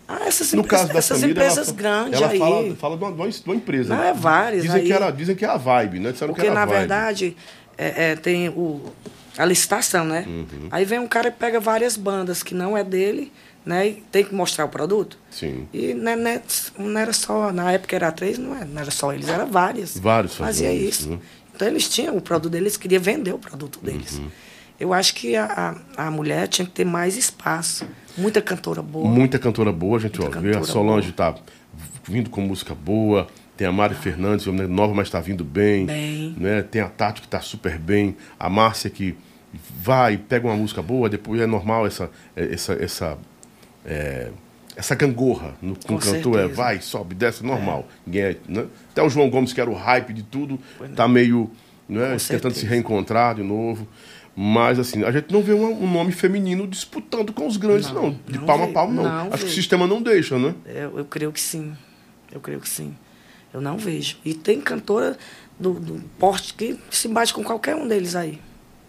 [0.07, 2.39] Ah, essas, No empresas, caso da essas Samira, empresas ela, grandes ela aí.
[2.39, 3.95] fala, fala de, uma, de uma- empresa.
[3.95, 4.87] Não, é várias Dizem, aí.
[4.87, 6.13] que era, dizem que é a vibe, né?
[6.13, 6.79] Disseram Porque, que era na vibe.
[6.79, 7.37] verdade,
[7.79, 8.93] é, é, tem o,
[9.37, 10.25] a licitação, né?
[10.27, 10.69] Uhum.
[10.71, 13.33] Aí vem um cara e pega várias bandas que não é dele,
[13.65, 13.89] né?
[13.89, 15.17] E tem que mostrar o produto.
[15.31, 15.67] Sim.
[15.73, 16.43] E não, é-
[16.79, 19.97] não era só, na época era três, não, é, não era só eles, era várias.
[19.99, 21.11] Vários Fazia fazendo isso.
[21.11, 21.19] né?
[21.55, 24.19] Então eles tinham o produto deles, queria vender o produto deles.
[24.19, 24.29] Uhum.
[24.81, 27.87] Eu acho que a, a, a mulher tinha que ter mais espaço.
[28.17, 29.09] Muita cantora boa.
[29.09, 31.35] Muita cantora boa, gente ó, Muita vê a Solange tá
[32.05, 33.29] vindo com música boa,
[33.63, 35.87] tem a Mari Fernandes, uma nova, mas está vindo bem.
[35.87, 36.35] Bem.
[36.37, 36.63] Né?
[36.63, 39.17] Tem a Tati que está super bem, a Márcia que
[39.81, 43.19] vai, pega uma música boa, depois é normal essa essa essa
[43.87, 44.31] é,
[44.75, 47.87] essa gangorra no, com Com o cantor, é, vai, sobe, desce, normal.
[48.05, 48.67] Ninguém é, né?
[48.91, 50.59] Até o João Gomes, que era o hype de tudo,
[50.97, 51.49] tá meio
[51.89, 53.87] né, tentando se reencontrar de novo.
[54.35, 58.19] Mas, assim, a gente não vê um, nome feminino disputando com os grandes, não.
[58.27, 59.03] De não palma a palma, não.
[59.05, 60.53] não Acho que o sistema não deixa, né?
[60.67, 61.77] Eu, eu creio que sim.
[62.33, 62.97] Eu creio que sim.
[63.53, 64.17] Eu não vejo.
[64.25, 65.17] E tem cantora
[65.59, 68.39] do, do porte que se bate com qualquer um deles aí.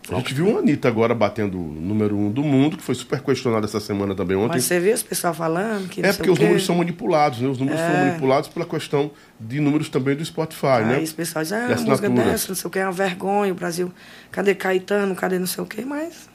[0.10, 3.22] A gente viu uma Anitta agora batendo o número um do mundo, que foi super
[3.22, 4.56] questionada essa semana também ontem.
[4.56, 6.06] Mas você vê os pessoal falando que.
[6.06, 7.48] É porque os números são manipulados, né?
[7.48, 8.06] Os números foram É.
[8.08, 11.00] manipulados pela questão de números também do Spotify, Aí né?
[11.00, 13.56] os pessoal diz, ah, a música dessa, não sei o que, é uma vergonha, o
[13.56, 13.94] Brasil.
[14.30, 16.30] Cadê Caetano, cadê não sei o quê, mas.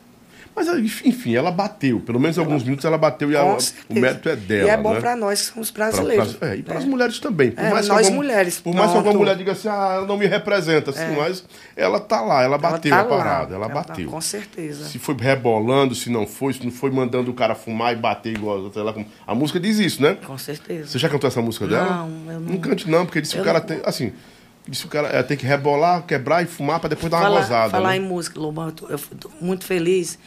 [0.58, 0.66] Mas,
[1.04, 2.00] enfim, ela bateu.
[2.00, 3.44] Pelo menos alguns minutos ela bateu e a-
[3.88, 4.66] o mérito é dela.
[4.66, 5.00] E é bom né?
[5.00, 6.32] para nós que somos Pra- brasileiros.
[6.34, 6.86] pra- é, e para as É.
[6.86, 7.52] mulheres também.
[7.52, 10.06] Por É, mais nós alguma- mulheres, Por mais que alguma mulher diga assim, ah, ela
[10.06, 11.44] não me representa, assim, mas
[11.76, 13.66] ela tá lá, ela bateu tá a parada, lá.
[13.66, 14.10] ela tá- bateu.
[14.10, 14.84] com certeza.
[14.88, 18.34] Se foi rebolando, se não foi, se não foi mandando o cara fumar e bater
[18.36, 18.70] igual.
[18.74, 20.16] Lá, como- a música diz isso, né?
[20.26, 20.88] Com certeza.
[20.88, 21.84] Você já cantou essa música dela?
[21.88, 24.12] Não, eu não- Não cante não, porque disse que o cara não- tem, assim,
[24.66, 27.40] disse o cara é, tem que rebolar, quebrar e fumar pra depois dar uma falar,
[27.40, 27.70] gozada.
[27.70, 27.96] falar né?
[27.96, 30.18] em música, Lobão, eu tô, eu tô muito feliz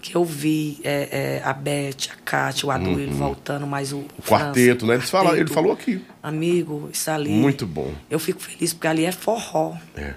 [0.00, 4.06] que eu vi é, é, a Beth, a Cátia, o Aduílio voltando, mais o, Uhum.
[4.18, 4.94] O quarteto, né?
[4.94, 6.00] Eles falaram, ele falou aqui.
[6.22, 7.30] Amigo, isso ali.
[7.30, 7.92] Muito bom.
[8.08, 10.14] Eu fico feliz porque ali é forró, É.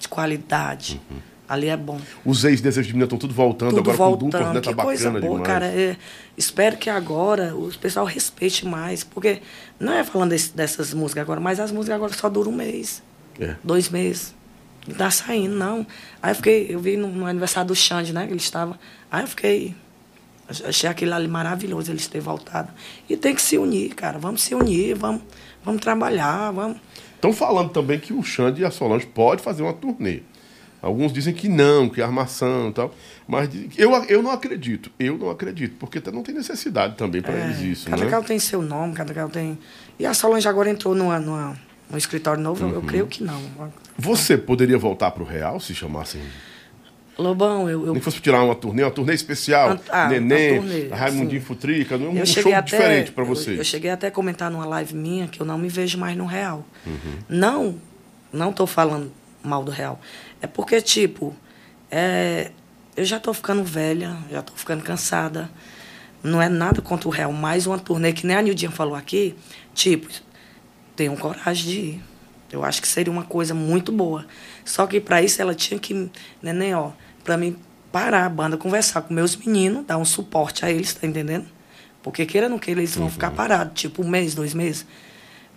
[0.00, 1.00] de qualidade.
[1.48, 1.98] Ali é bom.
[2.26, 4.30] Os ex-desejos de menina estão tudo voltando Tudo agora com voltando.
[4.32, 4.60] duplas, né?
[4.60, 5.46] Tá que coisa bacana boa, demais.
[5.46, 5.66] cara.
[5.66, 5.96] É,
[6.36, 9.02] espero que agora o pessoal respeite mais.
[9.02, 9.40] Porque
[9.80, 13.02] não é falando desse- dessas músicas agora, mas as músicas agora só duram um mês,
[13.40, 13.54] É.
[13.64, 14.34] dois meses.
[14.88, 15.86] Não tá saindo, não.
[16.22, 18.26] Aí eu fiquei, eu vi no, no aniversário do Xande, né?
[18.26, 18.78] Que ele estava.
[19.10, 19.74] Aí eu fiquei.
[20.64, 22.72] Achei aquilo ali maravilhoso eles terem voltado.
[23.06, 24.18] E tem que se unir, cara.
[24.18, 25.20] Vamos se unir, vamos,
[25.62, 26.78] vamos trabalhar, vamos.
[27.14, 30.22] Estão falando também que o Xande e a Solange pode fazer uma turnê.
[30.80, 32.94] Alguns dizem que não, que é armação e tal.
[33.26, 34.90] Mas eu, eu não acredito.
[34.98, 35.76] Eu não acredito.
[35.78, 38.22] Porque não tem necessidade também para eles isso, cada né?
[38.26, 39.58] tem seu nome, cada tem.
[39.98, 41.58] E a Solange agora entrou numa, numa,
[41.90, 42.86] num escritório novo, eu- eu Uhum.
[42.86, 43.40] creio que não.
[43.96, 46.20] Você poderia voltar pro Real se chamassem.
[47.18, 47.84] Lobão, eu.
[47.86, 49.76] eu Nem fosse tirar uma turnê, uma turnê especial.
[49.90, 51.46] Ah, uma Neném, turnê, Raimundinho sim.
[51.46, 53.58] Futrica, um, um eu show até, diferente para eu- vocês.
[53.58, 56.26] Eu, cheguei até a comentar numa live minha que eu não me vejo mais no
[56.26, 56.64] real.
[56.86, 57.14] Uhum.
[57.28, 57.74] Não,
[58.32, 59.10] não tô falando
[59.42, 60.00] mal do real.
[60.40, 61.34] É porque, tipo,
[61.90, 62.52] é,
[62.96, 65.50] eu já tô ficando velha, já tô ficando cansada.
[66.22, 69.34] Não é nada contra o real, mais uma turnê, que nem a Nildinha falou aqui,
[69.74, 70.06] tipo,
[70.98, 72.02] tenho coragem de ir.
[72.50, 74.26] Eu acho que seria uma coisa muito boa.
[74.64, 76.10] Só que para isso ela tinha que,
[76.42, 76.90] neném, ó,
[77.22, 77.56] para mim
[77.92, 81.46] parar a banda, conversar com meus meninos, dar um suporte a eles, tá entendendo?
[82.02, 84.84] Porque queira ou não queira, eles vão ficar parados, tipo um mês, dois meses.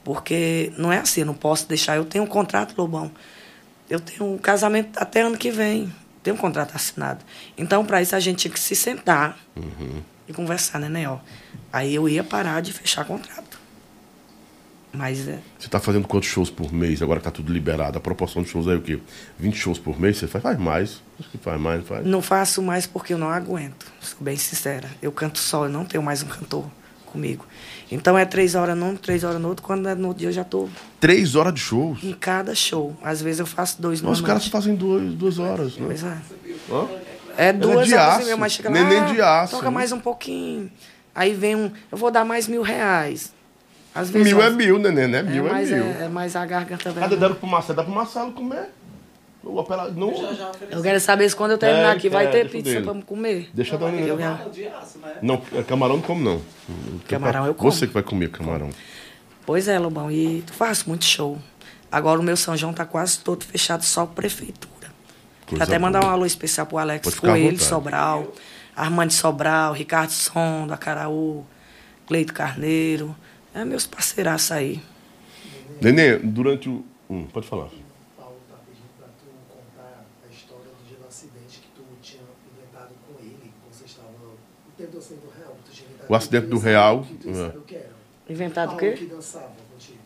[0.03, 1.95] Porque não é assim, eu não posso deixar.
[1.95, 3.11] Eu tenho um contrato, Lobão.
[3.89, 5.91] Eu tenho um casamento até ano que vem.
[6.21, 7.25] Tenho um contrato assinado.
[7.57, 9.39] Então, para isso, a gente tinha que se sentar
[10.27, 11.09] e conversar, né, né?
[11.09, 11.17] Ó.
[11.73, 13.50] Aí eu ia parar de fechar contrato.
[14.93, 17.01] Mas é, Você tá fazendo quantos shows por mês?
[17.01, 17.97] Agora que tá tudo liberado.
[17.97, 18.99] A proporção de shows é o quê?
[19.39, 20.17] 20 shows por mês?
[20.17, 21.01] Você faz, faz mais.
[21.19, 22.05] Acho que faz mais, não faz.
[22.05, 23.85] não faço mais porque eu não aguento.
[24.01, 24.89] Sou bem sincera.
[25.01, 26.65] Eu canto só, eu não tenho mais um cantor
[27.05, 27.45] comigo.
[27.89, 29.63] Então é três horas num, três horas no outro.
[29.63, 30.67] Quando é no outro dia eu já tô
[30.99, 32.03] Três horas de shows.
[32.03, 32.95] em cada show.
[33.01, 35.83] Às vezes eu faço dois Nossa, os caras fazem duas, duas horas, né?
[35.85, 36.17] Pois é.
[36.69, 36.87] Hã?
[37.37, 39.71] É duas de horas aço, e meia, mas chega lá, neném de aço, toca né?
[39.71, 40.69] mais um pouquinho.
[41.15, 43.33] Aí vem um, eu vou dar mais mil reais.
[43.93, 45.19] Às vezes Mil é eu- mil, neném, né?
[45.19, 45.83] é, Mil é, mais, mil.
[45.83, 46.99] é, é mais a garganta Cadê?
[46.99, 47.17] velha.
[47.17, 48.69] Deram pro Marcelo, dá pro Marcelo comer.
[49.43, 49.89] O opera...
[49.89, 50.13] Não...
[50.69, 52.85] Eu quero saber se quando eu terminar É, aqui vai é, ter pizza dele.
[52.85, 53.49] pra me comer.
[53.53, 54.19] Deixa eu dar Eu um...
[54.19, 55.13] já- de aço, né?
[55.21, 56.41] Não, é camarão não como não.
[57.07, 57.71] Camarão eu como.
[57.71, 58.69] Você que vai comer camarão.
[59.45, 61.39] Pois é, Lobão, e tu faz muito show.
[61.91, 64.71] Agora o meu São João tá quase todo fechado só com prefeitura.
[65.47, 66.11] Coisa até mandar boa.
[66.11, 67.59] um alô especial pro Alex Coelho.
[67.59, 68.31] Sobral,
[68.75, 71.43] Armando Sobral, Ricardo Som, do Acaraú,
[72.07, 73.13] Cleito Carneiro.
[73.53, 74.81] É meus parceiraços aí.
[75.81, 76.85] Nenê, durante o...
[77.09, 77.69] Hum, pode falar.
[78.17, 82.21] Paulo tá pedindo pra tu contar a história do dia do acidente que tu tinha
[82.55, 84.37] inventado com ele, que você estava no
[84.77, 85.57] tempo do acidente do real.
[86.07, 86.59] O acidente do é.
[88.29, 88.31] o.
[88.31, 89.09] Inventado o quê?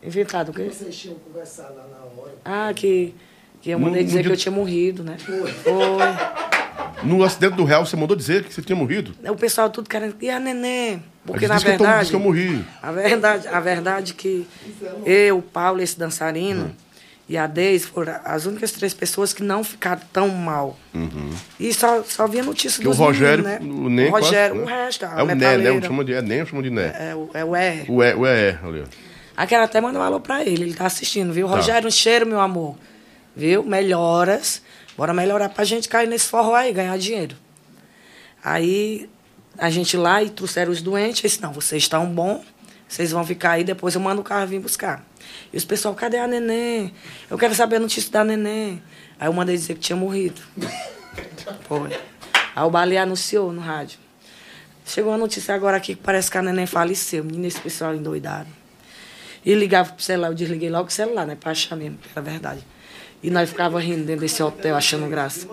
[0.02, 0.70] Inventado o quê?
[0.72, 2.34] vocês tinham conversado lá na hora.
[2.44, 3.14] Ah, que,
[3.62, 5.18] que eu No- mandei no dizer dia- que eu tinha morrido, né?
[5.20, 5.52] Foi.
[5.52, 7.04] Foi.
[7.04, 9.14] No acidente do real, você mandou dizer que você tinha morrido.
[9.30, 10.16] O pessoal tudo querendo.
[10.22, 11.04] E a neném?
[11.26, 12.10] Porque na disse que eu tô- verdade.
[12.10, 12.66] que eu morri.
[12.82, 14.48] A verdade, a verdade é que
[15.06, 16.76] eu, o Paulo, esse dançarino,
[17.28, 20.78] e a Deise foram as únicas três pessoas que não ficaram tão mal.
[21.60, 22.94] E só, só via notícia Porque Uhum.
[22.94, 23.86] o dos Rogério, meninos, né?
[23.86, 24.84] o Nen o Rogério, quase, o né?
[24.86, 25.34] resto, É o Né,
[25.82, 25.88] né?
[25.88, 26.96] Chama de, é Nem, chama de Né.
[27.00, 27.86] É, o- é o R.
[27.92, 28.26] O é, o
[29.48, 31.48] quero até mandar um alô pra ele, ele tá assistindo, viu?
[31.50, 31.56] Tá.
[31.56, 32.78] Rogério, um cheiro, meu amor.
[33.36, 33.64] Viu?
[33.64, 34.62] Melhoras.
[34.96, 37.36] Bora melhorar pra gente cair nesse forró aí, ganhar dinheiro.
[38.44, 39.10] Aí
[39.58, 42.44] a gente lá e trouxeram os doentes, eu disse, não, vocês estão bom,
[42.88, 45.06] vocês vão ficar aí, depois eu mando o carro vir buscar.
[45.52, 46.94] E os pessoal, cadê a neném?
[47.30, 48.82] Eu quero saber a notícia da neném.
[49.20, 50.42] Aí eu mandei dizer que tinha morrido.
[51.68, 51.98] Foi.
[52.56, 54.00] Aí o Baleia anunciou no rádio.
[54.86, 57.24] Chegou a notícia agora aqui que parece que a neném faleceu.
[57.24, 58.48] Menina, esse pessoal endoidado.
[59.46, 61.36] E ligava pro celular, eu desliguei logo o celular, né?
[61.36, 62.66] Pra achar mesmo, que era verdade.
[63.22, 65.48] E nós ficava rindo dentro desse hotel, achando graça.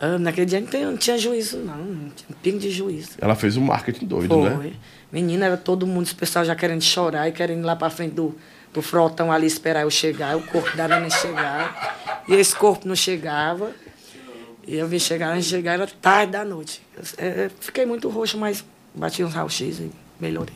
[0.00, 1.76] Ah, naquele dia não, tem- não tinha juízo, não.
[1.76, 3.10] Não tinha um pingo de juízo.
[3.20, 4.48] Ela fez um marketing doido, Foi.
[4.48, 4.72] né?
[5.12, 8.14] Menina, era todo mundo, os pessoal já querendo chorar e querendo ir lá pra frente
[8.14, 8.34] do,
[8.72, 12.22] do frotão ali esperar eu chegar, o corpo da neném chegar.
[12.28, 13.72] E esse corpo não chegava.
[14.66, 16.80] E eu vim chegar, a gente chegar, era tarde da noite.
[16.96, 18.64] Eu, eh, fiquei muito roxo, mas
[18.94, 19.90] bati uns raio-x e
[20.20, 20.54] melhorei.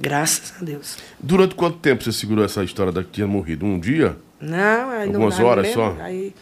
[0.00, 0.96] Graças a Deus.
[1.18, 3.64] Durante quanto tempo você segurou essa história da que tinha morrido?
[3.64, 4.16] Um dia?
[4.40, 5.96] Não, aí não Algumas aí horas mesmo, só?
[6.02, 6.34] Aí,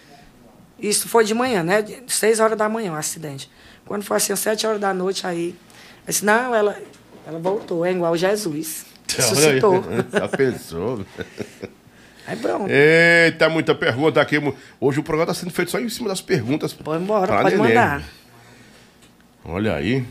[0.83, 1.85] isso foi de manhã, né?
[2.09, 3.49] Seis horas da manhã o acidente.
[3.87, 5.55] Quando foi assim, sete horas da noite, aí.
[6.07, 6.77] Eu disse, não, ela,
[7.27, 8.85] ela voltou, é igual Jesus.
[9.09, 9.85] Ressuscitou.
[10.13, 11.05] Já pensou?
[12.27, 12.69] Aí pronto.
[12.69, 14.37] Eita, muita pergunta aqui.
[14.81, 16.73] Hoje o programa está sendo feito só em cima das perguntas.
[16.73, 17.69] Pode embora, pode neném.
[17.69, 18.03] mandar.
[19.45, 20.05] Olha aí.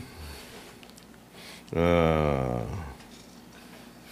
[1.74, 2.64] Ah,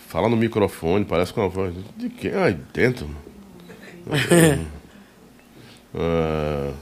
[0.09, 1.75] fala no microfone, parece com uma voz.
[1.97, 2.33] De quem?
[2.35, 3.09] Aí dentro.
[5.95, 6.73] Ah,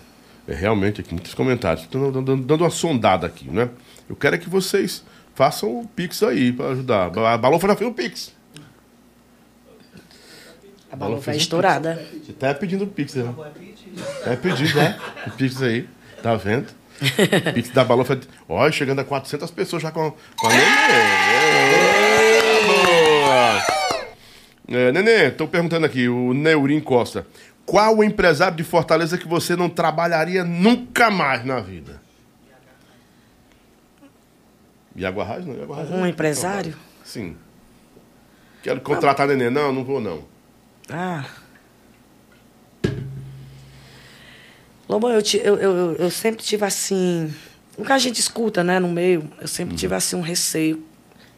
[0.47, 1.85] é realmente aqui, muitos comentários.
[1.85, 3.69] Estou dando, dando- uma sondada aqui, né?
[4.09, 5.05] Eu quero é que vocês
[5.35, 7.07] façam o Pix aí para ajudar.
[7.07, 8.33] A Balão já fez o Pix.
[10.91, 12.03] A fez um estourada.
[12.25, 13.35] Você tá pedindo o Pix, né?
[14.25, 14.99] Tá pedindo, né?
[15.27, 15.87] O Pix aí.
[16.23, 16.67] Tá vendo?
[17.51, 18.19] O Pix da Balão foi...
[18.49, 20.65] Olha, chegando a 400 pessoas já com, com a Nenê.
[24.71, 27.27] É, Nenê, tô perguntando aqui, o Neurim Costa.
[27.69, 32.01] Qual o empresário de Fortaleza que você não trabalharia nunca mais na vida?
[34.97, 35.55] Iago Arraes, não?
[35.55, 36.07] Iago Arraes, Um não.
[36.07, 36.75] empresário?
[37.05, 37.37] Sim.
[38.63, 39.51] Quero contratar a Nenê.
[39.51, 40.25] Não, não vou não.
[40.89, 41.27] Ah.
[44.89, 47.31] Lobão, eu, eu, eu, eu- sempre tive assim.
[47.77, 50.83] O que a gente escuta, né, no meio, eu sempre tive assim um receio.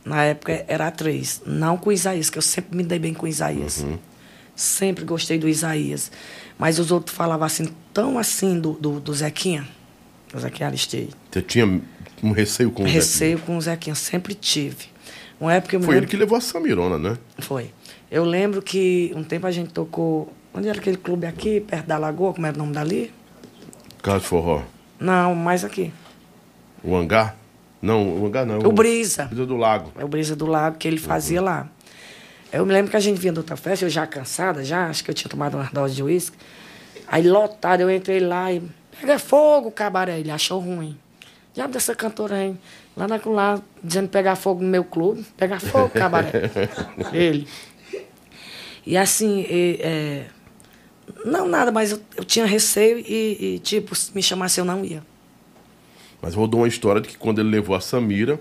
[0.04, 1.42] Na época era a três.
[1.44, 3.84] Não com Isaías, que eu sempre me dei bem com Isaías.
[4.60, 6.12] Sempre gostei do Isaías.
[6.58, 9.66] Mas os outros falavam assim, tão assim do, do, do Zequinha.
[10.38, 11.08] Zequinha Aristei.
[11.30, 11.80] Você tinha
[12.22, 13.00] um receio com o Zequinha?
[13.00, 14.88] Receio com o Zequinha, sempre tive.
[15.40, 17.16] Uma época Foi ele lembro- que levou a Samirona, né?
[17.38, 17.70] Foi.
[18.10, 20.30] Eu lembro que um tempo a gente tocou.
[20.52, 22.34] Onde era aquele clube aqui, perto da Lagoa?
[22.34, 23.10] Como era o nome dali?
[24.02, 24.62] De Forró.
[24.98, 25.90] Não, mais aqui.
[26.84, 27.34] O hangar?
[27.80, 28.58] Não, o hangar não.
[28.58, 29.24] O Brisa.
[29.24, 29.90] Brisa do Lago.
[29.98, 31.66] É o Brisa do Lago que ele fazia lá.
[32.52, 35.04] Eu me lembro que a gente vinha da outra festa, eu já cansada, já, acho
[35.04, 36.36] que eu tinha tomado umas doses de uísque.
[37.06, 38.62] Aí lotado, eu entrei lá e.
[39.00, 40.20] Pega fogo, cabaré.
[40.20, 40.96] Ele achou ruim.
[41.54, 42.56] Diabo dessa cantora aí.
[42.96, 45.24] Lá na lá, dizendo pegar fogo no meu clube.
[45.36, 46.50] Pegar fogo, cabaré.
[47.12, 47.48] Ele.
[48.86, 50.26] E assim, e, é,
[51.24, 54.84] não nada, mas eu, eu tinha receio e, e, tipo, se me chamasse eu não
[54.84, 55.02] ia.
[56.20, 58.38] Mas rodou uma história de que quando ele levou a Samira,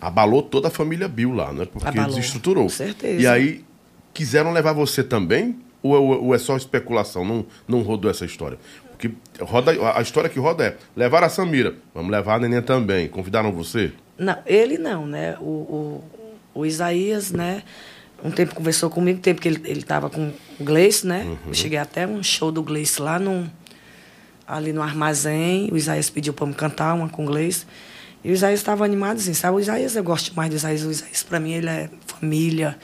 [0.00, 1.66] abalou toda a família Bill lá, né?
[1.66, 2.64] Porque Abalou, desestruturou.
[2.64, 3.20] com certeza.
[3.20, 3.64] E aí,
[4.12, 5.56] quiseram levar você também?
[5.82, 7.24] Ou é, ou é só especulação?
[7.24, 8.58] Não, não rodou essa história?
[8.90, 9.10] Porque
[9.40, 13.08] roda, a história que roda é: levaram a Samira, vamos levar a neném também.
[13.08, 13.92] Convidaram você?
[14.18, 15.36] Não, ele não, né?
[15.38, 16.04] O, o,
[16.54, 17.62] o Isaías, né?
[18.24, 21.24] Um tempo conversou comigo, tempo que ele, ele tava com o Gleice, né?
[21.46, 21.52] Uhum.
[21.52, 23.48] Cheguei até um show do Gleice lá no,
[24.48, 25.68] ali no armazém.
[25.70, 27.66] O Isaías pediu para me cantar uma com o Gleice.
[28.24, 29.56] E o Isaías estava animado, assim, sabe?
[29.56, 30.82] O Isaías, eu gosto demais do Isaías.
[30.82, 32.76] O Isaías, para mim, ele é família.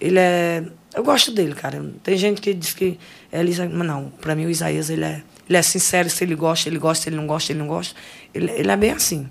[0.00, 0.64] Ele é...
[0.94, 1.84] Eu gosto dele, cara.
[2.02, 2.98] Tem gente que diz que
[3.30, 3.68] é Elisa...
[3.68, 6.10] Mas não, para mim o Isaías, ele é, ele é sincero.
[6.10, 7.04] Se ele gosta, ele gosta.
[7.04, 7.94] Se ele não gosta, ele não gosta.
[8.34, 9.28] Ele, ele é bem assim.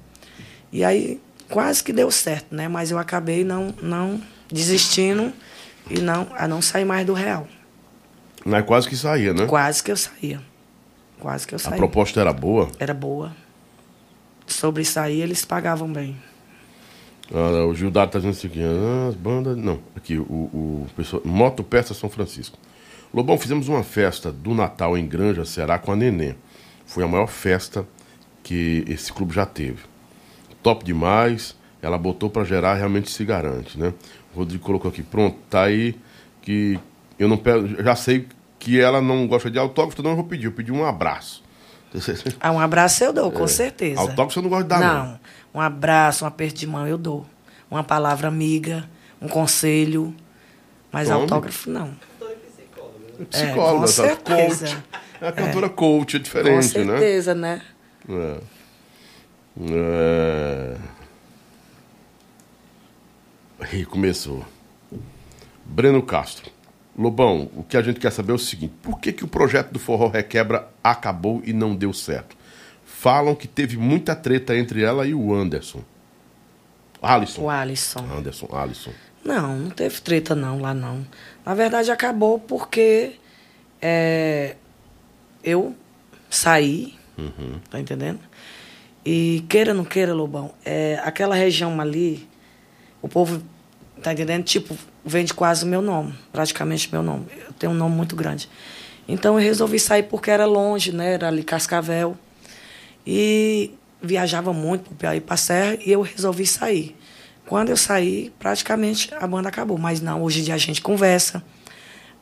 [0.71, 1.19] E aí,
[1.49, 2.69] quase que deu certo, né?
[2.69, 5.33] Mas eu acabei não, não desistindo
[5.89, 7.47] e não, a não sair mais do real.
[8.45, 9.45] Mas quase que saía, né?
[9.45, 10.41] Quase que eu saía.
[11.19, 11.77] Quase que eu A saía.
[11.77, 12.69] proposta era boa.
[12.79, 13.35] Era boa.
[14.49, 16.17] Sobre sair, eles pagavam bem.
[17.33, 19.55] Ah, o Gildardo tá dizendo o seguinte: ah, as bandas.
[19.55, 22.57] Não, aqui, o, o pessoal, Moto Peça São Francisco.
[23.13, 26.35] Lobão, fizemos uma festa do Natal em Granja, Ceará, com a Neném.
[26.85, 27.87] Foi a maior festa
[28.43, 29.79] que esse clube já teve.
[30.61, 31.55] Top demais.
[31.81, 33.93] Ela botou pra gerar, realmente se garante, né?
[34.33, 35.95] O Rodrigo colocou aqui, pronto, tá aí
[36.41, 36.77] que
[37.17, 38.27] eu não pego, já sei
[38.59, 41.41] que ela não gosta de autógrafo, então eu vou pedir, eu pedi um abraço.
[42.39, 43.99] Ah, um abraço eu dou, com certeza.
[43.99, 45.05] Autógrafo você não gosta de dar, não.
[45.05, 45.19] Não.
[45.55, 47.25] Um abraço, um aperto de mão eu dou.
[47.69, 48.87] Uma palavra amiga,
[49.21, 50.13] um conselho.
[50.91, 51.21] Mas Tome.
[51.21, 51.91] autógrafo não.
[53.29, 54.09] Psicóloga, com sabe?
[54.09, 54.67] certeza.
[54.67, 54.83] coach.
[55.21, 56.97] É a cantora coach, é Com diferente, né?
[56.99, 57.61] certeza, né?
[58.07, 58.37] É.
[59.71, 60.77] É.
[63.59, 64.45] Aí começou.
[65.65, 66.49] Breno Castro.
[66.99, 69.71] Lobão, o que a gente quer saber é o seguinte: por que, que o projeto
[69.71, 72.35] do Forró Requebra acabou e não deu certo?
[72.83, 75.81] Falam que teve muita treta entre ela e o Anderson.
[77.01, 77.43] Alisson.
[77.43, 77.99] O Alisson.
[77.99, 78.91] Anderson, Alisson.
[79.23, 81.07] Não, não teve treta não lá não.
[81.45, 83.13] Na verdade acabou porque
[83.81, 84.57] é,
[85.41, 85.73] eu
[86.29, 86.95] saí,
[87.69, 88.19] tá entendendo?
[89.05, 92.27] E queira ou não queira, Lobão, é, aquela região ali,
[93.01, 93.41] o povo,
[94.03, 94.43] tá entendendo?
[94.43, 94.77] Tipo,
[95.09, 97.25] vende quase o meu nome, praticamente meu nome.
[97.47, 98.49] Eu tenho um nome muito grande.
[99.07, 101.13] Então eu resolvi sair porque era longe, né?
[101.13, 102.17] Era ali Cascavel.
[103.05, 103.71] E
[104.01, 106.95] viajava muito para Piauí para Serra e eu resolvi sair.
[107.45, 109.77] Quando eu saí, praticamente a banda acabou.
[109.77, 111.43] Mas não, hoje em dia a gente conversa.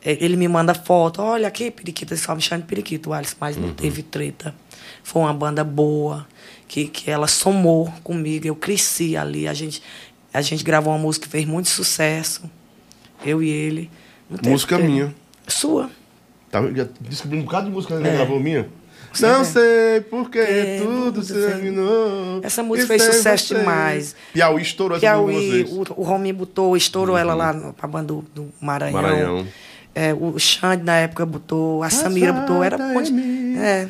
[0.02, 3.36] É, Ele me manda foto, olha aqui, Periquito, eles falam me chamando de Periquito, Alisson,
[3.40, 4.54] mas não teve treta.
[5.02, 6.26] Foi uma banda boa,
[6.68, 9.82] que, que ela somou comigo, eu cresci ali, a gente,
[10.32, 12.48] a gente gravou uma música que fez muito sucesso,
[13.24, 13.90] eu e ele.
[14.44, 14.90] Música treta.
[14.90, 15.14] minha.
[15.46, 15.90] Sua.
[16.50, 18.08] Tá, já descobri um bocado de música que É.
[18.08, 18.68] ela gravou minha.
[19.20, 19.44] Não vê.
[19.46, 22.40] sei porque É, tudo tudo terminou.
[22.42, 23.54] Essa música fez sem sucesso você.
[23.54, 24.14] demais.
[24.34, 25.64] Piauí estourou essa música Piauí,
[25.96, 29.00] o, o Rominho botou, estourou ela lá no, pra banda do, do Maranhão.
[29.02, 29.46] Maranhão.
[30.00, 33.12] É, o Xande na época botou, a Samira botou, era um monte-
[33.58, 33.88] é,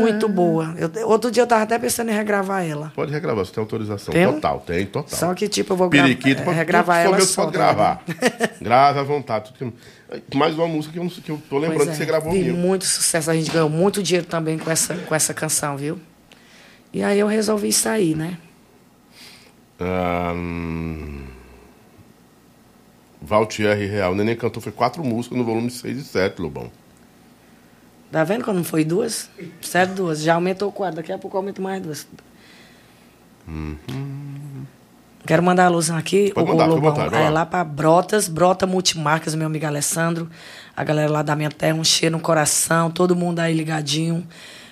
[0.00, 0.72] muito boa.
[0.78, 2.92] Eu- outro dia eu tava até pensando em regravar ela.
[2.94, 4.14] Pode regravar, você tem autorização.
[4.14, 4.24] Tem?
[4.32, 5.18] Total, tem, total.
[5.18, 8.04] Só que, tipo, eu vou gra- Periquito, é, pode, regravar ela só, pode tá gravar.
[8.62, 9.52] Grave à vontade.
[9.58, 9.72] tudo
[10.30, 12.32] que- Mais uma música que eu, que eu tô lembrando Pois que é, você gravou
[12.32, 12.52] minha.
[12.52, 15.98] muito sucesso, a gente ganhou muito dinheiro também com essa, com essa canção, viu?
[16.92, 18.38] E aí eu resolvi sair, né?
[19.80, 20.32] Ah,
[23.28, 24.14] Valtier Real.
[24.14, 26.70] Neném cantou, foi quatro músicas no volume 6 e 7, Lobão.
[28.10, 29.28] Tá vendo quando não foi duas?
[29.60, 30.20] Certo, duas.
[30.22, 32.06] Já aumentou quatro, daqui a pouco eu aumento mais duas.
[35.26, 36.90] Quero mandar a luz aqui, Pode o, mandar, o Lobão.
[36.94, 37.44] vontade, é lá.
[37.44, 40.30] pra Brotas, Brota Multimarcas, meu amigo Alessandro.
[40.74, 44.26] A galera lá da minha terra, um cheiro no coração, todo mundo aí ligadinho.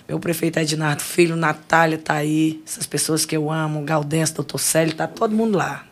[0.09, 4.95] Meu prefeito Ednardo Filho, Natália tá aí, essas pessoas que eu amo, Gaudêncio, Doutor Célio,
[4.95, 5.85] tá todo mundo lá.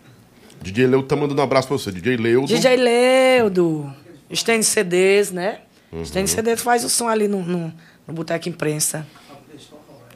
[0.64, 1.92] DJ Leudo tá mandando um abraço pra você.
[1.92, 2.46] DJ Leudo.
[2.46, 3.92] DJ Leudo,
[4.30, 5.58] Estende CDs, né?
[5.92, 6.02] Uhum.
[6.02, 7.72] Estende CDs faz o som ali no, no,
[8.06, 9.06] no Boteco Imprensa.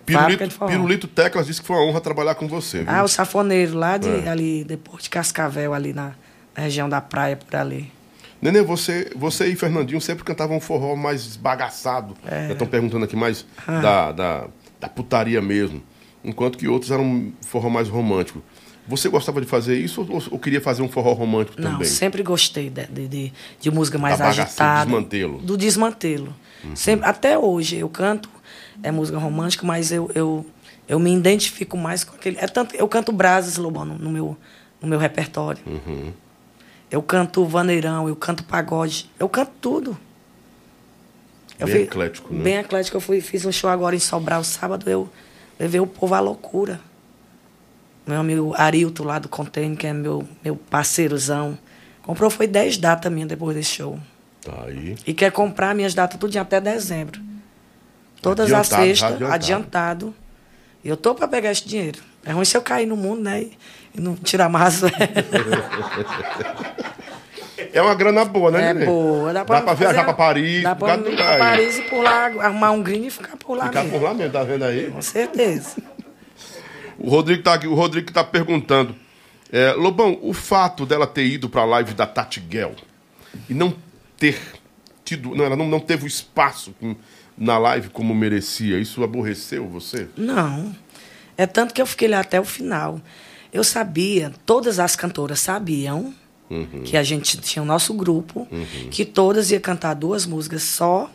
[0.06, 0.66] Pirulito.
[0.66, 2.78] Pirulito Teclas disse que foi uma honra trabalhar com você.
[2.78, 2.86] Viu?
[2.90, 4.28] Ah, o safoneiro lá de, É.
[4.28, 6.12] ali, depois de Cascavel, ali na,
[6.56, 7.92] na região da praia, por ali.
[8.40, 12.16] Nenê, você, você e Fernandinho sempre cantavam um forró mais esbagaçado.
[12.26, 12.52] É.
[12.52, 13.80] Estão perguntando aqui mais Ah.
[13.80, 14.46] da, da,
[14.80, 15.82] da putaria mesmo.
[16.24, 18.42] Enquanto que outros eram um forró mais romântico.
[18.88, 21.86] Você gostava de fazer isso ou, ou queria fazer um forró romântico Não, também?
[21.86, 24.86] sempre gostei de, de, de, de música mais Da agitada.
[24.86, 25.38] desmantelo.
[25.38, 26.34] Do desmantelo.
[26.74, 28.28] Sempre, até hoje eu canto,
[28.82, 30.44] é música romântica, mas eu, eu,
[30.88, 32.38] eu me identifico mais com aquele.
[32.40, 34.36] É tanto, eu canto brasas, Lobão, no, no meu,
[34.80, 35.60] no meu repertório.
[35.66, 36.12] Uhum.
[36.90, 39.98] Eu canto vaneirão, eu canto pagode, eu canto tudo.
[41.60, 42.42] Bem eclético, né?
[42.42, 42.96] Bem eclético.
[42.96, 45.08] Eu fui, fiz um show agora em Sobral sábado, eu
[45.60, 46.80] levei o povo à loucura.
[48.08, 51.58] Meu amigo Arilton lá do Container, que é meu, meu parceirozão,
[52.02, 53.98] comprou foi 10 datas minhas depois desse show.
[54.42, 54.96] Tá aí.
[55.06, 57.20] E quer comprar minhas datas tudo até dezembro.
[58.22, 59.34] Todas as Adiantado, sextas, adiantado.
[59.34, 60.14] adiantado.
[60.82, 62.00] E eu tô para pegar esse dinheiro.
[62.24, 63.42] É ruim se eu cair no mundo, né?
[63.94, 64.80] E, não tirar mais.
[67.72, 68.86] É uma grana boa, né, É Nenê?
[68.86, 69.32] boa.
[69.32, 71.38] Dá pra fazer- viajar pra Paris, Dá pra ir pra.
[71.38, 73.98] Paris e por lá, arrumar um gringo e ficar por lá Ficar mesmo.
[73.98, 74.90] por lá mesmo, tá vendo aí?
[74.90, 75.76] Com certeza.
[76.98, 78.94] O Rodrigo tá aqui, o Rodrigo tá perguntando.
[79.50, 82.74] É, Lobão, o fato dela ter ido pra live da Tati Guel
[83.48, 83.74] e não
[84.16, 84.38] ter
[85.04, 85.34] tido.
[85.34, 86.74] Não, ela não, não teve o espaço
[87.36, 90.08] na live como merecia, isso aborreceu você?
[90.16, 90.74] Não.
[91.36, 93.00] É tanto que eu fiquei lá até o final.
[93.52, 96.12] Eu sabia, todas as cantoras sabiam
[96.84, 98.48] que a gente tinha o nosso grupo,
[98.90, 101.10] que todas iam cantar duas músicas só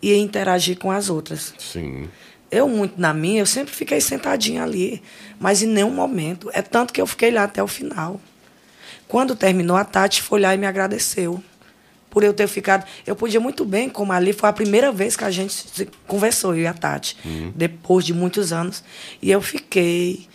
[0.00, 1.54] e ia interagir com as outras.
[1.58, 2.08] Sim.
[2.50, 5.02] Eu, muito na minha, eu sempre fiquei sentadinha ali,
[5.38, 6.50] mas em nenhum momento.
[6.52, 8.20] É tanto que eu fiquei lá até o final.
[9.06, 11.42] Quando terminou, a Tati foi lá e me agradeceu
[12.10, 12.86] por eu ter ficado.
[13.06, 16.62] Eu podia muito bem, como ali foi a primeira vez que a gente conversou, eu
[16.62, 17.16] e a Tati,
[17.54, 18.82] depois de muitos anos.
[19.20, 20.26] E eu fiquei,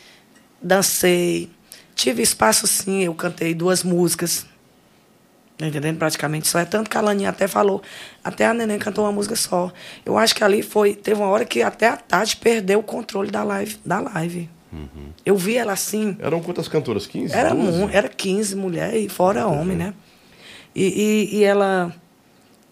[0.61, 1.49] dancei,
[1.95, 4.45] tive espaço sim, eu cantei duas músicas.
[5.63, 5.97] Tá entendendo?
[5.97, 6.59] Praticamente só.
[6.59, 7.81] É tanto que a Laninha até falou.
[8.21, 9.71] Até a neném cantou uma música só.
[10.05, 10.93] Eu acho que ali foi.
[10.93, 13.77] Teve uma hora que até a Tati perdeu o controle da live.
[13.85, 14.49] Da live.
[15.25, 16.17] Eu vi ela assim.
[16.19, 17.07] Eram quantas cantoras?
[17.07, 17.33] 15?
[17.33, 17.77] Era, 12?
[17.79, 19.93] mu- era 15 mulheres, e fora homem, né?
[20.75, 21.95] E, e, e ela.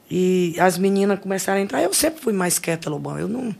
[0.09, 1.81] E as meninas começaram a entrar.
[1.81, 3.17] Eu sempre fui mais quieta, Lobão.
[3.17, 3.55] Eu não.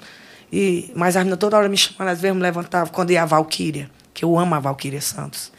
[0.52, 3.26] E, mas as meninas toda hora me chamavam, às vezes me levantavam quando ia a
[3.26, 5.54] Valquíria, que eu amo a Valquíria Santos.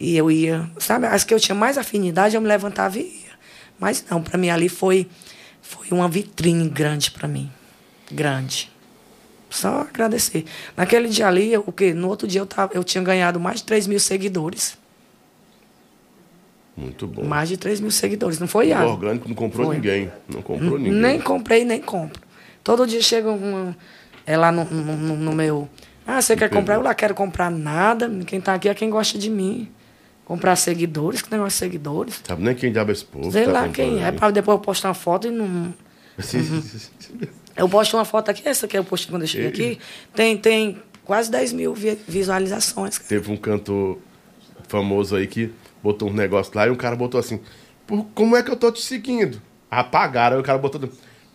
[0.00, 3.34] E eu ia, sabe, as que eu tinha mais afinidade, eu me levantava e ia.
[3.78, 5.08] Mas não, para mim ali foi,
[5.62, 7.50] foi uma vitrine grande para mim.
[8.10, 8.70] Grande.
[9.50, 10.44] Só agradecer.
[10.76, 11.94] Naquele dia ali, eu- o quê?
[11.94, 14.76] No outro dia eu, tava, eu tinha ganhado mais de 3 mil seguidores.
[16.76, 17.22] Muito bom.
[17.24, 18.38] Mais de 3 mil seguidores.
[18.40, 18.90] Não foi, O Iago?
[18.90, 19.76] orgânico não comprou Foi.
[19.76, 20.10] ninguém.
[20.28, 20.92] Não comprou ninguém.
[20.92, 22.20] Nem comprei, nem compro.
[22.64, 23.72] Todo dia chega um.
[24.26, 25.68] É lá no, no, no- no meu.
[26.06, 26.60] Ah, você quer Entendi.
[26.60, 26.74] comprar?
[26.74, 28.10] Eu lá quero comprar nada.
[28.26, 29.70] Quem tá aqui é quem gosta de mim.
[30.24, 32.20] Comprar seguidores, que negócio de seguidores.
[32.26, 33.30] Sabe nem quem diabo é esse povo.
[33.30, 35.74] Sei que tá lá quem é, pra depois eu postar uma foto e não.
[36.18, 36.24] aí.
[37.56, 39.78] Eu posto uma foto aqui, essa que eu postei quando eu cheguei aqui.
[40.14, 42.98] Tem, tem quase 10 mil vi- visualizações.
[42.98, 43.98] Teve um cantor
[44.68, 45.52] famoso aí que
[45.82, 47.38] botou um negócio lá e um cara botou assim:
[48.14, 49.40] Como é que eu tô te seguindo?
[49.70, 50.88] Apagaram, aí o cara botou.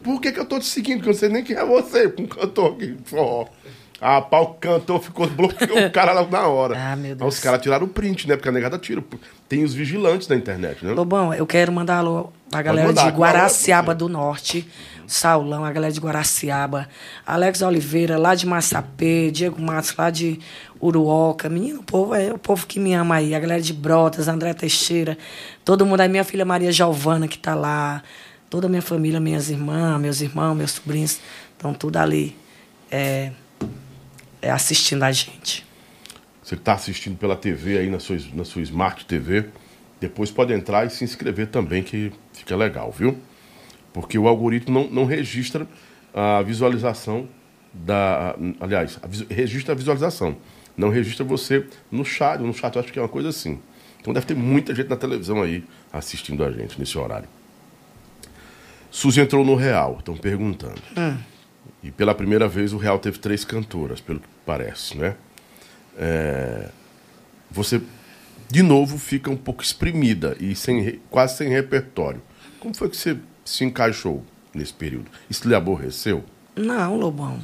[0.04, 0.98] Por que, que eu tô te seguindo?
[0.98, 3.46] Porque eu não sei nem quem é você, um cantor aqui forró.
[4.02, 6.76] Ah, pá, o cantor ficou, bloqueou o cara lá na hora.
[6.80, 7.36] Ah, meu Aí Deus.
[7.36, 8.36] os caras tiraram o print, né?
[8.36, 9.04] Porque a negada tira.
[9.48, 10.94] Tem os vigilantes na internet, né?
[10.94, 14.68] Lobão, eu quero mandar alô pra galera mandar, de Guaraciaba do Norte,
[15.06, 16.88] Saulão, a galera de Guaraciaba,
[17.26, 20.40] Alex Oliveira, lá de Massapê, Diego Matos, lá de
[20.82, 21.50] Uruoca.
[21.50, 23.36] Menino, o povo é o povo que me ama aí.
[23.36, 25.18] A galera de Brotas, André Teixeira,
[25.66, 28.02] todo mundo aí, minha filha Maria Giovana, que tá lá,
[28.50, 31.20] toda a minha família, minhas irmãs, meus irmãos, meus sobrinhos,
[31.54, 32.36] estão tudo ali
[32.92, 33.32] é,
[34.42, 35.66] é, assistindo a gente.
[36.42, 39.46] Você que está assistindo pela TV aí na sua, na sua Smart TV,
[40.00, 43.18] depois pode entrar e se inscrever também, que fica legal, viu?
[43.94, 45.68] Porque o algoritmo não, não registra
[46.14, 47.28] a visualização
[47.74, 48.36] da.
[48.60, 50.38] Aliás, a registra a visualização.
[50.76, 52.40] Não registra você no chat.
[52.40, 53.60] No chat eu acho que é uma coisa assim.
[54.00, 57.28] Então deve ter muita gente na televisão aí assistindo a gente nesse horário.
[58.90, 60.82] Suzy entrou no Real, estão perguntando.
[61.82, 65.16] E pela primeira vez o Real teve três cantoras, pelo que parece, né?
[65.98, 66.70] É,
[67.50, 67.82] você,
[68.50, 72.22] de novo, fica um pouco exprimida e sem, quase sem repertório.
[72.60, 74.24] Como foi que você se encaixou
[74.54, 75.10] nesse período?
[75.30, 76.24] Isso lhe aborreceu?
[76.56, 77.40] Não, Lobão.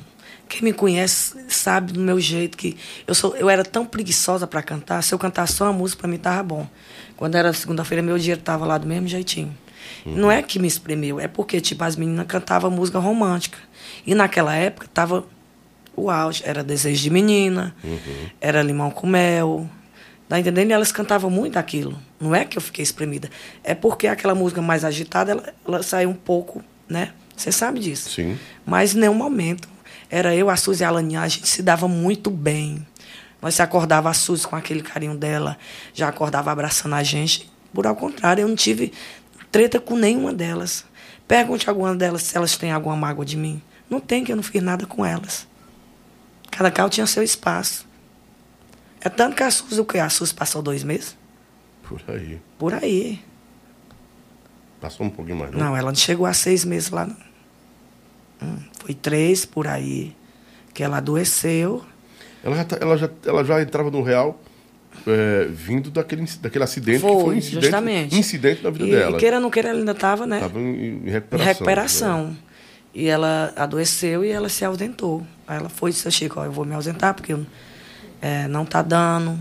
[0.47, 4.61] Quem me conhece sabe do meu jeito que eu sou, eu era tão preguiçosa para
[4.61, 5.01] cantar.
[5.01, 6.67] Se eu cantasse só uma música para mim tava bom.
[7.17, 9.55] Quando era segunda-feira meu dinheiro tava lá do mesmo jeitinho.
[10.05, 13.57] Não é que me espremeu, é porque tipo as meninas cantavam música romântica.
[14.05, 15.25] E naquela época tava
[15.95, 17.75] O auge era Desejo de Menina,
[18.39, 19.69] era Limão com Mel.
[20.27, 20.71] Tá entendendo?
[20.71, 21.99] E elas cantavam muito aquilo.
[22.19, 23.29] Não é que eu fiquei espremida.
[23.63, 27.11] É porque aquela música mais agitada, ela, ela saiu um pouco, né?
[27.35, 28.09] Você sabe disso.
[28.09, 28.37] Sim.
[28.65, 29.67] Mas em nenhum momento.
[30.09, 32.85] Era eu, a Suzy e a Alaninha, a gente se dava muito bem.
[33.41, 35.57] Nós se acordava a Suzy com aquele carinho dela,
[35.93, 37.49] já acordava abraçando a gente.
[37.73, 38.93] Por ao contrário, eu não tive
[39.55, 40.83] treta com nenhuma delas.
[41.25, 43.61] Pergunte a alguma delas se elas têm alguma mágoa de mim.
[43.89, 45.47] Não tem, que eu não fiz nada com elas.
[46.51, 47.87] Cada carro tinha seu espaço.
[48.99, 49.99] É tanto que a Suzy, o quê?
[49.99, 51.15] A Suzy passou dois meses?
[51.83, 52.41] Por aí.
[52.59, 53.21] Por aí.
[54.81, 55.59] Passou um pouquinho mais, não?
[55.59, 57.15] Não, ela não chegou a seis meses lá, não.
[58.43, 60.13] Hum, foi três por aí
[60.73, 61.81] que ela adoeceu.
[62.43, 64.37] Ela, já, tá- ela, já, ela já entrava no real
[65.07, 68.15] é, vindo daquele, daquele acidente que foi um Foi, incidente, justamente.
[68.17, 69.17] incidente na vida E, dela.
[69.17, 70.37] e queira ou não queira, ela ainda estava, né?
[70.37, 71.45] Estava em, em recuperação.
[71.45, 72.37] em recuperação.
[72.93, 75.25] E ela adoeceu e ela se ausentou.
[75.47, 77.45] Aí ela foi e disse, Chico, ó, eu vou me ausentar porque eu,
[78.21, 79.37] é, não tá dando.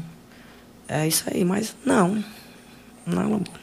[0.88, 2.22] É isso aí, mas não.
[3.06, 3.54] Não, Lobão.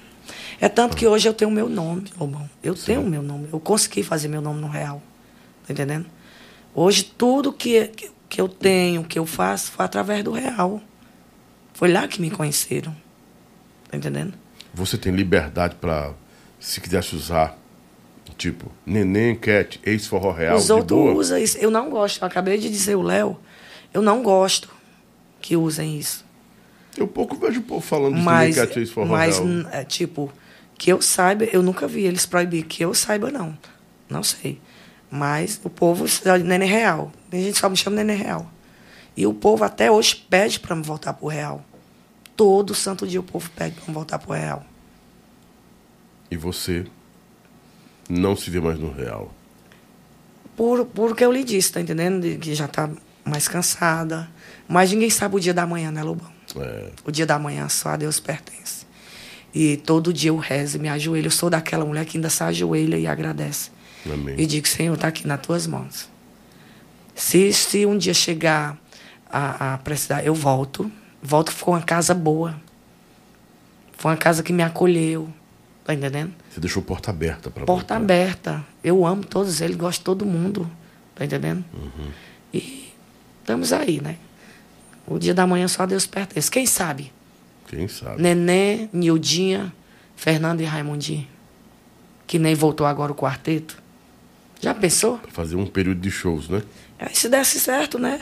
[0.59, 2.49] É tanto que hoje eu tenho o meu nome, Lobão.
[2.63, 3.47] Eu tenho o meu nome.
[3.51, 5.01] Eu consegui fazer meu nome no real.
[5.67, 6.05] Tá entendendo?
[6.73, 7.91] Hoje tudo que,
[8.29, 10.81] que eu tenho, que eu faço, foi através do real.
[11.73, 12.95] Foi lá que me conheceram.
[13.89, 14.33] Tá entendendo?
[14.73, 16.11] Você tem liberdade para,
[16.59, 17.57] se quisesse usar,
[18.37, 21.57] tipo, neném, cat, ex-forró real, Os outros usam isso.
[21.57, 22.21] Eu não gosto.
[22.21, 23.37] Eu acabei de dizer o Léo.
[23.93, 24.69] Eu não gosto
[25.41, 26.23] que usem isso.
[26.97, 29.47] Eu pouco vejo o povo falando de Mas, neném, cat, ex-forró mas real.
[29.47, 30.31] n- é, tipo,
[30.77, 32.63] que eu saiba, eu nunca vi eles proibir.
[32.65, 33.57] Que eu saiba, não.
[34.09, 34.59] Não sei.
[35.09, 36.05] Mas o povo,
[36.45, 37.11] neném real.
[37.29, 38.49] Tem gente que só me chama neném real.
[39.15, 41.63] E o povo até hoje pede para me voltar pro real.
[42.35, 44.65] Todo santo dia o povo pede para me voltar pro real.
[46.29, 46.85] E você
[48.09, 49.33] não se vê mais no real.
[50.55, 52.21] Por, por o que eu lhe disse, tá entendendo?
[52.21, 52.89] De que já tá
[53.25, 54.29] mais cansada.
[54.67, 56.31] Mas ninguém sabe o dia da manhã, né, Lobão?
[56.55, 58.85] É, O dia da manhã só a Deus pertence.
[59.53, 61.27] E todo dia eu rezo e me ajoelho.
[61.27, 63.69] Eu sou daquela mulher que ainda se ajoelha e agradece.
[64.05, 64.35] amém.
[64.37, 66.09] E digo, Senhor, está aqui nas tuas mãos.
[67.13, 68.77] Se, se um dia chegar
[69.31, 70.91] a, a precisar, eu volto.
[71.21, 72.55] Volto com uma casa boa.
[73.97, 75.29] Foi uma casa que me acolheu.
[75.83, 76.33] Tá entendendo?
[76.49, 78.63] Você deixou porta aberta para Porta aberta.
[78.83, 80.69] Eu amo todos eles, gosto de todo mundo.
[81.15, 81.63] Tá entendendo?
[81.73, 82.11] Uhum.
[82.53, 82.91] E
[83.39, 84.17] estamos aí, né?
[85.07, 86.49] O dia da manhã só Deus pertence.
[86.49, 87.11] Quem sabe?
[87.67, 88.21] Quem sabe?
[88.21, 89.73] Nenê, Nildinha,
[90.15, 91.27] Fernando e Raimundinho.
[92.27, 93.81] Que nem voltou agora o quarteto.
[94.59, 95.17] Já pensou?
[95.17, 96.61] Pra fazer um período de shows, né?
[96.99, 98.21] Aí se desse certo, né?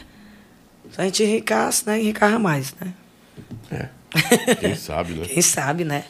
[0.92, 2.00] Se a gente enricasse, né?
[2.00, 2.94] Enricava mais, né?
[3.72, 3.90] É.
[4.56, 5.26] Quem sabe, né?
[5.28, 6.04] Quem sabe, né?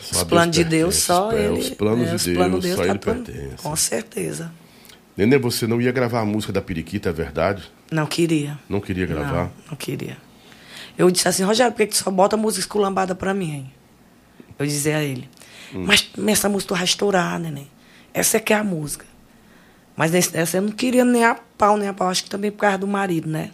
[0.00, 1.58] Só os planos de Deus, só os pla- ele.
[1.60, 3.62] Os planos é, de Deus, planos só tá ele pertence.
[3.62, 4.52] Com certeza.
[5.16, 7.70] Nenê, você não ia gravar a música da Periquita, é verdade?
[7.90, 8.58] Não queria.
[8.68, 9.44] Não queria gravar?
[9.44, 10.16] Não, não queria.
[10.96, 13.72] Eu disse assim, Rogério, por que tu só bota música esculambada pra mim, hein?
[14.58, 15.28] Eu dizia a ele.
[15.74, 15.84] Hum.
[15.86, 17.68] Mas essa música tu vai estourar, neném.
[18.14, 19.04] Essa é que é a música.
[19.96, 22.08] Mas nesse- essa eu não queria nem a pau, nem a pau.
[22.08, 23.50] Acho que também por causa do marido, né?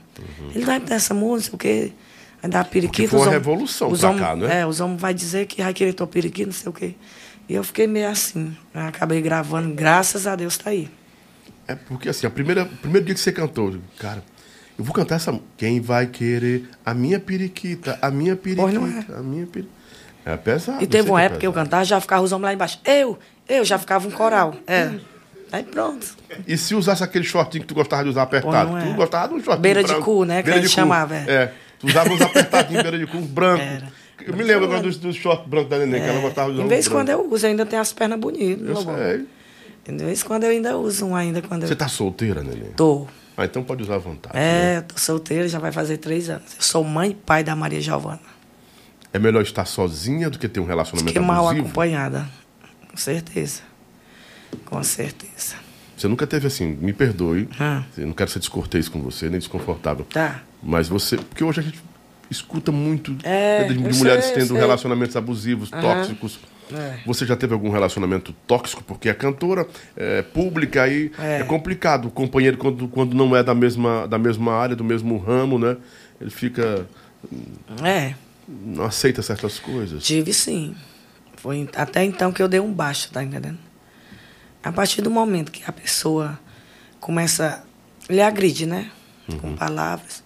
[0.55, 1.93] Ele vai ter essa música, porque
[2.41, 3.15] vai dar periquita.
[3.17, 3.23] Uhum.
[3.23, 4.61] foi uma revolução os pra homem- cá, né?
[4.61, 6.95] É, os homens vão dizer que vai querer tua periquita, não sei o quê.
[7.49, 8.57] E eu fiquei meio assim.
[8.75, 10.91] Eu acabei gravando, graças a Deus tá aí.
[11.69, 14.23] É porque assim, a primeira, o primeiro dia que você cantou, cara,
[14.79, 15.39] eu vou cantar essa.
[15.57, 19.05] Quem vai querer a minha periquita, a minha periquita, não é.
[19.19, 19.77] a minha periquita.
[20.25, 20.83] É pesado.
[20.83, 22.81] E teve uma é época que eu cantava, já ficava os homens lá embaixo.
[22.85, 23.17] Eu,
[23.49, 24.57] eu, já ficava um coral.
[24.67, 24.93] É.
[25.53, 26.07] Aí pronto.
[26.47, 28.71] E se usasse aquele shortinho que tu gostava de usar apertado?
[28.71, 28.85] Pô, é.
[28.85, 31.15] Tu gostava de um shortinho Beira de branco, cu, né, que a gente de chamava,
[31.17, 31.25] é.
[31.29, 31.53] É.
[31.79, 33.63] Tu usava uns apertadinhos, beira de cu, branco.
[33.63, 33.93] Era.
[34.27, 36.63] Eu me lembro agora dos, dos shorts brancos da neném, que ela gostava de usar
[36.63, 38.67] Em um vez de quando eu uso, eu ainda tenho as pernas bonitas.
[38.69, 39.27] Eu sei.
[39.95, 42.73] De vez em quando eu ainda uso um ainda quando eu Você tá solteira, neném?
[42.77, 43.07] tô.
[43.37, 44.35] Ah, então pode usar à vontade.
[44.35, 44.77] né?
[44.77, 46.55] É, tô solteira, já vai fazer três anos.
[46.57, 48.19] Eu sou mãe e pai da Maria Giovana.
[49.13, 51.67] É melhor estar sozinha do que ter um relacionamento Que mal abusivo?
[51.67, 52.27] acompanhada.
[52.91, 53.61] Com certeza.
[54.65, 55.57] Com certeza.
[55.97, 57.83] Você nunca teve assim, me perdoe, Ah.
[57.97, 60.05] não quero ser descortês com você, nem desconfortável.
[60.05, 60.43] Tá.
[60.63, 61.17] Mas você.
[61.17, 61.81] Porque hoje a gente
[62.31, 66.39] escuta muito É, né, de, de mulheres sei, tendo relacionamentos abusivos, tóxicos.
[66.73, 66.99] É.
[67.07, 68.83] Você já teve algum relacionamento tóxico?
[68.83, 69.67] Porque a cantora
[69.97, 71.39] é pública aí é.
[71.41, 71.45] É.
[71.45, 72.09] complicado.
[72.09, 75.77] O companheiro, quando, quando não é da mesma, da mesma área, do mesmo ramo, né?
[76.21, 76.87] Ele fica.
[77.83, 78.15] É,
[78.49, 80.03] não aceita certas coisas.
[80.03, 80.75] tive sim.
[81.37, 83.59] Foi até então que eu dei um baixo, tá entendendo?
[84.67, 86.37] A partir do momento que a pessoa
[86.99, 87.65] começa.
[88.09, 88.91] Ele agride, né?
[89.41, 90.25] Com palavras.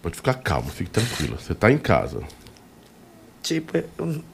[0.00, 1.36] Pode ficar calma, fique tranquila.
[1.36, 2.22] Você tá em casa.
[3.42, 4.24] Tipo, eu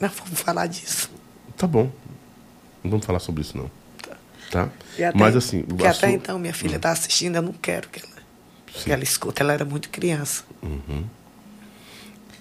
[0.00, 1.08] não vamos falar disso.
[1.56, 1.92] Tá bom.
[2.82, 3.70] Não vamos falar sobre isso, não.
[4.50, 4.68] Tá?
[4.94, 5.64] Até- Mas assim.
[5.70, 8.10] A até sua- então minha filha está assistindo, eu não quero que ela,
[8.74, 8.84] Sim.
[8.84, 9.40] que ela escute.
[9.42, 10.42] Ela era muito criança.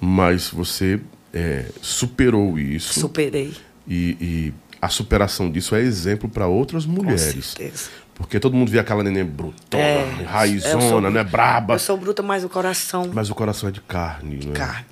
[0.02, 1.00] Mas você
[1.34, 3.00] é, superou isso.
[3.00, 3.54] Superei.
[3.88, 7.46] E, e a superação disso é exemplo para outras Com mulheres.
[7.46, 7.90] certeza.
[8.16, 11.24] Porque todo mundo vê aquela neném brutona, É, raizona, sou- né?
[11.24, 11.76] Braba.
[11.76, 13.10] Eu sou bruta, mas o coração.
[13.14, 14.54] Mas o coração é de carne, né?
[14.54, 14.86] Carne.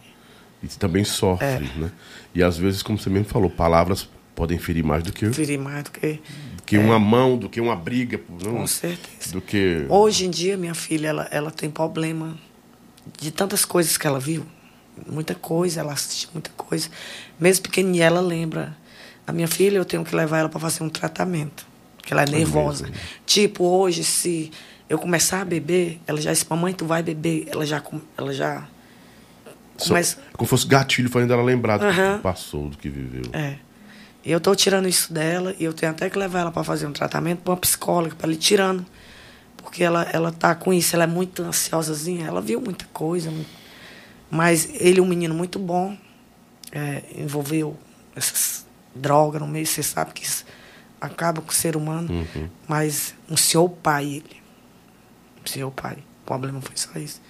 [0.63, 1.59] E também sofre, É.
[1.59, 1.91] né?
[2.33, 5.83] E às vezes, como você mesmo falou, palavras podem ferir mais do que, Ferir mais
[5.83, 6.19] do que.
[6.67, 8.19] Que uma mão, do que uma briga.
[8.43, 9.31] Não, Com certeza.
[9.31, 9.85] Do que.
[9.87, 12.37] Hoje em dia, minha filha, ela, ela tem problema
[13.19, 14.45] de tantas coisas que ela viu.
[15.09, 16.89] Muita coisa, ela assiste muita coisa.
[17.39, 18.75] Mesmo pequenininha, ela lembra.
[19.25, 21.65] A minha filha, eu tenho que levar ela para fazer um tratamento.
[21.95, 22.89] Porque ela é nervosa.
[23.25, 24.51] Tipo, hoje, se
[24.89, 27.47] eu começar a beber, ela já disse, mamãe, tu vai beber.
[27.49, 27.81] Ela já.
[28.17, 28.67] Ela já
[29.77, 30.17] começa.
[30.33, 33.23] Como se fosse gatilho fazendo ela lembrar do que passou, do que viveu.
[33.31, 33.55] É.
[34.31, 36.91] Eu tô tirando isso dela e eu tenho até que levar ela para fazer um
[36.91, 38.85] tratamento para uma psicóloga, para ir tirando.
[39.57, 43.29] Porque ela, ela tá com isso, ela é muito ansiosazinha, ela viu muita coisa.
[43.31, 43.45] mu-
[44.29, 45.95] Mas ele é um menino muito bom,
[46.71, 47.77] é, envolveu
[48.15, 50.45] essas drogas no meio, você sabe que isso
[50.99, 52.11] acaba com o ser humano.
[52.11, 52.49] Uhum.
[52.67, 54.37] Mas um senhor pai, ele.
[55.43, 55.97] Um senhor pai.
[56.23, 57.21] O problema foi só isso.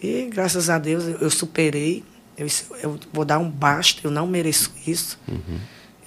[0.00, 2.02] E graças a Deus eu, eu superei.
[2.36, 2.48] Eu,
[2.82, 5.18] eu vou dar um basta, eu não mereço isso.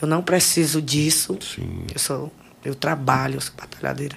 [0.02, 1.38] Eu não preciso disso.
[1.42, 1.86] Sim.
[1.94, 2.32] Eu sou,
[2.64, 4.16] eu trabalho, eu sou batalhadeira.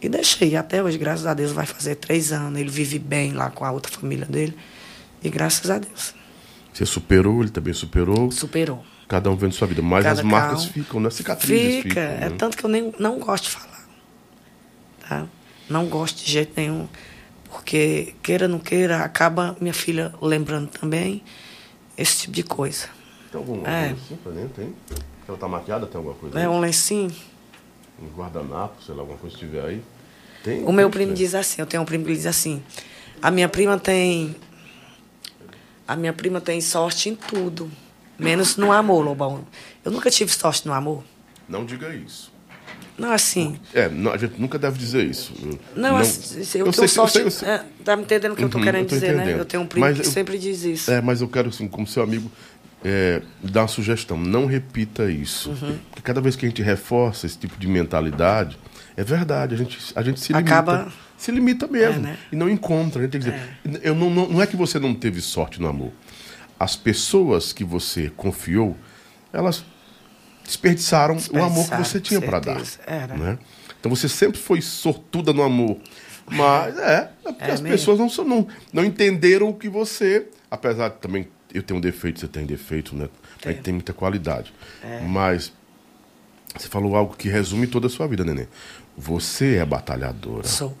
[0.00, 2.58] E deixei, até hoje, graças a Deus, vai fazer três anos.
[2.60, 4.56] Ele vive bem lá com a outra família dele.
[5.22, 6.14] E graças a Deus,
[6.72, 8.30] Você superou, ele também superou.
[8.30, 8.84] superou.
[9.08, 9.80] Cada um vendo sua vida.
[9.82, 11.10] Mas Cada as marcas cal- ficam, né?
[11.10, 12.02] Cicatrizes Fica, ficam.
[12.02, 12.34] é né?
[12.36, 13.86] tanto que eu nem, não gosto de falar.
[15.08, 15.26] Tá?
[15.70, 16.88] Não gosto de jeito nenhum.
[17.48, 21.22] Porque, queira ou não queira, acaba minha filha lembrando também
[21.96, 22.88] esse tipo de coisa.
[23.36, 23.88] Tem alguma É.
[23.88, 24.48] coisa assim pra dentro?
[24.54, 24.74] Tem?
[25.28, 25.86] Ela tá maquiada?
[25.86, 26.38] Tem alguma coisa?
[26.38, 26.48] É aí?
[26.48, 27.12] um lencinho.
[28.00, 29.82] Um guardanapo, sei lá, alguma coisa que tiver aí.
[30.42, 30.64] Tem?
[30.64, 32.62] O meu primo diz assim, eu tenho um primo que diz assim,
[33.20, 34.34] a minha prima tem.
[35.86, 37.70] A minha prima tem sorte em tudo.
[38.18, 39.46] Menos no amor, Lobão.
[39.84, 41.04] Eu nunca tive sorte no amor.
[41.48, 42.32] Não diga isso.
[42.98, 43.60] Não, assim.
[43.74, 45.32] É, não, a gente nunca deve dizer isso.
[45.42, 47.12] Eu- Não, assim, eu, eu tenho sei, eu sorte.
[47.12, 47.48] sei, eu sei.
[47.48, 49.22] é, tá me entendendo o que eu tô Uhum, querendo eu tô dizer, né?
[49.22, 49.38] entendendo.
[49.40, 50.90] Eu tenho um primo Mas que eu- sempre diz isso.
[50.90, 52.30] É, mas eu quero, assim, como seu amigo,
[52.88, 54.16] é, dar uma sugestão.
[54.16, 55.50] Não repita isso.
[55.50, 55.76] Uhum.
[55.90, 58.56] Porque cada vez que a gente reforça esse tipo de mentalidade,
[58.96, 60.54] é verdade, a gente, a gente se limita.
[60.54, 61.96] Acaba- Se limita mesmo.
[62.06, 62.18] É, né?
[62.30, 63.00] E não encontra.
[63.00, 65.60] A gente tem que dizer, eu não, não, não é que você não teve sorte
[65.60, 65.90] no amor.
[66.60, 68.76] As pessoas que você confiou,
[69.32, 69.64] elas
[70.44, 72.62] desperdiçaram, o amor que você tinha para dar.
[72.86, 73.16] Era.
[73.16, 73.38] né?
[73.80, 75.78] Então você sempre foi sortuda no amor.
[76.30, 77.76] Mas é, é porque É as mesmo.
[77.76, 80.26] pessoas não, não, não entenderam o que você.
[80.50, 83.08] Apesar de também eu tenho um defeito, você tem defeito, né?
[83.44, 84.52] A gente tem muita qualidade.
[84.82, 85.00] É.
[85.00, 85.52] Mas
[86.56, 88.48] você falou algo que resume toda a sua vida, neném.
[88.96, 90.46] Você é batalhadora.
[90.46, 90.76] Sou.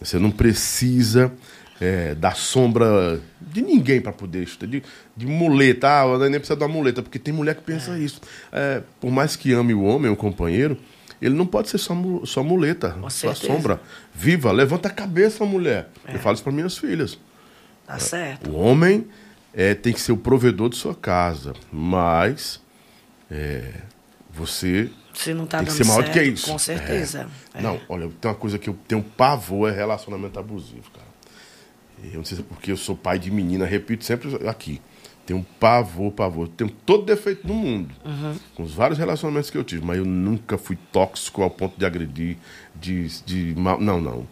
[0.00, 1.32] Você não precisa
[1.80, 4.70] é, da sombra de ninguém para poder estudar.
[4.70, 4.82] De,
[5.16, 5.88] de muleta.
[5.88, 7.02] Ah, o neném precisa de uma muleta.
[7.02, 8.20] Porque tem mulher que pensa isso.
[8.52, 10.78] É, por mais que ame o homem, o companheiro,
[11.20, 13.52] ele não pode ser só, só muleta, só certeza.
[13.52, 13.80] sombra.
[14.14, 15.88] Viva, levanta a cabeça, mulher.
[16.06, 17.18] Eu falo isso para minhas filhas.
[17.86, 18.50] Tá certo.
[18.50, 19.06] O homem
[19.52, 22.60] é, tem que ser o provedor de sua casa, mas
[23.30, 23.72] é,
[24.30, 26.50] você Se não tá tem que ser maior do que isso.
[26.50, 27.28] Com certeza.
[27.54, 27.58] É.
[27.58, 27.62] É.
[27.62, 31.08] Não, olha, tem uma coisa que eu tenho pavor é relacionamento abusivo, cara.
[32.04, 34.80] Eu não sei se é porque eu sou pai de menina, repito sempre aqui.
[35.26, 36.48] Tenho pavor, pavor.
[36.48, 37.94] Tenho todo defeito do mundo.
[38.04, 38.34] Uhum.
[38.54, 41.84] Com os vários relacionamentos que eu tive, mas eu nunca fui tóxico ao ponto de
[41.84, 42.38] agredir,
[42.74, 43.78] de, de mal.
[43.78, 44.26] Não, não.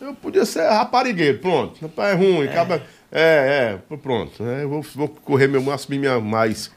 [0.00, 1.80] Eu podia ser raparigueiro, pronto.
[1.80, 2.80] Rapaz, é ruim, acaba.
[3.18, 4.44] É, é, pronto.
[4.44, 6.70] É, eu vou, vou correr meu assumir minha mais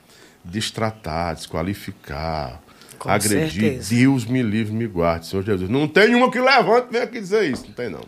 [0.43, 2.61] destratar, desqualificar,
[2.97, 3.51] Com agredir.
[3.51, 3.93] certeza.
[3.93, 5.69] Deus me livre, me guarde, Senhor Jesus.
[5.69, 7.65] Não tem uma que levante e venha aqui dizer isso.
[7.65, 8.01] Não tem, não.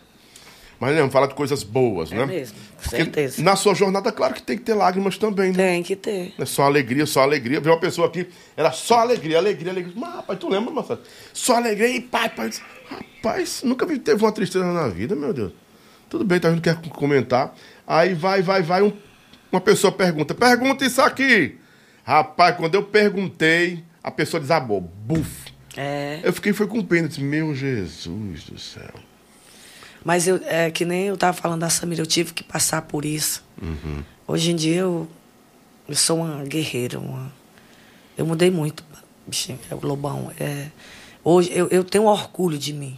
[0.80, 2.26] Mas não, fala de coisas boas, É né?
[2.26, 3.44] mesmo, com Porque certeza.
[3.44, 5.74] Na sua jornada, claro que tem que ter lágrimas também, né?
[5.74, 6.34] Tem que ter.
[6.40, 7.60] É só alegria, só alegria.
[7.60, 8.28] Vê uma pessoa aqui,
[8.58, 9.94] era só alegria, alegria, alegria.
[9.95, 11.02] Mas, rapaz, tu lembra, Marcelo?
[11.34, 12.49] Só alegria e pai, pai.
[12.90, 15.52] Rapaz, nunca vi teve uma tristeza na vida, meu Deus.
[16.10, 16.62] Tudo bem, tá vendo?
[16.62, 17.53] Quer comentar.
[17.91, 18.81] Aí vai, vai, vai.
[18.81, 18.93] um-
[19.51, 21.57] uma pessoa pergunta: pergunta isso aqui.
[22.05, 24.80] Rapaz, quando eu perguntei, a pessoa desabou.
[24.80, 25.51] Buf.
[25.76, 26.22] É.
[26.23, 27.07] Eu fiquei foi com pena.
[27.09, 28.93] Disse, meu Jesus do céu.
[30.05, 33.03] Mas eu, é que nem eu estava falando da Samira, eu tive que passar por
[33.05, 33.43] isso.
[34.26, 35.07] Hoje em dia eu,
[35.88, 36.97] eu sou uma guerreira.
[36.97, 37.31] Uma,
[38.18, 38.84] eu mudei muito,
[39.27, 40.31] bichinho, é o Lobão.
[40.39, 40.68] É,
[41.23, 42.97] hoje eu, eu tenho orgulho de mim.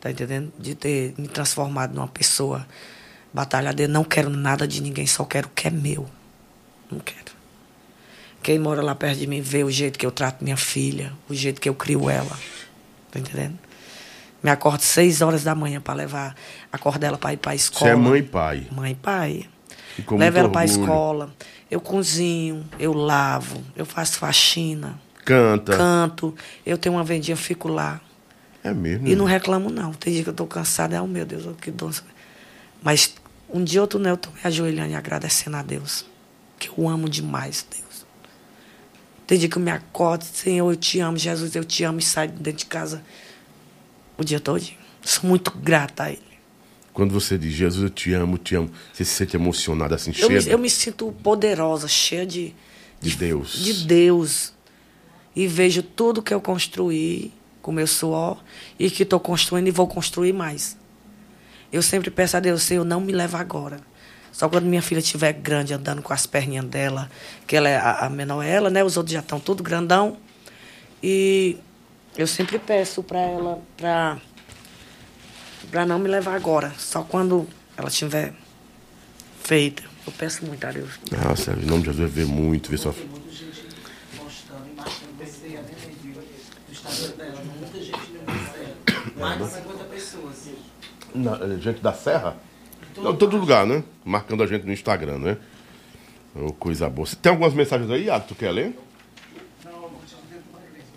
[0.00, 0.52] Tá entendendo?
[0.58, 2.64] De ter me transformado numa pessoa
[3.32, 6.08] Batalhadeira, não quero nada de ninguém, só quero o que é meu.
[6.90, 7.30] Não quero.
[8.42, 11.34] Quem mora lá perto de mim vê o jeito que eu trato minha filha, o
[11.34, 12.36] jeito que eu crio ela.
[13.10, 13.58] Tá entendendo?
[14.42, 16.34] Me acordo seis horas da manhã para levar,
[16.72, 17.90] acordo ela para ir para a Você escola.
[17.90, 18.66] é mãe e pai.
[18.72, 19.46] Mãe e pai.
[20.12, 21.34] Levo ela para a escola.
[21.70, 25.76] Eu cozinho, eu lavo, eu faço faxina, Canta.
[25.76, 26.34] canto.
[26.64, 28.00] Eu tenho uma vendinha, fico lá.
[28.64, 29.06] É mesmo.
[29.06, 29.92] E não reclamo, não.
[29.92, 31.94] Tem dia que eu tô cansada, é, oh meu Deus, que dor.
[32.82, 33.14] Mas
[33.52, 36.04] um dia ou outro, né, eu me ajoelhando e agradecendo a Deus.
[36.58, 38.06] Que eu amo demais, Deus.
[39.26, 42.02] Tem dia que eu me acordo, Senhor, eu te amo, Jesus, eu te amo, e
[42.02, 43.02] saio de dentro de casa
[44.18, 44.64] o dia todo.
[45.02, 46.30] Sou muito grata a Ele.
[46.92, 50.28] Quando você diz, Jesus, eu te amo, te amo, você se sente emocionado assim, Eu
[50.28, 52.54] me, cheio eu me sinto poderosa, cheia de,
[53.00, 53.52] de Deus.
[53.52, 54.52] de Deus.
[55.34, 57.32] E vejo tudo que eu construí
[57.62, 58.42] com meu suor
[58.78, 60.76] e que estou construindo e vou construir mais.
[61.72, 63.78] Eu sempre peço a Deus, Senhor, não me leva agora.
[64.32, 67.10] Só quando minha filha estiver grande, andando com as perninhas dela,
[67.46, 68.82] que ela é a, a menor é ela, né?
[68.82, 70.16] Os outros já estão tudo grandão.
[71.02, 71.58] E
[72.16, 74.18] eu sempre peço para ela, para
[75.70, 76.72] para não me levar agora.
[76.78, 78.32] Só quando ela estiver
[79.42, 79.82] feita.
[80.06, 80.90] Eu peço muito a Deus.
[81.10, 82.92] Nossa, em nome de Jesus, ver muito, ver só.
[82.92, 83.64] Tem muita gente e
[86.12, 86.22] do
[86.72, 87.42] Instagram dela.
[87.58, 88.20] Muita gente no
[89.14, 89.69] 50 pessoas.
[91.14, 92.36] Na, eh, gente da Serra?
[92.96, 93.82] Não, todo lugar, né?
[94.04, 95.36] Marcando a gente no Instagram, né?
[96.34, 97.06] Ô, coisa boa.
[97.06, 98.76] Você tem algumas mensagens aí, Iago, tu quer ler?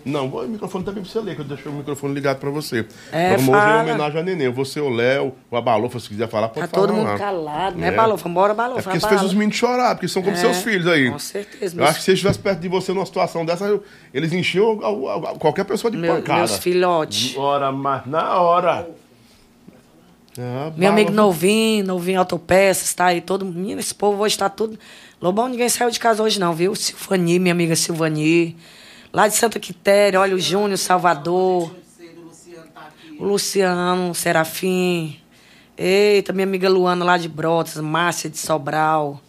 [0.06, 2.86] Não, o microfone também pra você ler, que eu deixei o microfone ligado pra você.
[3.10, 3.82] É, Vamos hoje em fala.
[3.82, 4.50] homenagem a Neném.
[4.52, 6.86] Você, o Léo, o Abalofa, se quiser falar, pode Tá falar.
[6.88, 7.16] todo mundo lá.
[7.18, 7.90] calado, né, É.
[7.90, 8.28] Balofa?
[8.28, 8.80] Bora, Balofa.
[8.80, 9.20] É porque isso Balofa.
[9.22, 11.10] fez os meninos chorar, porque são como É, seus filhos aí.
[11.10, 13.82] com certeza, Eu acho que se eles estivessem perto de você numa situação dessa, eu-
[14.12, 16.38] eles enchiam a- a- a- qualquer pessoa de Meu- pancada.
[16.40, 17.34] meus filhotes.
[17.38, 18.86] Hora, mas na hora.
[20.38, 23.44] Ah, Meu amigo novinho, novinho autopeças, tá aí todo.
[23.44, 24.78] Menino, esse povo hoje tá tudo.
[25.20, 26.74] Lobão, ninguém saiu de casa hoje, não, viu?
[26.74, 28.56] Silvani, minha amiga Silvani.
[29.12, 31.70] Lá de Santa Quitéria, olha o Júnior, Salvador.
[31.70, 32.70] O Luciano.
[33.18, 35.16] O Luciano, o Serafim.
[35.78, 39.20] Eita, minha amiga Luana lá de Brotas, Márcia de Sobral.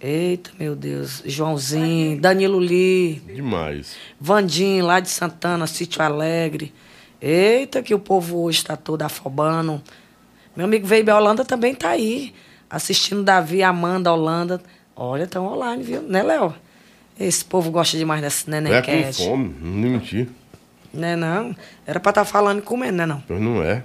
[0.00, 1.22] Eita, meu Deus.
[1.24, 3.20] Joãozinho, Danilo Lee.
[3.26, 3.96] Demais.
[4.20, 6.72] Vandim, lá de Santana, Sítio Alegre.
[7.20, 9.82] Eita, que o povo hoje está todo afobando.
[10.58, 12.34] Meu amigo Veibe Holanda também tá aí,
[12.68, 14.60] assistindo Davi, Amanda, Holanda.
[14.96, 16.02] Olha, estão online, viu?
[16.02, 16.52] Né, Léo?
[17.16, 20.28] Esse povo gosta demais dessa É com fome, não mentir.
[20.92, 21.54] Né, não?
[21.86, 23.22] Era pra estar falando e comendo, né, não?
[23.28, 23.84] Mas não é.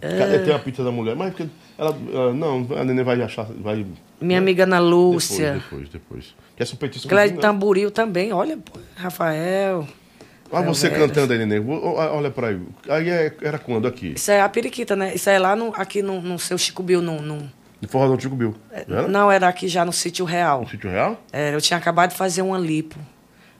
[0.00, 1.14] Cadê tem a pizza da mulher?
[1.14, 1.46] Mas porque
[1.76, 1.94] ela.
[2.10, 3.44] ela- não, a neném vai achar.
[3.44, 3.84] Vai,
[4.18, 5.60] Minha amiga Ana Lúcia.
[5.60, 6.72] Depois, depois, depois.
[6.72, 7.06] Um petisco?
[7.06, 7.42] Clédio né?
[7.42, 8.80] Tamboril também, olha, pô.
[8.96, 9.86] Rafael.
[10.52, 11.06] Ah, você Elvera.
[11.08, 11.60] cantando aí, neném.
[11.60, 12.60] Ô, ó, Olha pra aí.
[12.88, 14.14] Aí é- era quando aqui?
[14.16, 15.14] Isso é a periquita, né?
[15.14, 17.50] Isso é lá no, aqui no, no seu Chico Bill, no, no-
[17.80, 18.54] No Forradão Chico Bill.
[18.72, 19.06] Era?
[19.08, 20.62] Não, era aqui já no Sítio Real.
[20.62, 21.20] No Sítio Real?
[21.32, 22.96] É, eu tinha acabado de fazer uma lipo.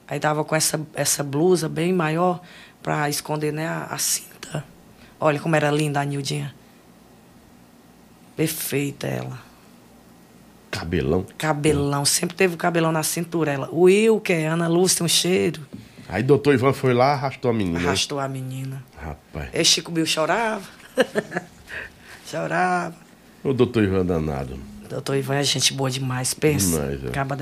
[0.07, 2.41] Aí tava com essa, essa blusa bem maior
[2.83, 4.63] pra esconder né, a, a cinta.
[5.19, 6.53] Olha como era linda a Nildinha.
[8.35, 9.39] Perfeita ela.
[10.69, 11.25] Cabelão.
[11.37, 13.51] Cabelão, sempre teve o cabelão na cintura.
[13.51, 13.69] Ela.
[13.71, 15.61] O Wilker, Ana Lúcia, tem um cheiro.
[16.11, 17.79] Aí doutor Ivan foi lá, arrastou a menina.
[17.79, 18.83] Arrastou a menina.
[19.01, 19.49] Rapaz.
[19.53, 20.67] Aí Chico Bill chorava.
[22.29, 22.95] chorava.
[23.43, 24.59] O doutor Ivan danado.
[24.89, 26.77] Doutor Ivan é gente boa demais, pensa.
[26.81, 27.07] Demais, é.
[27.07, 27.37] Acaba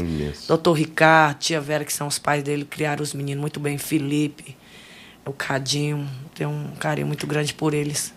[0.00, 0.48] imenso.
[0.48, 3.78] Doutor Ricardo, tia Vera, que são os pais dele, criaram os meninos muito bem.
[3.78, 4.56] Felipe,
[5.24, 8.12] o Cadinho, tem um carinho muito grande por eles.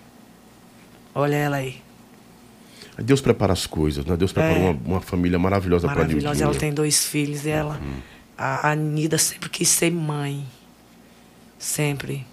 [1.13, 1.79] Olha ela aí.
[2.97, 4.17] Deus prepara as coisas, né?
[4.17, 4.69] Deus prepara É.
[4.69, 6.27] uma, uma família maravilhosa, Maravilhosa.
[6.27, 6.45] Nildinha.
[6.45, 7.75] Ela tem dois filhos e ela.
[7.75, 8.10] A,
[8.71, 10.45] a Nida sempre quis ser mãe.
[11.59, 12.25] Sempre.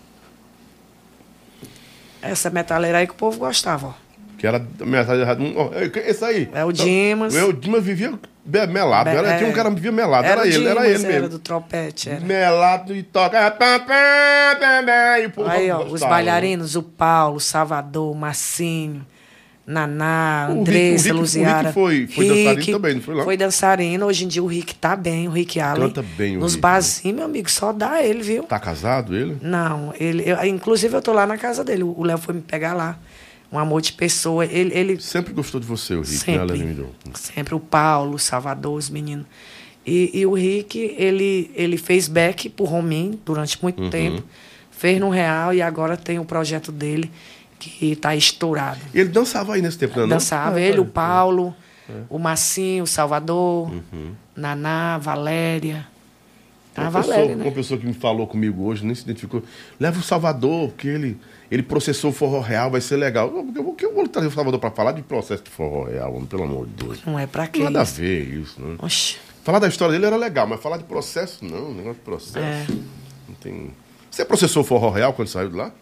[2.20, 3.92] Essa metaleira aí que o povo gostava, ó.
[4.38, 5.42] Que era metade errada.
[5.42, 6.48] Um, é, esse aí.
[6.54, 7.34] É o Dimas.
[7.34, 9.08] Eu, o Dimas vivia be- melado.
[9.10, 9.38] Era, É.
[9.38, 10.26] Tinha um cara que vivia melado.
[10.26, 11.28] Era, o ele, era Dimas, ele Era mesmo.
[11.28, 12.20] do tropete, era.
[12.20, 13.36] Melado e toca.
[15.20, 19.04] E o povo Aí, ó, os bailarinos, o Paulo, o Salvador, o Massinho,
[19.72, 21.60] Naná, Rick- Andressa, Rick- o Luziara.
[21.68, 23.24] Rick foi- foi dançarino também, não foi lá?
[23.24, 24.06] Foi dançarino.
[24.06, 25.88] Hoje em dia o Rick tá bem, o Rick Allen.
[25.88, 28.44] Canta bem o Nos Rick, barzinhos, meu amigo, só dá ele, viu?
[28.44, 29.36] Tá casado ele?
[29.42, 31.82] Não, ele, eu- inclusive eu tô lá na casa dele.
[31.82, 32.98] O Léo foi me pegar lá.
[33.52, 34.44] Um amor de pessoa.
[34.44, 36.90] Ele, ele Sempre gostou de você, o Rick, né, sempre, Leandro?
[37.14, 39.24] sempre o Paulo, o Salvador, os meninos.
[39.86, 43.90] E, e o Rick, ele, ele fez back pro Romin durante muito Uhum.
[43.90, 44.22] tempo.
[44.70, 47.10] Fez no Real e agora tem o projeto dele
[47.58, 48.80] que tá estourado.
[48.94, 50.04] E ele dançava aí nesse tempo, não?
[50.04, 50.16] é não?
[50.16, 50.80] Dançava Ah, ele, é.
[50.80, 51.54] o Paulo,
[52.08, 54.12] o Massinho, o Salvador, Uhum.
[54.36, 55.86] Naná, Valéria.
[56.76, 57.44] A Uma Valéria, pessoa, né?
[57.44, 59.42] uma pessoa que me falou comigo hoje, nem se identificou.
[59.80, 61.18] Leva o Salvador, porque ele,
[61.50, 63.26] ele processou o forró real, vai ser legal.
[63.28, 66.26] Eu, eu, eu vou trazer o Salvador pra falar de processo de forró real, homem,
[66.26, 67.00] pelo amor de Deus.
[67.04, 67.64] Não é pra quê?
[67.64, 67.94] Nada a isso?
[67.94, 68.76] ver isso, né?
[68.80, 69.16] Oxi.
[69.42, 72.38] Falar da história dele era legal, mas falar de processo, não, negócio de processo.
[72.38, 72.66] É.
[73.26, 73.70] Não tem.
[74.08, 75.72] Você processou o forró real quando saiu de lá?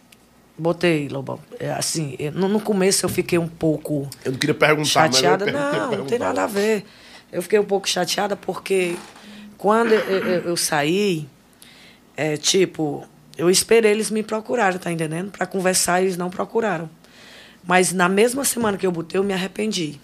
[0.57, 1.39] Botei, Lobão.
[1.59, 5.45] É, assim, no, no começo eu fiquei um pouco Eu não queria perguntar, chateada.
[5.45, 6.83] mas perguntei, Não, não tem nada a ver.
[7.31, 8.95] Eu fiquei um pouco chateada porque
[9.57, 11.27] quando eu, eu- eu saí,
[12.15, 13.05] é, tipo,
[13.37, 15.29] eu esperei eles me procurarem, tá entendendo?
[15.31, 16.89] Pra conversar, eles não procuraram.
[17.63, 19.99] Mas na mesma semana que eu botei, eu me arrependi.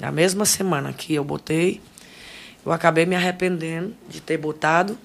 [0.00, 1.80] Na mesma semana que eu botei,
[2.66, 4.98] eu acabei me arrependendo de ter botado.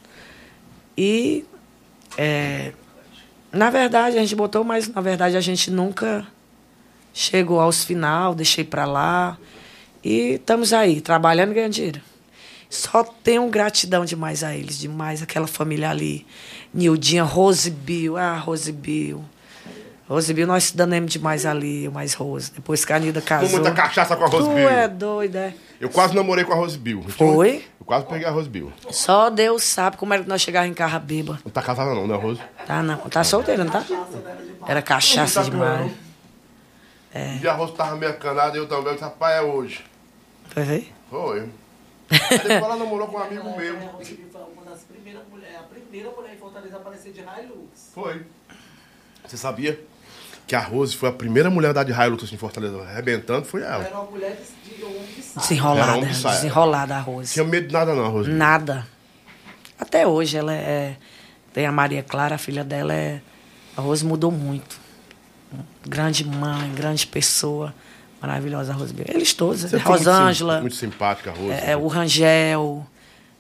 [0.97, 1.45] E,
[2.17, 2.71] é,
[3.57, 6.25] na verdade, a gente botou, mas na verdade a gente nunca
[7.13, 9.37] chegou aos final, deixei pra lá.
[10.03, 12.01] E estamos aí, trabalhando e ganhando dinheiro.
[12.69, 16.25] Só tenho gratidão demais a eles, demais aquela família ali.
[16.73, 19.23] Nildinha, Rose Bill, ah, Rose Bill.
[20.07, 22.49] Rose Bill, nós se danemos demais ali, eu mais Rose.
[22.51, 23.49] Depois que a Nilda casou.
[23.49, 25.53] muita cachaça com a Rose Tu é doido, é?
[25.81, 27.03] Eu quase namorei com a Rose Bill.
[27.09, 27.65] Foi?
[27.77, 28.71] Eu quase peguei a Rose Bill.
[28.89, 31.39] Só Deus sabe como era que nós chegávamos em carro bêbado.
[31.43, 32.41] Não tá casada não, né, Rose?
[32.65, 32.97] Tá, não.
[32.97, 33.85] Tá solteira, não tá?
[34.65, 35.91] Era cachaça demais.
[37.13, 37.33] É.
[37.33, 38.85] Um dia a Rose tava meio canada e eu também.
[38.85, 39.83] Eu disse, rapaz, é hoje.
[40.47, 40.93] Foi ver?
[41.09, 41.49] Foi.
[42.09, 43.77] Aí depois ela namorou com um amigo meu.
[43.77, 47.91] foi uma das primeiras mulheres, a primeira mulher em Fortaleza a aparecer de Hilux.
[47.93, 48.25] Foi.
[49.27, 49.77] Você sabia
[50.47, 53.45] que a Rose foi a primeira mulher da de Hilux em Fortaleza, arrebentando?
[53.45, 53.83] Foi ela.
[53.83, 57.33] Era uma mulher de, de Desenrolada, desenrolada a Rose.
[57.33, 58.29] tinha medo de nada não, Rose.
[58.31, 58.87] Nada.
[59.79, 60.95] Até hoje ela é.
[61.53, 63.21] Tem a Maria Clara, a filha dela é.
[63.75, 64.79] A Rose mudou muito.
[65.85, 67.73] Grande mãe, grande pessoa.
[68.21, 68.95] Maravilhosa a Rose.
[69.07, 69.61] Eles todos.
[69.61, 71.51] Você foi muito sim- Rosângela, Muito, simpática, a Rose.
[71.51, 72.85] é, é, o Rangel.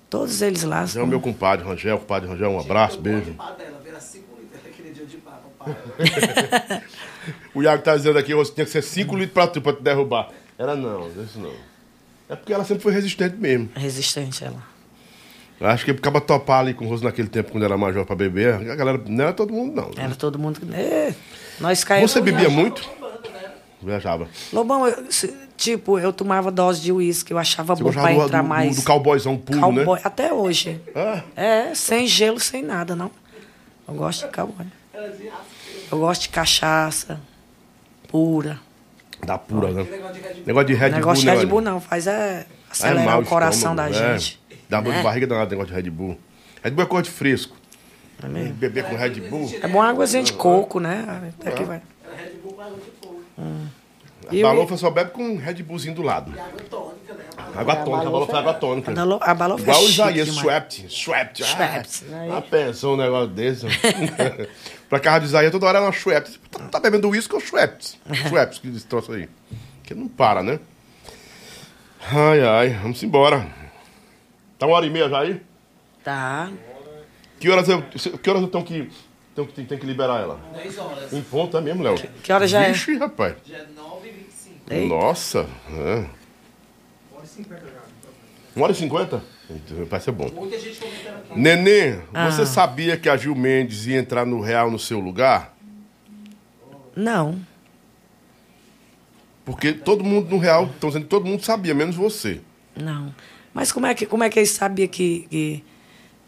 [0.09, 0.85] Todos eles lá.
[0.95, 3.33] É o meu compadre, Rangel, compadre Rangel, um abraço, beijo.
[3.33, 5.56] Pá dela, era 5 litros aquele dia de pá, papai.
[7.53, 9.81] O Iago tá dizendo aqui, Rose, tinha que ser 5 litros pra tu, pra te
[9.81, 10.29] derrubar.
[10.57, 11.51] Era não, isso não.
[12.29, 13.69] É porque ela sempre foi resistente mesmo.
[13.75, 14.61] Resistente ela.
[15.59, 18.15] Eu acho que acaba topar ali com o Rose naquele tempo, quando era major pra
[18.15, 19.91] beber, a galera não era todo mundo, não.
[20.03, 20.59] Era todo mundo.
[20.73, 21.13] É,
[21.59, 22.11] nós caímos.
[22.11, 22.87] Você bebia muito?
[23.81, 24.27] Viajava.
[24.51, 28.21] Lobão, eu- se- tipo, eu tomava dose de uísque, eu achava Você bom pra do,
[28.23, 28.75] entrar do, mais.
[28.75, 30.01] do cowboyzão puro, cowboy, né?
[30.03, 30.81] até hoje.
[30.95, 33.11] Ah, É, sem gelo, sem nada, não.
[33.87, 34.65] Eu gosto de cowboy.
[35.91, 37.19] Eu gosto de cachaça
[38.07, 38.59] pura.
[39.25, 39.83] da pura, né?
[39.83, 40.43] Negócio de Red Bull.
[40.45, 41.47] Negócio de Red Bull, negócio de né, Red olha?
[41.47, 44.17] Bull não, faz é acelerar mal o coração estômago, da é.
[44.19, 44.39] gente.
[44.69, 45.03] Dá dor de né?
[45.03, 46.19] barriga danada negócio de Red Bull.
[46.63, 47.55] Red Bull é cor de fresco.
[48.21, 48.53] É mesmo?
[48.55, 49.49] Beber com Red Bull.
[49.61, 51.31] É bom uma águazinha de coco, né?
[51.39, 51.81] Até que vai.
[52.05, 53.21] Era Red Bull com água de fogo.
[54.29, 56.33] A o- balofa só bebe com Red Bullzinho do lado.
[56.35, 57.23] E água tônica, né?
[57.55, 58.91] Água tônica, a balofa é água tônica.
[58.91, 60.89] A balo- a balofa é Igual o Isaías, swept.
[60.89, 62.29] Schweppes, Ah, né?
[62.35, 63.65] ah, pensou um negócio desse?
[64.89, 66.39] pra casa de Isaías, toda hora era uma Schweppes.
[66.51, 67.97] Tá, tá bebendo uísque ou Schweppes?
[68.13, 69.29] Schweppes que troço aí.
[69.83, 70.59] Que não para, né?
[72.11, 73.47] Ai, ai, vamos embora.
[74.57, 75.41] Tá uma hora e meia já aí?
[76.03, 76.49] Tá.
[77.39, 78.89] Que horas eu, que horas eu tenho que,
[79.35, 80.39] tenho que, que liberar ela?
[80.53, 81.13] 10 horas.
[81.13, 81.95] Em ponto, é mesmo, Léo?
[81.95, 82.73] Que, que hora já Vixe, é?
[82.73, 83.35] Vixe, rapaz.
[83.45, 83.67] Já é
[84.69, 84.87] 9h25.
[84.87, 85.45] Nossa.
[85.69, 86.05] É.
[87.15, 87.81] 1 hora e 50 já.
[88.55, 89.23] 1 hora e 50?
[89.89, 90.29] Vai ser bom.
[90.33, 91.39] Muita gente comentando aqui.
[91.39, 92.29] Nenê, Ah.
[92.29, 95.55] você sabia que a Gil Mendes ia entrar no Real no seu lugar?
[96.95, 97.39] Não.
[99.45, 102.41] Porque todo mundo no Real, estão dizendo que todo mundo sabia, menos você.
[102.75, 103.13] Não.
[103.53, 105.63] Mas como é que, como é que eles sabiam que, que,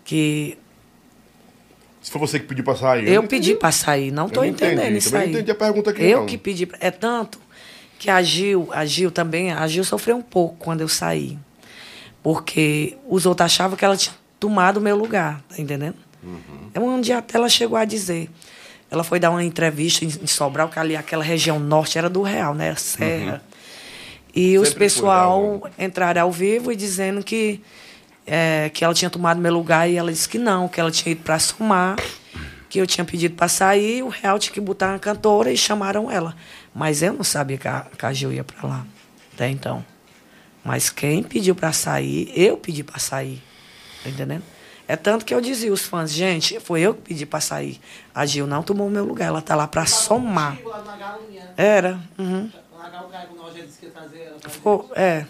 [0.05, 0.57] que
[2.01, 3.07] Se foi você que pediu pra sair.
[3.09, 4.11] eu não pedi pra sair?
[4.11, 4.97] Não Eu tô não entendendo entendi.
[4.97, 5.31] isso Também aí.
[5.33, 6.25] não entendi a pergunta aqui, Eu não.
[6.25, 6.65] que pedi.
[6.65, 7.39] pra- É tanto
[7.99, 11.37] que a Gil, a Gil também, a Gil sofreu um pouco quando eu saí.
[12.21, 15.95] Porque os outros achavam que ela tinha tomado o meu lugar, tá entendendo?
[16.23, 16.69] Uhum.
[16.73, 18.29] É um dia até ela chegou a dizer.
[18.91, 22.55] Ela foi dar uma entrevista em Sobral, que ali aquela região norte era do Real,
[22.55, 22.73] né?
[22.75, 23.41] Serra.
[24.33, 24.65] E os Uhum.
[24.65, 27.61] Sempre foi pessoal entraram ao vivo e dizendo que,
[28.25, 31.11] é, que ela tinha tomado meu lugar e ela disse que não, que ela tinha
[31.11, 31.97] ido para somar,
[32.69, 36.09] que eu tinha pedido para sair, o Real tinha que botar uma cantora e chamaram
[36.09, 36.35] ela.
[36.73, 38.85] Mas eu não sabia que a, que a Gil ia para lá,
[39.33, 39.83] até então.
[40.69, 43.41] Mas quem pediu para sair, eu pedi para sair.
[44.03, 44.43] Tá entendendo?
[44.87, 47.81] É tanto que eu dizia aos fãs, gente, foi eu que pedi para sair.
[48.13, 50.57] A Gil não tomou o meu lugar, ela tá lá para somar.
[50.57, 51.41] Contigo lá na galinha.
[51.57, 51.99] Era.
[52.19, 52.51] Uhum.
[52.77, 54.37] Na galinha, quando o Rogério disse que ia trazer ela.
[54.39, 55.25] pra Pô, é.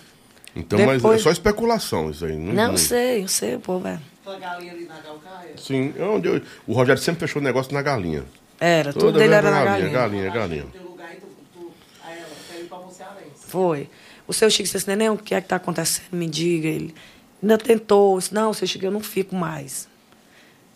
[0.53, 2.36] Então, mas é Depois- só especulação isso aí.
[2.36, 4.02] Não, Não, eu sei, eu sei, pô, velho.
[4.22, 5.53] Aquela galinha ali na Galcaia.
[5.57, 8.26] Sim, é onde eu- o Rogério sempre fechou o negócio na galinha.
[8.60, 10.30] Era, tudo Toda dele vez era na galinha, galinha.
[10.30, 10.64] galinha, galinha.
[10.66, 11.72] No teu lugar tu, tu,
[12.06, 13.48] a ela, quer ir pra você Arense.
[13.48, 13.90] Foi.
[14.30, 16.06] O seu Chico disse, neném, o que é que tá acontecendo?
[16.11, 16.68] Me diga.
[16.68, 16.93] Ele,
[17.41, 19.88] Ainda tentou, disse, não, você chega, eu não fico mais.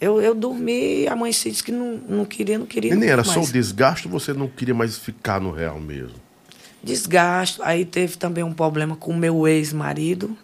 [0.01, 2.89] Eu, eu dormi, a mãe se disse que não, não queria, não queria.
[2.91, 3.53] Neném, não era fico só o mais.
[3.53, 6.23] desgaste ou você não queria mais ficar no real mesmo?
[6.83, 7.61] desgaste.
[7.61, 10.37] Aí teve também um problema com o meu ex-marido,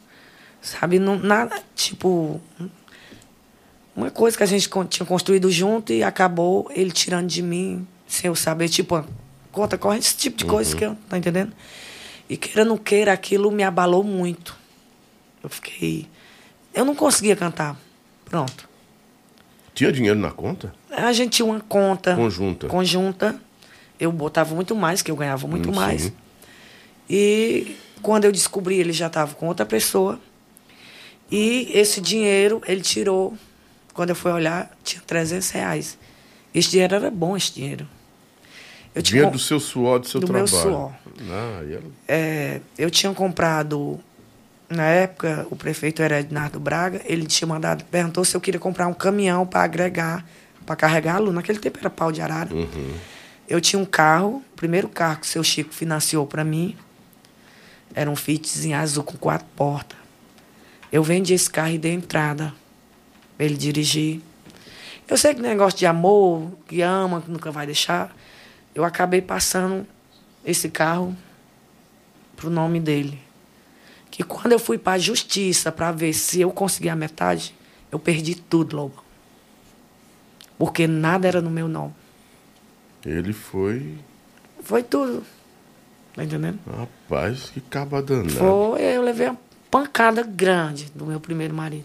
[0.61, 0.98] sabe?
[0.99, 2.40] Não, nada, tipo,
[3.95, 8.30] uma coisa que a gente tinha construído junto e acabou ele tirando de mim, sem
[8.30, 9.03] eu saber, tipo,
[9.52, 11.52] conta corrente, esse tipo de coisa que eu, tá entendendo?
[12.30, 14.56] E queira ou não queira, aquilo me abalou muito.
[15.43, 16.07] Eu fiquei.
[16.73, 17.76] Eu não conseguia cantar.
[18.26, 18.69] Pronto.
[19.73, 20.73] Tinha dinheiro na conta?
[20.91, 22.68] A gente tinha uma conta Conjunta.
[22.68, 23.41] conjunta.
[23.99, 26.03] Eu botava muito mais, que eu ganhava muito Hum, mais.
[26.03, 26.14] sim.
[27.10, 30.19] E quando eu descobri, ele já estava com outra pessoa.
[31.31, 33.35] E esse dinheiro ele tirou.
[33.93, 35.97] Quando eu fui olhar, tinha 300 reais.
[36.53, 37.88] Esse dinheiro era bom, esse dinheiro.
[38.95, 40.70] Eu dinheiro com- do seu suor, do seu do meu trabalho.
[40.72, 40.91] suor.
[41.32, 43.99] Ah, e era- é, eu tinha comprado,
[44.70, 48.88] na época, o prefeito era Ednardo Braga, ele tinha mandado, perguntou se eu queria comprar
[48.88, 50.26] um caminhão para agregar,
[50.66, 51.34] para carregar aluno.
[51.34, 52.49] Naquele tempo era pau de arara.
[53.48, 56.76] Eu tinha um carro, o primeiro carro que o seu Chico financiou para mim,
[57.95, 59.98] era um Fitzinho azul com quatro portas.
[60.91, 62.53] Eu vendi esse carro e dei entrada
[63.38, 64.22] pra ele dirigir.
[65.07, 68.16] Eu sei que negócio de amor, que ama, que nunca vai deixar.
[68.80, 69.85] Eu acabei passando
[70.45, 71.14] esse carro
[72.38, 73.19] pro nome dele.
[74.10, 77.53] Que quando eu fui para a justiça para ver se eu conseguia a metade,
[77.91, 79.03] eu perdi tudo, Lobo.
[80.57, 81.93] Porque nada era no meu nome.
[83.06, 83.97] Ele foi.
[84.64, 85.26] Foi tudo.
[86.15, 86.60] Tá entendendo?
[86.65, 88.30] Rapaz, que caba danado.
[88.30, 89.38] Foi, eu levei uma
[89.69, 91.84] pancada grande do meu primeiro marido.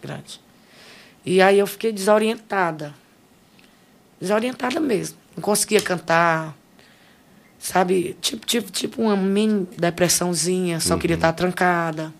[0.00, 0.40] Grande.
[1.26, 2.94] E aí eu fiquei desorientada.
[4.20, 5.21] Desorientada mesmo.
[5.36, 6.56] Não conseguia cantar.
[7.58, 8.16] Sabe?
[8.20, 12.12] Tipo, tipo, tipo uma mini depressãozinha, só queria estar trancada.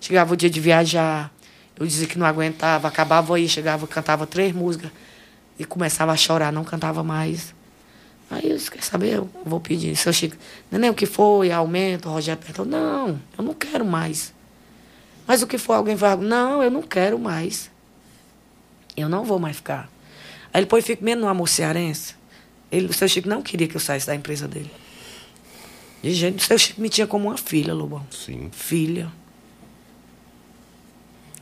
[0.00, 1.30] Chegava o dia de viajar,
[1.78, 4.90] eu dizia que não aguentava, acabava aí, chegava, cantava três músicas
[5.58, 7.54] e começava a chorar, não cantava mais.
[8.30, 9.16] Aí eu disse, quer saber?
[9.16, 9.96] Eu vou pedir.
[9.96, 10.36] Seu Chico,
[10.70, 11.50] neném, o que foi?
[11.50, 12.08] Aumento?
[12.08, 14.32] O Rogério perguntou, não, eu não quero mais.
[15.26, 15.74] Mas o que for?
[15.74, 17.70] Alguém vai, não, eu não quero mais.
[18.96, 19.88] Eu não vou mais ficar.
[20.52, 22.14] Aí ele pôs, fico mesmo no amor cearense.
[22.70, 24.70] Ele, o seu Chico não queria que eu saísse da empresa dele.
[26.02, 28.06] De jeito, o seu Chico me tinha como uma filha, Lobão.
[28.10, 28.48] Sim.
[28.52, 29.10] Filha.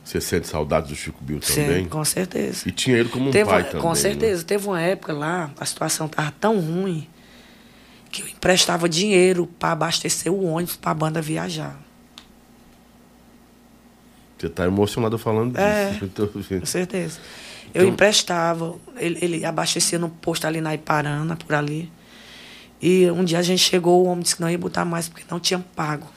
[0.03, 1.85] Você sente saudades do Chico Bill Sim, também?
[1.85, 2.67] com certeza.
[2.67, 3.81] E tinha ele como um Teve pai também.
[3.81, 3.95] Com né?
[3.95, 4.43] certeza.
[4.43, 7.07] Teve uma época lá, a situação estava tão ruim
[8.11, 11.79] que eu emprestava dinheiro para abastecer o ônibus para a banda viajar.
[14.35, 16.09] Você está emocionado falando disso.
[16.55, 16.59] É.
[16.59, 17.19] Com certeza.
[17.73, 21.91] Eu Então- emprestava, ele, ele abastecia no posto ali na Iparana, por ali.
[22.81, 25.25] E um dia a gente chegou, o homem disse que não ia botar mais porque
[25.29, 26.07] não tinha pago.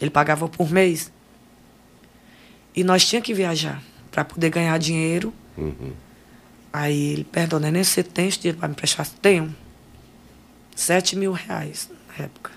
[0.00, 1.12] Ele pagava por mês.
[2.74, 5.32] E nós tínhamos que viajar para poder ganhar dinheiro.
[5.58, 5.92] Uhum.
[6.72, 9.06] Aí ele perguntou, neném, você tem esse dinheiro para me emprestar?
[9.20, 9.54] Tenho.
[10.74, 12.50] Sete mil reais na época.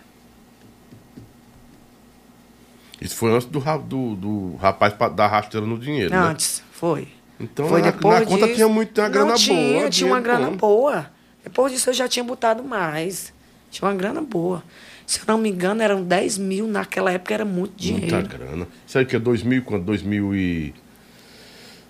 [3.01, 6.17] Isso foi antes do, do, do rapaz pa- dar rasteira no dinheiro, né?
[6.17, 7.07] Antes, foi.
[7.39, 9.89] Então, foi na, depois na conta disso- tinha muito, tinha uma grana não tinha, boa.
[9.89, 10.57] Tinha uma dinheiro grana bom.
[10.57, 11.11] boa.
[11.43, 13.33] Depois disso eu já tinha botado mais.
[13.69, 14.63] Tinha uma grana boa.
[15.05, 16.65] Se eu não me engano, eram 10 mil.
[16.67, 18.15] Naquela época era muito dinheiro.
[18.15, 18.67] Muita grana.
[18.87, 19.83] Isso aí que é 2000 quando?
[19.85, 20.73] 2014?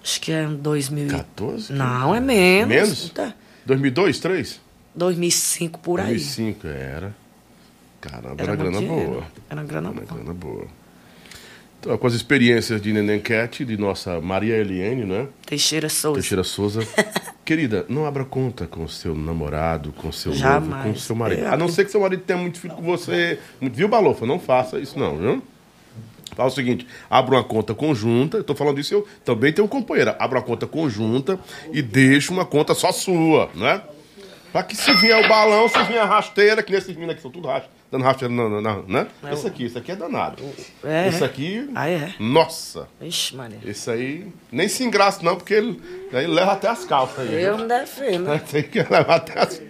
[0.03, 1.07] Acho que é 2000.
[1.07, 2.67] e- Não, é menos.
[2.76, 3.09] Menos?
[3.11, 3.34] Tá.
[3.65, 4.59] 2002, 3?
[4.93, 6.07] 2005 por aí.
[6.07, 7.15] 2005, era.
[8.01, 9.09] Caramba, era, Era grana dinheiro.
[9.11, 9.23] boa.
[9.49, 10.13] Era grana Era boa.
[10.19, 10.67] grana boa.
[11.86, 15.28] Então, com as experiências de Neném Cat, de nossa Maria Eliane, né?
[15.45, 16.20] Teixeira Souza.
[16.20, 16.80] Teixeira Souza.
[17.45, 20.84] Querida, não abra conta com o seu namorado, com o seu noivo, Jamais.
[20.84, 21.44] com o seu marido.
[21.44, 23.38] Eu A não ser que seu marido tenha muito filho com você.
[23.62, 24.26] Viu, Balofa?
[24.26, 25.44] Não faça isso não, viu?
[26.36, 30.16] Fala o seguinte, abra uma conta conjunta, tô falando isso, eu também tenho um companheiro.
[30.18, 31.40] Abra uma conta conjunta
[31.72, 33.80] e deixa uma conta só sua, né?
[34.52, 37.30] Pra que se vier o balão, se vier a rasteira, que nesses meninos aqui são
[37.30, 39.07] tudo rasteira, dando rasteira, na, na- na- né?
[39.32, 40.44] Esse aqui, esse aqui é danado.
[40.84, 41.26] É, Esse é.
[41.26, 42.14] aqui, Ah, é?
[42.20, 42.88] nossa.
[43.02, 43.60] Ixi, Maria.
[43.66, 45.80] Esse aí, nem se engraça não, porque ele,
[46.12, 47.41] aí leva até as calças aí.
[47.44, 48.28] Eu me defendo.
[48.52, 49.62] Tem que levar até as...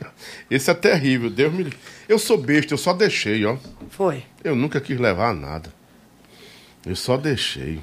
[0.50, 1.72] Esse é terrível, Deus me.
[2.08, 3.58] Eu sou besta, eu só deixei, ó.
[3.90, 4.24] Foi.
[4.44, 5.74] Eu nunca quis levar nada.
[6.86, 7.80] Eu só deixei.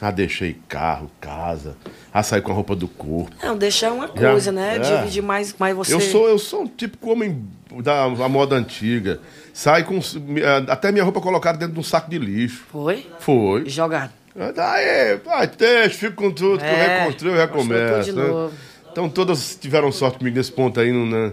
[0.00, 1.76] Ah, deixei carro, casa.
[2.12, 3.30] Ah, saí com a roupa do corpo.
[3.42, 4.76] Não, deixar uma Já, coisa, né?
[4.76, 4.78] é.
[4.80, 5.94] Dividir mais, mais você.
[5.94, 7.48] Eu sou, eu sou um típico homem
[7.82, 9.20] da moda antiga.
[9.54, 9.96] Sai com.
[9.98, 12.64] eh, Até minha roupa colocada dentro de um saco de lixo.
[12.70, 13.06] Foi?
[13.20, 13.66] Foi.
[13.70, 14.12] Jogado.
[14.54, 18.12] Daí, vai, deixa, fico com tudo, que eu É, reconstruo, eu recomeço.
[18.12, 18.22] né?
[18.26, 18.52] novo.
[18.90, 21.32] Então todas tiveram sorte comigo nesse ponto aí, não, né?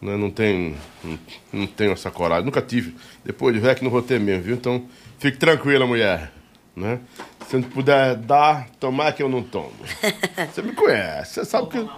[0.00, 0.74] não, não, tem,
[1.04, 1.18] não,
[1.52, 2.46] não tenho essa coragem.
[2.46, 2.96] Nunca tive.
[3.22, 4.54] Depois de velho que não vou ter mesmo, viu?
[4.54, 4.82] Então,
[5.18, 6.32] fique tranquila, mulher.
[6.74, 7.00] né?
[7.50, 9.72] Se não puder dar, tomar que eu não tomo.
[10.52, 11.78] Você me conhece, você sabe que...
[11.78, 11.88] Né?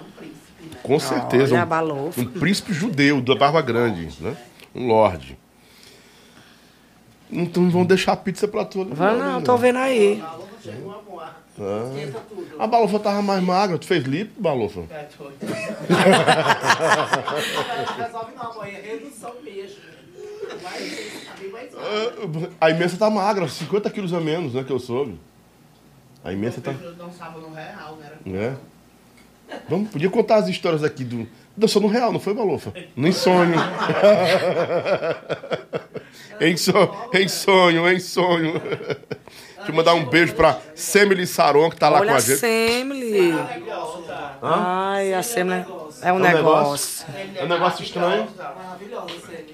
[0.82, 1.54] Com certeza.
[1.54, 4.36] Um- um príncipe judeu da Barba Grande, né?
[4.74, 5.36] Um lorde.
[7.32, 8.82] Então não vão deixar a pizza pra tu.
[8.82, 9.24] ali, Vai né?
[9.24, 10.22] não, tô vendo aí.
[10.22, 10.38] Ah.
[11.94, 12.46] Esqueça tudo.
[12.58, 13.76] A Balofa tava mais magra.
[13.78, 14.80] Tu fez lipo, Balofa?
[14.90, 15.08] É.
[17.86, 18.64] Não resolve não.
[18.64, 19.76] É redução mesmo.
[20.62, 21.86] Vai ver, tá bem mais alto.
[22.60, 24.64] Ah, A imensa tá magra, 50 quilos a menos, né?
[24.64, 25.18] Que eu soube.
[26.24, 26.72] A imensa tá.
[26.72, 28.46] Eu dançava no real, não era?
[28.46, 28.54] É.
[29.68, 31.26] Vamos, podia contar as histórias aqui do.
[31.56, 32.72] Dançou no real, não foi, Balofa?
[32.96, 33.54] Nem sonho.
[36.40, 36.72] em, so...
[37.14, 38.54] em sonho, em sonho.
[39.56, 42.20] Deixa eu mandar um beijo pra Semily Saron, que tá lá Olha com a a
[42.20, 42.38] gente.
[42.38, 43.32] Semily.
[43.32, 44.04] Negócio?
[44.42, 45.66] Ai, a Semily
[46.02, 47.06] é um um negócio?
[47.06, 47.06] negócio.
[47.36, 48.26] É um negócio estranho.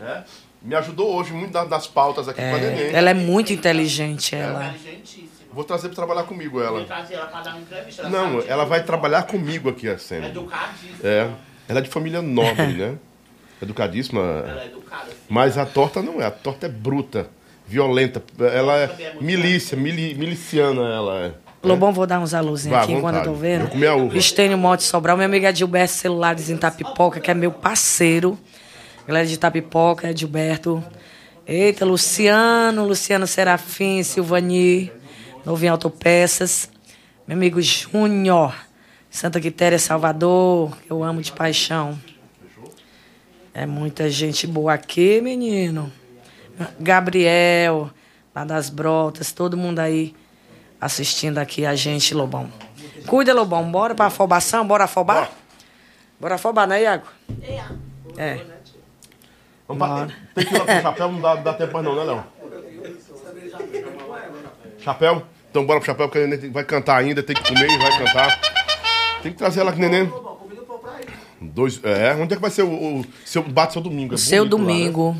[0.01, 0.23] É.
[0.63, 2.95] Me ajudou hoje muito da- das pautas aqui com a neném.
[2.95, 4.67] Ela é muito inteligente, ela.
[4.69, 5.27] Inteligentíssima.
[5.53, 6.81] Vou trazer pra trabalhar comigo ela.
[6.81, 7.31] ela
[7.99, 10.29] ela Não, ela vai trabalhar comigo aqui, a Semily.
[10.31, 10.99] Educadíssima.
[11.03, 11.31] É.
[11.69, 12.97] Ela é de família nobre, né?
[13.61, 14.21] Educadíssima.
[14.21, 15.11] Ela é educada.
[15.11, 15.17] sim.
[15.29, 16.27] Mas a torta não é.
[16.27, 17.29] A torta é bruta,
[17.67, 18.23] violenta.
[18.39, 21.33] Ela é milícia, mili, miliciana ela é.
[21.63, 23.63] Lobão, vou dar uns alôzinhos aqui enquanto eu tô vendo.
[23.63, 24.17] Vou comer a uva.
[24.17, 28.39] Estênio Monte Sobral, meu amigo Edilberto Celulares em Tapipoca, que é meu parceiro.
[29.07, 30.83] Galera de Tapipoca, Edilberto.
[31.47, 34.93] Eita, Luciano, Luciano Serafim, Silvani,
[35.45, 36.71] Novinho Autopeças.
[37.27, 38.55] Meu amigo Júnior,
[39.11, 41.99] Santa Quitéria, Salvador, que eu amo de paixão.
[43.59, 45.91] É muita gente boa aqui, menino.
[46.79, 47.89] Gabriel,
[48.35, 50.15] lá das Brotas, todo mundo aí
[50.79, 52.53] assistindo aqui a gente, Lobão.
[53.07, 53.73] Cuida, Lobão.
[53.73, 54.67] Bora pra afobação?
[54.67, 55.31] Bora afobar?
[56.21, 57.07] Bora afobar, né, Iago?
[58.19, 58.43] É.
[59.67, 60.07] Vamos pra...
[60.35, 62.25] Tem que ir lá com o chapéu, não dá, dá tempo mais não, né, Léo?
[64.81, 65.23] Chapéu?
[65.51, 67.99] Então bora pro chapéu, porque a neném vai cantar ainda, tem que comer e vai
[68.05, 68.39] cantar.
[69.23, 70.05] Tem que trazer ela com o neném.
[70.05, 71.26] Bom, convida o povo pra ir.
[71.41, 74.15] Dois, é, onde é que vai ser o, o seu bate seu domingo?
[74.15, 74.75] É seu bonito lá, né?
[74.75, 75.17] domingo.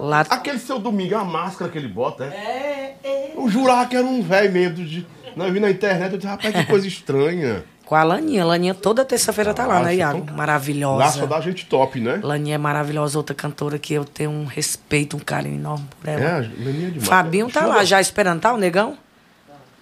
[0.00, 2.28] Lá Aquele seu domingo, é a máscara que ele bota, é?
[2.28, 3.32] É, é.
[3.36, 4.84] Eu jurava que era um velho mesmo.
[4.84, 5.06] De...
[5.36, 7.64] Não, eu vi na internet, eu disse, rapaz, que coisa estranha.
[7.88, 8.44] com a Laninha.
[8.44, 10.18] Laninha toda terça-feira tá lá, Nossa, né, Iago?
[10.18, 11.26] então- Lá só Maravilhosa.
[11.26, 12.20] dá gente top, né?
[12.22, 16.20] Laninha é maravilhosa, outra cantora que eu tenho um respeito, um carinho enorme por ela.
[16.22, 17.08] É, Leninha demais.
[17.08, 18.98] Fabinho tá lá já esperando, tá, o negão?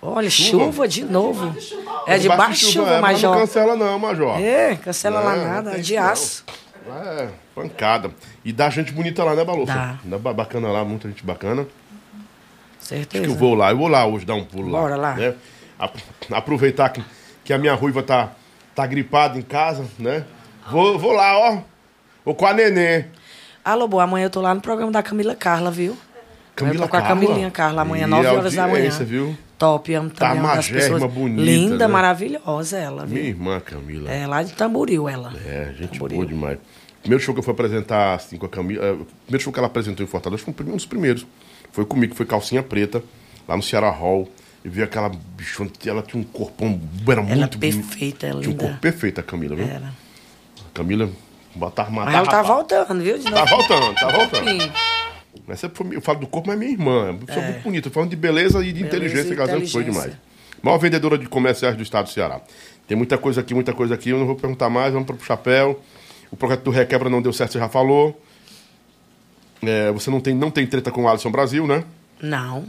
[0.08, 0.64] Olha, Chuva.
[0.64, 1.54] chuva, de novo.
[2.06, 3.40] É de baixo de chuva, é, mas Não Major.
[3.46, 4.40] cancela não, Major.
[4.40, 6.02] É, cancela lá É, não nada, tem de não.
[6.04, 6.44] aço.
[6.88, 8.10] É, pancada.
[8.44, 9.72] E dá gente bonita lá, né, Balofa?
[9.74, 9.98] Dá.
[10.04, 11.62] Dá ba- bacana lá, muita gente bacana.
[11.62, 13.24] Acho Certeza.
[13.24, 14.80] que eu vou lá, eu vou lá hoje dar um pulo lá.
[14.80, 15.14] Bora lá.
[15.14, 15.34] né?
[16.30, 17.02] Aproveitar que,
[17.44, 18.30] que a minha ruiva tá,
[18.74, 20.24] tá gripada em casa, né?
[20.70, 21.58] Vou, vou lá, ó.
[22.24, 23.06] Vou com a neném.
[23.64, 25.96] Alô, boa, amanhã eu tô lá no programa da Camila Carla, viu?
[26.54, 27.20] Camila eu tô com a Carla?
[27.20, 28.90] Camilinha Carla, amanhã, E 9 horas da manhã.
[29.04, 29.36] viu?
[29.58, 31.02] Top, amo Tá também, uma das pessoas.
[31.12, 31.92] bonita, Linda, né?
[31.92, 33.16] maravilhosa ela, viu?
[33.16, 34.10] Minha irmã Camila.
[34.12, 35.32] É lá de Tamboril, ela.
[35.46, 36.16] É, gente Tamboril.
[36.18, 36.58] boa demais.
[37.00, 38.84] Primeiro show que eu fui apresentar assim com a Camila.
[38.84, 41.26] é, primeiro show que ela apresentou em Fortaleza foi um dos primeiros.
[41.72, 43.02] Foi comigo, foi calcinha preta,
[43.48, 44.28] lá no Ceará Hall.
[44.64, 48.52] E vi aquela bichona, ela tinha um corpão, era Ela muito perfeita, ela Tinha um
[48.56, 48.64] linda.
[48.64, 49.64] corpo perfeito a Camila, viu?
[49.64, 49.92] Era.
[50.74, 51.08] Camila,
[51.54, 52.06] bota armada.
[52.10, 53.16] Mas ela tá voltando, viu?
[53.16, 53.46] De Tá novo.
[53.56, 54.30] voltando, tá voltando.
[54.44, 54.72] Pouquinho.
[55.72, 57.06] Foi- eu falo do corpo, mas é minha irmã.
[57.08, 57.90] É uma pessoa muito bonita.
[57.90, 60.12] Falando de beleza e de Beleza inteligência, e foi demais.
[60.62, 62.40] Maior vendedora de comerciais do estado do Ceará.
[62.88, 64.10] Tem muita coisa aqui, muita coisa aqui.
[64.10, 65.80] Eu não vou perguntar mais, vamos pro chapéu.
[66.30, 68.20] O projeto do Requebra não deu certo, você já falou.
[69.62, 71.84] É, você não tem, não tem treta com o Alisson Brasil, né?
[72.20, 72.64] Não,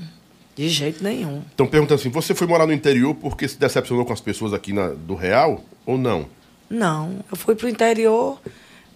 [0.56, 1.42] de jeito nenhum.
[1.54, 4.74] Então perguntando assim, você foi morar no interior porque se decepcionou com as pessoas aqui
[4.74, 6.28] na- do Real ou não?
[6.70, 8.40] Não, eu fui pro interior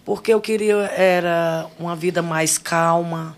[0.04, 3.36] porque eu queria era uma vida mais calma.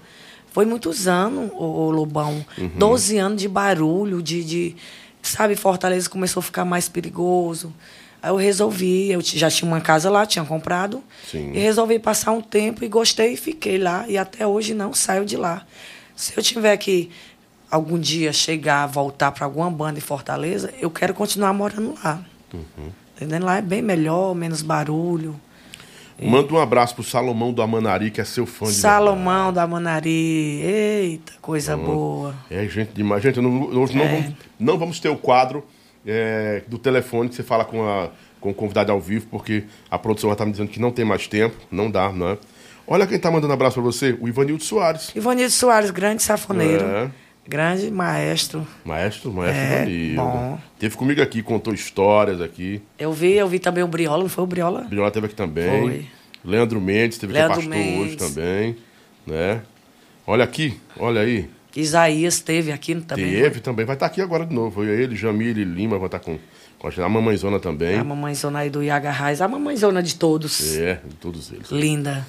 [0.54, 2.46] Foi muitos anos, o, Lobão.
[2.56, 2.70] Uhum.
[2.76, 4.76] 12 anos de barulho, de, de.
[5.20, 7.74] Sabe, Fortaleza começou a ficar mais perigoso.
[8.22, 11.02] Aí eu resolvi, eu já tinha uma casa lá, tinha comprado.
[11.28, 11.50] Sim.
[11.52, 14.04] E resolvi passar um tempo e gostei e fiquei lá.
[14.06, 15.66] E até hoje não saio de lá.
[16.14, 17.10] Se eu tiver que
[17.68, 22.24] algum dia chegar, voltar para alguma banda em Fortaleza, eu quero continuar morando lá.
[22.52, 22.92] Uhum.
[23.16, 23.44] Entendendo?
[23.44, 25.34] Lá é bem melhor, menos barulho.
[26.24, 30.10] Manda um abraço pro Salomão do Amanari, que é seu fã de Salomão da Manari.
[30.62, 32.34] Eita, coisa boa.
[32.50, 33.22] É, gente demais.
[33.22, 34.08] Gente, não- hoje não, É.
[34.08, 35.64] vamos, não vamos ter o quadro
[36.06, 38.08] é, do telefone que você fala com, a,
[38.40, 41.04] com o convidado ao vivo, porque a produção já tá me dizendo que não tem
[41.04, 41.56] mais tempo.
[41.70, 42.38] Não dá, não é?
[42.86, 45.10] Olha quem tá mandando abraço pra você, o Ivanildo Soares.
[45.16, 46.84] Ivanildo Soares, grande safoneiro.
[46.84, 47.10] É.
[47.46, 48.66] Grande maestro.
[48.84, 50.22] Maestro, maestro É, Ivanildo.
[50.22, 50.58] bom.
[50.78, 52.80] Teve comigo aqui, contou histórias aqui.
[52.98, 54.82] Eu vi, eu vi também o Briola, não foi o Briola?
[54.82, 55.80] Briola teve aqui também.
[55.80, 56.06] Foi.
[56.44, 58.16] Leandro Mendes teve Leandro aqui pastor hoje Mendes.
[58.16, 58.76] também,
[59.26, 59.62] né?
[60.26, 61.48] Olha aqui, olha aí.
[61.76, 63.26] Isaías teve aqui também.
[63.30, 64.84] Teve também, vai estar aqui agora de novo.
[64.84, 66.38] Ele, Jamile Lima, vai estar com,
[66.78, 67.02] com a gente.
[67.02, 67.98] A mamãezona também.
[67.98, 70.76] A mamãezona aí do Iaga Raiz, a mamãezona de todos.
[70.76, 71.70] É, todos eles.
[71.70, 72.26] Linda.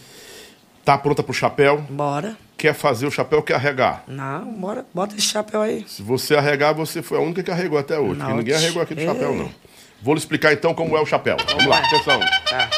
[0.84, 1.82] Tá pronta pro chapéu?
[1.90, 2.36] Bora.
[2.58, 4.04] Quer fazer o chapéu, quer arregar?
[4.08, 5.86] Não, bora, bota esse chapéu aí.
[5.88, 8.20] Se você arregar, você foi a única que arregou até hoje.
[8.20, 9.06] Não, porque ninguém arregou aqui do é.
[9.06, 9.52] chapéu, não.
[10.02, 11.36] Vou lhe explicar então como é o chapéu.
[11.48, 12.20] Vamos lá, atenção.
[12.20, 12.70] Tá.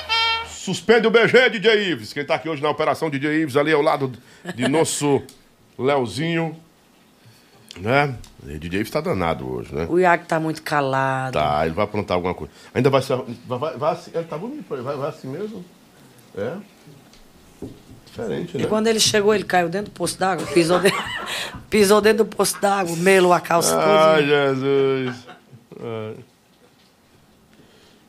[0.48, 2.12] Suspende o BG, DJ Ives.
[2.12, 4.12] Quem tá aqui hoje na operação DJ Ives, ali ao lado
[4.56, 5.22] de nosso
[5.78, 6.58] Leozinho.
[7.78, 8.16] Né?
[8.48, 9.86] E DJ Ives tá danado hoje, né?
[9.90, 11.34] O Iago tá muito calado.
[11.34, 12.52] Tá, ele vai aprontar alguma coisa.
[12.74, 13.18] Ainda vai ser.
[13.45, 15.64] Vai, vai, vai assim, ele tá bonito, vai, vai assim mesmo?
[16.36, 16.58] É?
[18.18, 18.64] Diferente, né?
[18.64, 21.03] E quando ele chegou, ele caiu dentro do poço d'água, pisou dentro,
[21.69, 24.56] pisou dentro do poço d'água, melou a calça Ai, toda.
[24.56, 25.15] Jesus.
[25.80, 26.15] Ai.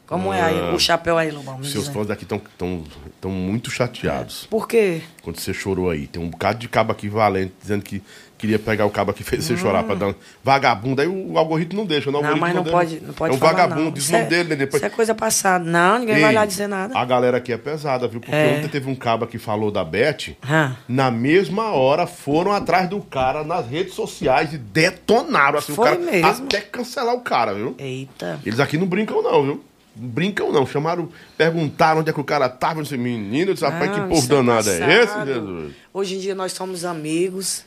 [0.06, 1.62] Como é aí, o chapéu aí, Lobão?
[1.62, 2.82] Seus fãs daqui estão tão,
[3.20, 4.46] tão muito chateados.
[4.46, 5.02] Por quê?
[5.22, 6.06] Quando você chorou aí.
[6.06, 8.02] Tem um bocado de cabo aqui valente dizendo que
[8.38, 11.02] queria pegar o cabo que fez você chorar pra dar vagabundo.
[11.02, 12.22] Aí o algoritmo não deixa, não.
[12.22, 13.90] Não, mas não algoritmo pode, não pode É um falar, vagabundo, não.
[13.90, 14.56] diz o Isso nome é- dele, né?
[14.56, 14.82] Depois...
[14.82, 15.64] Isso é coisa passada.
[15.64, 16.96] Não, ninguém vai Ei, lá dizer nada.
[16.96, 18.20] A galera aqui é pesada, viu?
[18.20, 18.56] Porque É.
[18.56, 20.36] ontem teve um cabo que falou da Beth.
[20.48, 20.76] Hã?
[20.88, 25.96] Na mesma hora foram atrás do cara nas redes sociais e detonaram assim, Foi o
[25.98, 26.10] cara.
[26.10, 26.44] mesmo?
[26.46, 27.74] Até cancelar o cara, viu?
[27.78, 28.38] Eita.
[28.46, 29.64] Eles aqui não brincam, não, viu?
[29.96, 30.64] Não brincam, não.
[30.64, 32.78] Chamaram, perguntaram onde é que o cara tava.
[32.78, 34.36] Eu disse, menino, eu disse, rapaz, que Não, povo isso é
[34.84, 35.24] é esse.
[35.24, 35.72] Jesus?
[35.92, 37.64] Hoje em dia nós somos amigos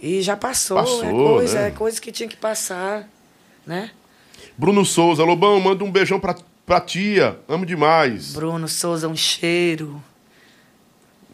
[0.00, 0.76] e já passou.
[0.76, 1.68] Passou, é coisa, né?
[1.68, 3.08] é coisa que tinha que passar,
[3.66, 3.90] né?
[4.56, 6.34] Bruno Souza, Lobão, manda um beijão pra,
[6.66, 7.38] pra tia.
[7.48, 8.32] Amo demais.
[8.32, 10.02] Bruno Souza, um cheiro.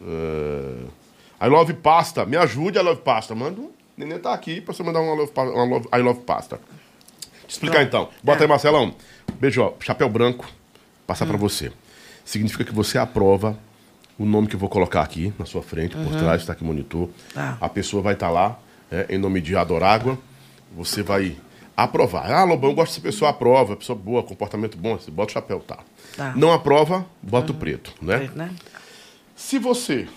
[0.01, 1.45] É...
[1.45, 2.25] I love pasta.
[2.25, 3.35] Me ajude, I love pasta.
[3.35, 3.71] Manda um.
[3.95, 6.59] Neném tá aqui pra você mandar uma, love, pa- uma love- I love pasta.
[7.47, 8.09] Te explicar então.
[8.23, 8.43] Bota É.
[8.43, 8.93] aí, Marcelão.
[9.39, 9.73] Beijo, ó.
[9.79, 10.45] Chapéu branco.
[11.05, 11.29] Passar Hum.
[11.29, 11.71] pra você.
[12.25, 13.57] Significa que você aprova
[14.17, 16.65] o nome que eu vou colocar aqui na sua frente, por trás, tá aqui o
[16.65, 17.01] monitor.
[17.01, 17.13] Uhum.
[17.33, 17.57] Tá.
[17.61, 18.59] A pessoa vai estar lá,
[18.91, 20.17] é, em nome de Adorágua.
[20.75, 21.37] Você vai
[21.75, 22.31] aprovar.
[22.31, 23.75] Ah, Lobão, eu gosto dessa pessoa, aprova.
[23.75, 24.97] Pessoa boa, comportamento bom.
[24.97, 25.77] Você bota o chapéu, tá.
[26.15, 26.33] Tá.
[26.35, 28.29] Não aprova, bota o preto, né?
[28.35, 28.51] né?
[29.35, 30.07] Se você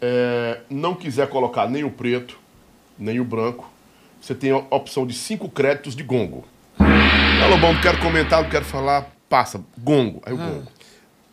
[0.00, 2.38] é, não quiser colocar nem o preto,
[2.98, 3.70] nem o branco,
[4.20, 6.44] você tem a opção de cinco créditos de gongo.
[6.78, 10.66] Alô, bom, não quero comentar, não quero falar, passa, gongo, aí o gongo.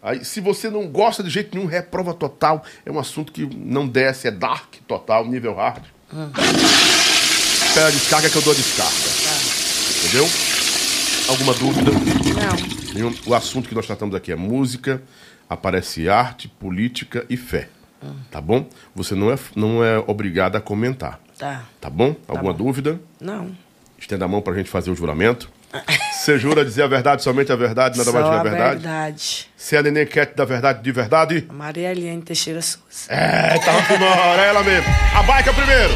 [0.01, 3.87] Aí, se você não gosta de jeito nenhum, reprova total, é um assunto que não
[3.87, 5.83] desce, é dark total, nível hard.
[7.73, 8.95] Pega a descarga que eu dou a descarga.
[9.99, 10.29] Entendeu?
[11.29, 11.91] Alguma dúvida?
[11.91, 12.93] Não.
[12.93, 13.15] Nenhum.
[13.25, 15.01] O assunto que nós tratamos aqui é música,
[15.49, 17.69] aparece arte, política e fé.
[18.31, 18.67] Tá bom?
[18.95, 21.19] Você não é, não é obrigado a comentar.
[21.37, 21.65] Tá.
[21.81, 22.15] Tá bom?
[22.27, 22.65] Alguma bom.
[22.65, 22.99] dúvida?
[23.19, 23.55] Não.
[23.97, 25.49] Estenda a mão pra gente fazer o juramento.
[26.27, 28.81] Você jura dizer a verdade, somente a verdade, nada Só mais que a a verdade?
[28.81, 29.47] verdade.
[29.55, 31.47] Se a neném quer da verdade de verdade?
[31.49, 33.07] Maria Eliane Teixeira Souza.
[33.07, 34.89] É, tava na hora, é ela mesmo.
[35.15, 35.93] A bike é primeiro.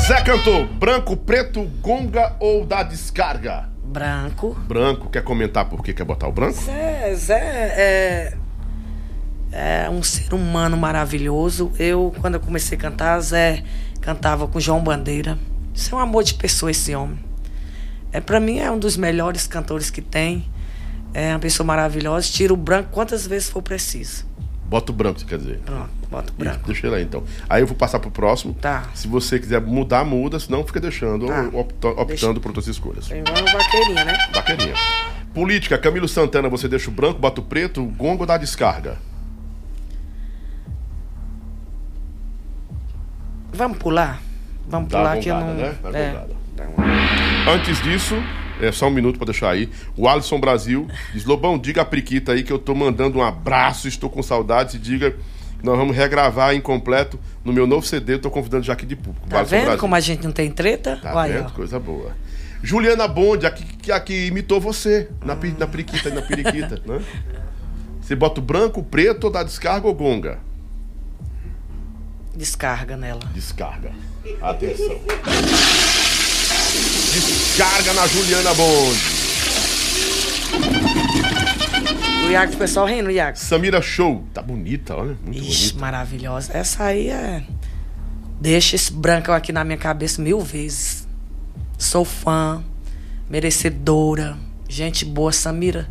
[0.00, 3.68] Zé cantou, branco, preto, gonga ou da descarga?
[3.84, 4.52] Branco.
[4.66, 6.60] Branco, quer comentar por que quer botar o branco?
[6.60, 7.38] Zé, Zé
[7.76, 8.36] é,
[9.52, 11.70] é um ser humano maravilhoso.
[11.78, 13.62] Eu, quando eu comecei a cantar, Zé
[14.00, 15.38] cantava com João Bandeira.
[15.72, 17.29] Isso é um amor de pessoa, esse homem.
[18.12, 20.44] É, para mim, é um dos melhores cantores que tem.
[21.14, 22.28] É uma pessoa maravilhosa.
[22.28, 24.24] Tira o branco quantas vezes for preciso.
[24.66, 25.58] Bota o branco, você quer dizer.
[25.64, 26.66] Pronto, bota o branco.
[26.66, 27.24] deixa ele aí então.
[27.48, 28.54] Aí eu vou passar pro próximo.
[28.54, 28.84] Tá.
[28.94, 31.48] Se você quiser mudar, muda, senão fica deixando, Tá.
[31.52, 32.32] ou optando Deixa.
[32.34, 33.08] por outras escolhas.
[33.10, 34.16] Uma vaqueirinha, né?
[34.32, 34.74] Bacaninha.
[35.34, 38.96] Política, Camilo Santana, você deixa o branco, bota o preto, o gongo dá descarga.
[43.52, 44.20] Vamos pular?
[44.68, 45.62] Vamos Dá pular uma que eu gongada, não.
[45.62, 45.74] né?
[45.82, 46.26] Dá é,
[46.56, 48.14] dá uma- Antes disso,
[48.60, 49.68] é só um minuto pra deixar aí.
[49.96, 53.88] O Alisson Brasil diz: Lobão, diga a Priquita aí que eu tô mandando um abraço,
[53.88, 55.16] estou com saudades e diga
[55.62, 58.14] nós vamos regravar incompleto no meu novo CD.
[58.14, 59.28] Eu tô convidando já aqui de público.
[59.28, 59.80] Tá Alisson vendo Brasil.
[59.80, 60.98] como a gente não tem treta?
[61.02, 61.52] Tá Olha vendo?
[61.52, 62.12] Coisa boa.
[62.62, 63.64] Juliana Bonde, aqui,
[64.04, 67.00] que imitou você na, pi- na periquita e na periquita, né?
[68.00, 70.38] Você bota o branco, o preto, ou dá descarga ou gonga?
[72.36, 73.20] Descarga nela.
[73.34, 73.92] Descarga.
[74.42, 74.98] Atenção.
[77.12, 79.00] Descarga na Juliana Bonde.
[82.26, 83.36] O Iago, o pessoal rindo, Iago.
[83.36, 84.24] Samira Show.
[84.32, 85.16] Tá bonita, olha.
[85.24, 85.80] Muito Ixi, bonita.
[85.80, 86.56] maravilhosa.
[86.56, 87.42] Essa aí é.
[88.40, 91.06] Deixa esse brancão aqui na minha cabeça mil vezes.
[91.76, 92.62] Sou fã,
[93.28, 94.38] merecedora,
[94.68, 95.32] gente boa.
[95.32, 95.88] Samira,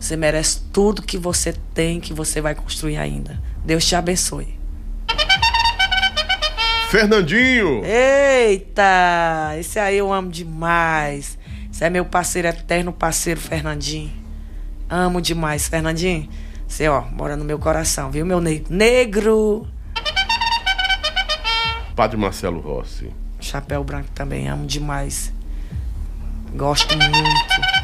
[0.00, 3.38] você merece tudo que você tem, que você vai construir ainda.
[3.64, 4.58] Deus te abençoe.
[6.92, 7.82] Fernandinho.
[7.86, 9.54] Eita!
[9.58, 11.38] Esse aí eu amo demais.
[11.72, 14.12] Esse é meu parceiro eterno, parceiro Fernandinho.
[14.90, 16.28] Amo demais, Fernandinho.
[16.68, 18.66] Você, ó, mora no meu coração, viu, meu negro?
[18.68, 19.66] Negro!
[21.96, 23.10] Padre Marcelo Rossi.
[23.40, 25.32] Chapéu branco também, amo demais.
[26.54, 27.81] Gosto muito.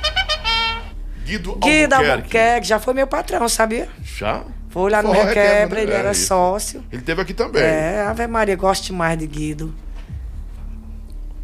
[1.29, 2.11] Guido Guido Albuquerque.
[2.21, 3.89] Albuquerque, já foi meu patrão, sabia?
[4.03, 4.43] Já?
[4.71, 6.27] Foi lá no Forró Requebra, Requebra, ele era É isso.
[6.27, 6.85] sócio.
[6.91, 7.63] Ele teve aqui também.
[7.63, 9.75] É, Ave Maria, gosto demais de Guido.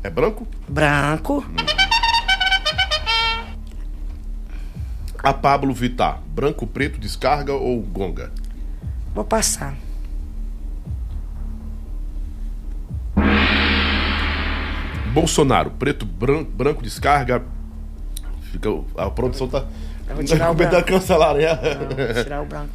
[0.03, 0.47] É branco?
[0.69, 1.45] Branco,
[5.23, 6.21] A Pablo Vittar.
[6.29, 8.31] Branco, preto, descarga ou gonga?
[9.15, 9.75] vou passar.
[15.13, 15.71] Bolsonaro.
[15.71, 17.43] Preto, branco, branco descarga.
[18.55, 19.67] Fica, a produção tá.
[20.09, 20.87] Eu vou tirar o branco.
[20.87, 21.35] cancelar?
[21.35, 22.71] Não, vou tirar o branco.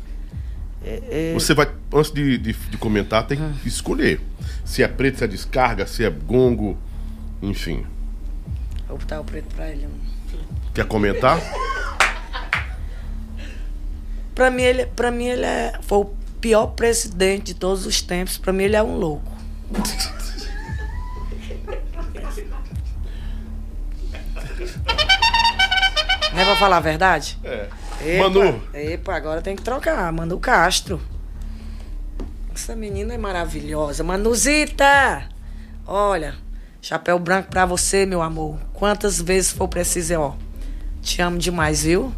[0.84, 4.20] É, é, Você vai, antes de, de, de comentar, tem que escolher.
[4.66, 6.78] Se é preto, se é descarga, se é gongo,
[7.42, 7.86] enfim.
[8.90, 9.88] vou botar o preto pra ele.
[10.74, 11.40] Quer comentar?
[14.36, 16.06] Pra mim, ele, pra mim, ele é, foi o
[16.42, 18.38] pior presidente de todos os tempos.
[18.38, 19.32] Pra mim, ele é um louco.
[26.50, 27.38] pra falar a verdade?
[27.44, 27.68] É.
[28.04, 28.62] Epa, Manu.
[28.74, 30.12] Epa, agora tem que trocar.
[30.12, 31.00] Manu Castro.
[32.54, 34.04] Essa menina é maravilhosa.
[34.04, 35.30] Manuzita!
[35.86, 36.36] Olha,
[36.82, 38.58] chapéu branco pra você, meu amor.
[38.74, 40.34] Quantas vezes for preciso, ó.
[41.02, 42.14] Te amo demais, viu?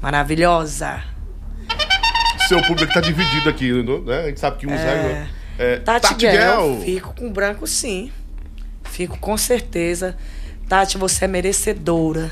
[0.00, 1.02] Maravilhosa.
[2.48, 3.72] Seu público tá dividido aqui,
[4.04, 4.20] né?
[4.20, 5.26] A gente sabe que uns é.
[5.58, 6.80] é, Tati, Tati Guel, Guel.
[6.84, 8.12] fico com branco sim.
[8.84, 10.16] Fico com certeza.
[10.68, 12.30] Tati, você é merecedora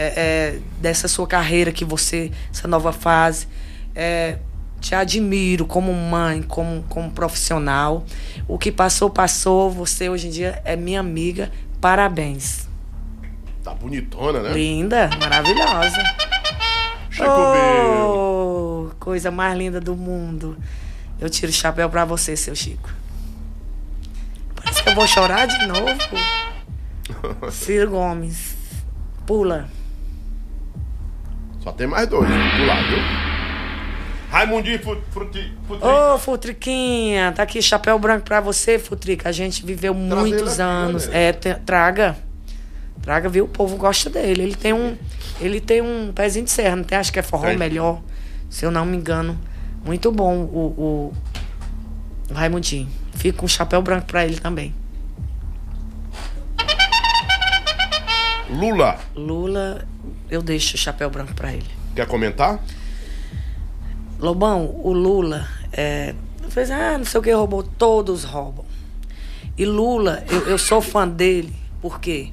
[0.00, 3.48] é, é, dessa sua carreira que você, essa nova fase.
[3.96, 4.38] É,
[4.80, 8.04] te admiro como mãe, como, como profissional.
[8.46, 9.72] O que passou, passou.
[9.72, 11.50] Você hoje em dia é minha amiga.
[11.80, 12.68] Parabéns.
[13.64, 14.52] Tá bonitona, né?
[14.52, 16.00] Linda, maravilhosa.
[17.10, 17.26] Chico.
[17.28, 20.56] Oh, coisa mais linda do mundo.
[21.20, 22.88] Eu tiro o chapéu pra você, seu Chico.
[24.54, 25.98] Parece que eu vou chorar de novo.
[27.50, 28.54] Ciro Gomes.
[29.26, 29.68] Pula.
[31.68, 32.98] Só tem mais dois do lado, viu?
[34.30, 34.80] Raimundinho.
[35.10, 35.52] Futri.
[35.68, 39.28] Ô, Futriquinha, tá aqui chapéu branco pra você, Futrica.
[39.28, 41.08] A gente viveu muitos aqui, anos.
[41.12, 42.16] É, traga.
[43.02, 43.44] Traga, viu?
[43.44, 44.44] O povo gosta dele.
[44.44, 44.96] Ele tem um,
[45.42, 46.96] ele tem um pezinho de serra, não tem?
[46.96, 47.58] Acho que é forró Tem.
[47.58, 48.00] melhor,
[48.48, 49.38] se eu não me engano.
[49.84, 51.12] Muito bom o,
[52.30, 52.88] o Raimundinho.
[53.12, 54.74] Fica com um chapéu branco pra ele também.
[58.48, 58.98] Lula.
[59.14, 59.86] Lula,
[60.30, 61.66] eu deixo o chapéu branco pra ele.
[61.94, 62.62] Quer comentar?
[64.18, 66.14] Lobão, o Lula é,
[66.50, 68.64] fez, ah, não sei o que roubou, todos roubam.
[69.56, 72.30] E Lula, eu, eu sou fã dele, porque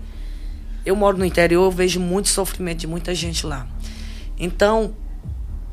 [0.85, 3.67] eu moro no interior, eu vejo muito sofrimento de muita gente lá.
[4.37, 4.93] Então,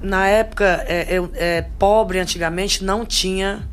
[0.00, 3.66] na época, é, eu- é, pobre antigamente não tinha.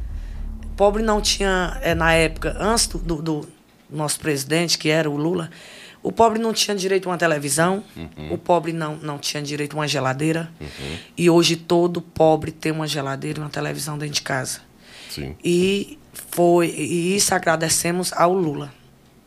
[0.77, 3.47] Pobre não tinha, é, na época, antes do- do
[3.89, 5.49] nosso presidente, que era o Lula,
[6.01, 7.83] o pobre não tinha direito a uma televisão,
[8.31, 10.51] o pobre não, não tinha direito a uma geladeira.
[11.17, 14.61] E hoje todo pobre tem uma geladeira e uma televisão dentro de casa.
[15.09, 15.35] Sim.
[15.43, 15.97] E
[16.31, 18.71] foi e isso agradecemos ao Lula.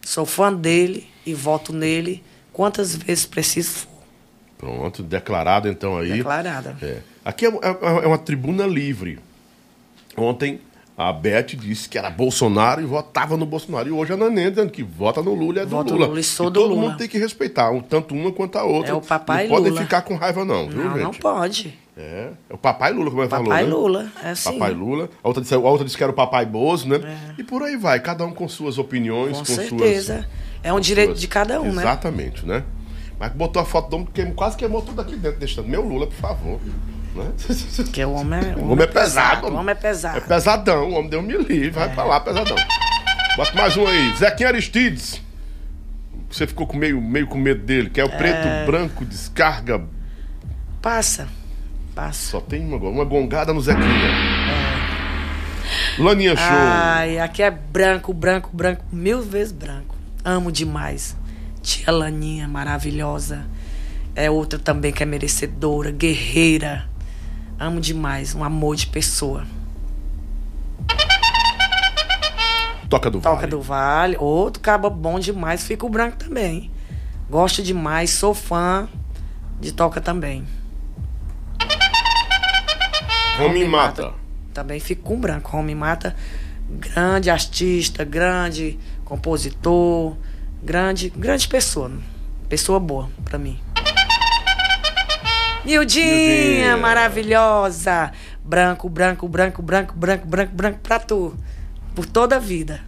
[0.02, 2.22] Sou fã dele e voto nele
[2.52, 3.92] quantas vezes preciso for.
[4.58, 6.12] Pronto, declarado então aí.
[6.12, 6.76] Declarada.
[6.80, 6.98] É.
[7.24, 9.18] Aqui é, é- é uma tribuna livre.
[10.16, 10.60] Ontem
[10.96, 13.88] a Beth disse que era Bolsonaro e votava no Bolsonaro.
[13.88, 16.06] E hoje a Nanê dizendo que vota no Lula e é do Voto Lula.
[16.06, 16.88] Lula e sou E do todo Lula.
[16.88, 18.92] mundo tem que respeitar, um- tanto uma quanto a outra.
[18.92, 19.82] É o papai Não podem Lula.
[19.82, 21.02] ficar com raiva não, viu, Não, gente?
[21.02, 21.78] não pode.
[21.96, 23.70] É, é o papai Lula, como ele falou, Papai né?
[23.70, 24.52] Lula, é assim.
[24.52, 25.10] Papai Lula.
[25.22, 27.34] A outra, disse, a outra disse que era o papai Bozo, né?
[27.38, 30.14] E por aí vai, cada um com suas opiniões, Com com, certeza.
[30.22, 30.26] suas...
[30.62, 31.82] É um direito suas- de cada um, né?
[31.82, 32.64] Exatamente, né?
[33.18, 35.68] Mas botou a foto do homem, quase queimou tudo aqui dentro, deixando.
[35.68, 36.58] Meu Lula, por favor.
[37.14, 37.30] Né?
[37.76, 39.48] Porque o homem é, O homem é pesado.
[39.48, 40.18] O homem é pesado.
[40.18, 42.56] É pesadão, o homem deu um me livre, vai pra lá, pesadão.
[43.36, 44.14] Bota mais um aí.
[44.16, 45.20] Zequinha Aristides.
[46.30, 49.82] Você ficou com meio, meio com medo dele, que é o preto, branco, descarga.
[50.80, 51.28] Passa.
[51.94, 52.30] Passa.
[52.30, 53.86] Só tem uma, uma gongada no Zequinha.
[55.98, 56.46] Laninha Show.
[56.48, 59.94] Ai, aqui é branco, branco, branco, mil vezes branco.
[60.24, 61.16] Amo demais.
[61.62, 63.44] Tia Laninha, maravilhosa.
[64.14, 66.88] É outra também que é merecedora, guerreira.
[67.62, 69.46] Amo demais, um amor de pessoa.
[72.90, 73.50] Toca do Toca Vale.
[73.52, 76.72] do Vale, outro caba bom demais, fica o branco também.
[77.30, 78.88] Gosto demais, sou fã
[79.60, 80.44] de Toca também.
[83.38, 84.12] Homem Mata.
[84.52, 85.52] Também fico com branco.
[85.52, 86.16] Romy Mata,
[86.68, 90.16] grande artista, grande compositor,
[90.60, 91.92] grande, grande pessoa.
[92.48, 93.56] Pessoa boa pra mim.
[95.64, 98.10] Nildinha, maravilhosa.
[98.44, 101.36] Branco, branco, branco, branco, branco, branco, branco pra tu.
[101.94, 102.80] Por toda a vida.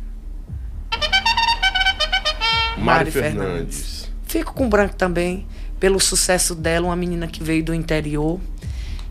[2.77, 3.43] Mari Mari Fernandes.
[3.43, 4.13] Fernandes.
[4.27, 5.47] Fico com branco também,
[5.79, 8.41] pelo sucesso dela, uma menina que veio do interior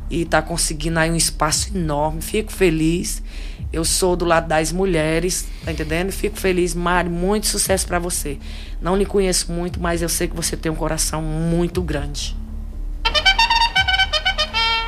[0.09, 2.21] e está conseguindo aí um espaço enorme.
[2.21, 3.23] Fico feliz.
[3.71, 6.11] Eu sou do lado das mulheres, tá entendendo?
[6.11, 8.37] Fico feliz, Mari, muito sucesso para você.
[8.81, 12.35] Não lhe conheço muito, mas eu sei que você tem um coração muito grande.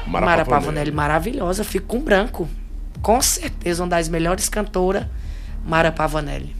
[0.08, 0.92] Mara, Mara Pavanelli.
[0.92, 2.48] Maravilhosa, fico com branco.
[3.02, 5.06] Com certeza, uma das melhores cantoras,
[5.66, 6.56] Mara Pavanelli.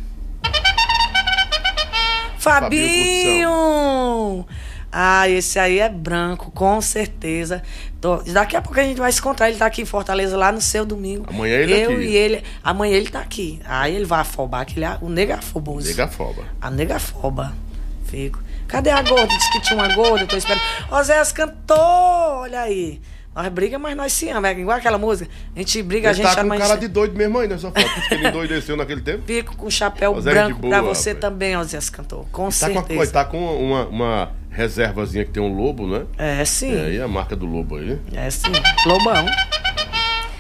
[3.06, 4.46] Fabinho!
[4.92, 7.62] Ah, esse aí é branco, com certeza.
[8.00, 9.50] Tô- Daqui a pouco a gente vai se encontrar.
[9.50, 11.26] Ele tá aqui em Fortaleza, lá no seu domingo.
[11.28, 12.02] Amanhã ele Eu aqui.
[12.02, 12.44] e ele.
[12.64, 13.60] Amanhã ele tá aqui.
[13.66, 15.88] Aí ele vai afobar, que ele é o negafoboso.
[15.88, 16.44] Negafoba.
[16.62, 17.54] A negafoba.
[18.06, 18.40] Fico.
[18.68, 19.28] Cadê a gorda?
[19.28, 20.64] Diz que tinha uma gorda, eu tô esperando.
[20.92, 21.76] Ó, Zé cantou!
[21.78, 23.02] Olha aí.
[23.36, 24.58] Nós briga, mas nós se amamos.
[24.58, 25.30] É igual aquela música.
[25.54, 27.70] A gente briga, a Ele gente tá com ama, cara de doido mesmo ainda, só
[27.70, 29.24] falta que ele endoideceu naquele tempo.
[29.28, 31.22] Fico com chapéu Ó, Zé branco pra boa, você rapaz.
[31.34, 32.26] também, ó, Zé cantor.
[32.32, 33.04] Com Tá com, certeza.
[33.04, 36.06] a, tá com uma, uma reservazinha que tem um lobo, né?
[36.18, 36.74] É sim.
[36.74, 38.00] É, aí a marca do lobo aí.
[38.14, 38.52] É sim.
[38.86, 39.26] Lobão.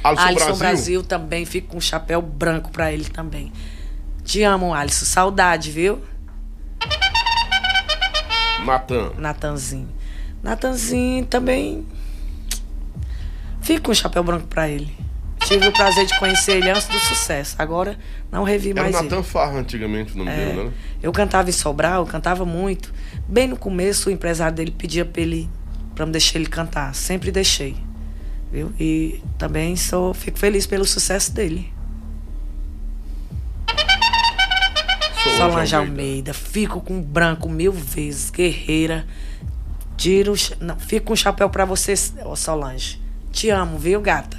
[0.01, 0.57] Alisson, Alisson Brasil.
[0.57, 1.03] Brasil.
[1.03, 3.51] também, fico com chapéu branco pra ele também.
[4.23, 5.03] Te amo, Alisson.
[5.03, 5.99] Saudade, viu?
[8.65, 9.11] Natan.
[9.17, 9.89] Natanzinho.
[10.41, 11.85] Natanzinho também.
[13.65, 14.95] Fico com chapéu branco pra ele.
[15.39, 17.55] Tive o prazer de conhecer ele antes do sucesso.
[17.57, 17.97] Agora
[18.31, 19.23] não revi Era mais Natan ele.
[19.23, 20.71] Farra antigamente o nome É, dele, né?
[21.01, 22.93] eu cantava em Sobral, eu cantava muito.
[23.27, 25.49] Bem no começo, o empresário dele pedia pra ele
[25.95, 26.93] para me deixar ele cantar.
[26.93, 27.75] Sempre deixei.
[28.51, 28.71] Viu?
[28.79, 31.73] E também sou, fico feliz pelo sucesso dele.
[35.37, 36.33] Solange Almeida.
[36.33, 38.29] Fico com branco mil vezes.
[38.29, 39.05] Guerreira.
[39.97, 40.33] Tiro.
[40.59, 41.95] Não, fico com um chapéu pra você,
[42.35, 43.01] Solange.
[43.35, 44.37] Te amo, viu, gata?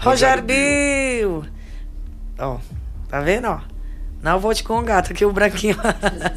[0.00, 1.44] Rogério Bill.
[2.38, 2.60] Ó,
[3.08, 3.60] tá vendo, ó?
[4.22, 5.76] Não vou te com gata, aqui o branquinho.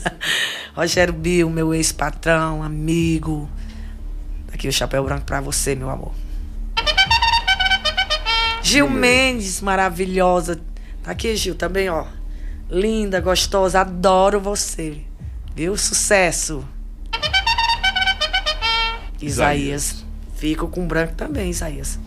[0.74, 3.48] Rogério Bill, meu ex-patrão, amigo.
[4.52, 6.12] Aqui o chapéu branco pra você, meu amor.
[8.64, 10.60] Gil Mendes, maravilhosa.
[11.04, 12.08] Tá aqui, Gil, também, ó.
[12.68, 15.04] Linda, gostosa, adoro você.
[15.56, 15.78] Viu?
[15.78, 16.68] Sucesso.
[19.22, 20.06] Isaías.
[20.36, 22.00] Fico com branco também, Isaías.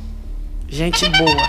[0.68, 1.46] Gente boa.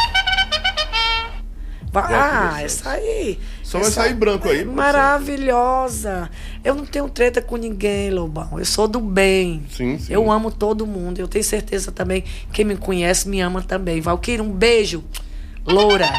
[1.95, 3.39] Ah, que é essa aí.
[3.61, 4.75] Só vai essa sair branco aí, professor.
[4.75, 6.29] Maravilhosa.
[6.63, 8.57] Eu não tenho treta com ninguém, Lobão.
[8.57, 9.63] Eu sou do bem.
[9.69, 10.11] Sim, sim.
[10.11, 11.19] Eu amo todo mundo.
[11.19, 12.23] Eu tenho certeza também.
[12.51, 14.01] Quem me conhece me ama também.
[14.01, 15.03] Valquíria, um beijo.
[15.65, 16.09] Loura.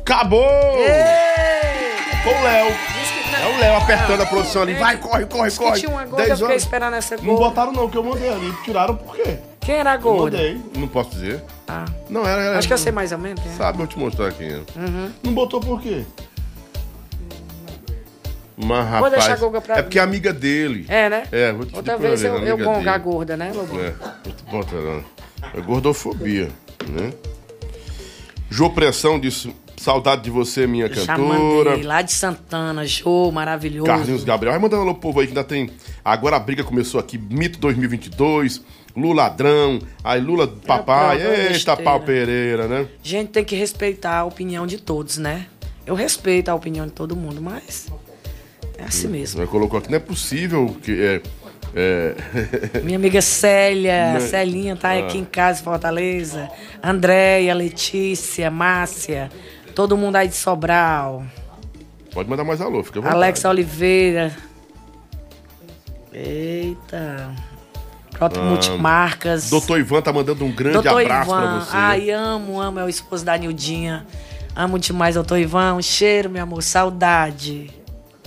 [0.00, 0.40] Acabou!
[0.78, 2.22] Ei!
[2.24, 2.97] Foi o Léo.
[3.40, 4.72] Não- É o Léo apertando a produção ali.
[4.72, 4.78] É.
[4.78, 5.80] Vai, corre, corre, Diz que corre.
[5.80, 7.44] tinha uma gorda, eu 10 fiquei esperando essa Não gorda.
[7.44, 8.52] botaram não, que eu mandei ali.
[8.64, 9.38] Tiraram por quê?
[9.60, 10.36] Quem era a Eu gorda?
[10.36, 10.60] mandei.
[10.76, 11.42] Não posso dizer.
[11.66, 12.40] Ah, Não, era...
[12.42, 13.42] era acho que eu sei mais ou menos.
[13.42, 13.54] quem é.
[13.54, 14.44] Sabe, eu te mostrar aqui.
[14.48, 14.62] né?
[14.76, 15.10] Uhum.
[15.22, 16.04] Não botou por quê?
[18.56, 20.84] Mas, rapaz, Vou deixar a Guga pra- É porque é amiga dele.
[20.88, 21.24] É, né?
[21.30, 23.78] É, vou te Outra vez ver, eu, eu gongar a gorda, né, Lobão?
[23.80, 23.94] É,
[24.50, 25.04] bota não.
[25.54, 26.48] É gordofobia,
[26.88, 27.12] né?
[28.50, 31.70] Jô Pressão disse, saudade de você, minha Já cantora.
[31.70, 33.86] mandei, lá de Santana, Jô, maravilhoso.
[33.86, 34.52] Carlinhos Gabriel.
[34.52, 35.70] Vai mandando alô pro povo aí que ainda tem.
[36.04, 37.18] Agora a briga começou aqui.
[37.18, 38.62] Mito 2022.
[38.96, 39.78] Lula ladrão.
[40.02, 41.18] Aí Lula papai.
[41.20, 42.86] prova, Eita, pau Pereira, né?
[43.02, 45.46] gente tem que respeitar a opinião de todos, né?
[45.86, 47.86] Eu respeito a opinião de todo mundo, mas
[48.76, 49.40] é assim mesmo.
[49.40, 49.88] Você colocou aqui.
[49.90, 50.92] Não é possível que.
[51.00, 51.22] É,
[51.74, 52.80] é...
[52.82, 54.20] Minha amiga Célia, Né?
[54.20, 54.98] Celinha tá Ah.
[54.98, 56.50] aqui em casa em Fortaleza.
[56.82, 59.30] Andréia, Letícia, Márcia,
[59.78, 61.22] todo mundo aí de Sobral.
[62.12, 63.16] Pode mandar mais alô, fica à vontade.
[63.16, 64.36] Alexa Oliveira.
[66.12, 67.30] Eita.
[68.42, 69.46] Multimarcas.
[69.46, 71.60] Ah, Doutor Ivan tá mandando um grande Doutor abraço pra Ivan.
[71.60, 71.76] você.
[71.76, 72.80] Ai, amo, amo.
[72.80, 74.04] É o esposo da Nildinha.
[74.56, 75.74] Amo demais, doutor Ivan.
[75.74, 76.60] Um cheiro, meu amor.
[76.60, 77.70] Saudade.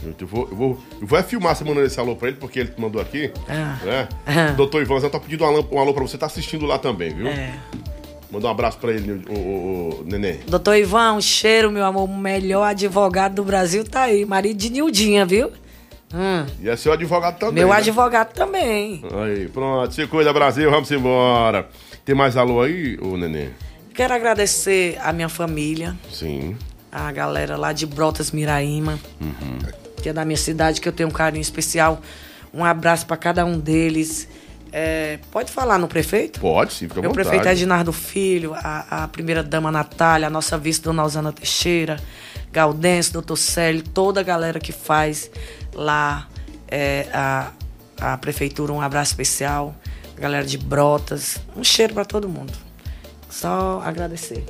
[0.02, 2.72] Eu vou, eu vou, eu vou filmar você mandando esse alô pra ele, porque ele
[2.78, 3.30] mandou aqui.
[3.50, 3.78] Ah.
[3.84, 4.10] Né?
[4.26, 4.52] Ah.
[4.54, 7.28] Doutor Ivan, tá pedindo um alô, um alô pra você, tá assistindo lá também, viu?
[7.28, 7.54] É.
[8.32, 10.34] Manda um abraço pra ele, o, o, o Nenê.
[10.48, 12.04] Doutor Ivan, um cheiro, meu amor.
[12.10, 14.24] O melhor advogado do Brasil tá aí.
[14.26, 15.52] Marido de Nildinha, viu?
[16.14, 16.46] Hum.
[16.62, 17.56] E é seu advogado também.
[17.56, 17.76] Meu né?
[17.76, 19.04] advogado também.
[19.24, 19.94] Aí, pronto.
[19.94, 21.68] Se cuida, Brasil, vamos embora.
[22.06, 23.50] Tem mais alô aí, ô Nenê?
[23.94, 26.56] Quero agradecer a minha família, Sim.
[26.92, 29.60] a galera lá de Brotas Miraíma, Uhum.
[30.02, 32.02] que é da minha cidade, que eu tenho um carinho especial.
[32.54, 34.28] Um abraço pra cada um deles.
[34.72, 36.40] É, pode falar no prefeito?
[36.40, 37.28] Pode sim, fica à Meu vontade.
[37.28, 42.00] prefeito é Ednardo Filho, a, a primeira dama Natália, a nossa vice Dona Osana Teixeira,
[42.52, 45.30] Gaudêncio, doutor Célio, toda a galera que faz
[45.74, 46.28] lá
[46.68, 47.52] é, a,
[48.00, 49.76] a prefeitura, um abraço especial.
[50.18, 52.54] Galera de Brotas, um cheiro pra todo mundo.
[53.28, 54.46] Só agradecer.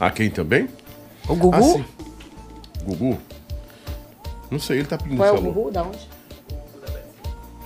[0.00, 0.68] A quem também?
[1.28, 1.80] O Gugu?
[1.80, 2.82] Ah.
[2.82, 3.18] Gugu?
[4.50, 5.40] Não sei, ele tá pedindo Qual é o.
[5.40, 5.70] Gugu?
[5.70, 6.09] Da onde?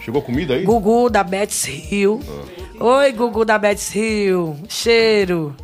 [0.05, 0.65] Chegou comida aí?
[0.65, 2.21] Gugu da Betts Hill.
[2.79, 4.55] Oi, Gugu da Betts Hill.
[4.69, 5.57] Cheiro.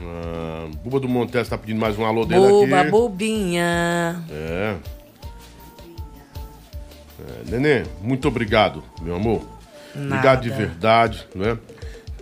[0.00, 2.90] Ah, Buba do Montes tá pedindo mais um alô dele Buba, aqui.
[2.90, 4.24] bobinha.
[4.30, 4.76] É.
[7.20, 7.50] é.
[7.50, 9.42] Nenê, muito obrigado, meu amor.
[9.94, 10.62] Obrigado de Nada.
[10.62, 11.58] verdade, né?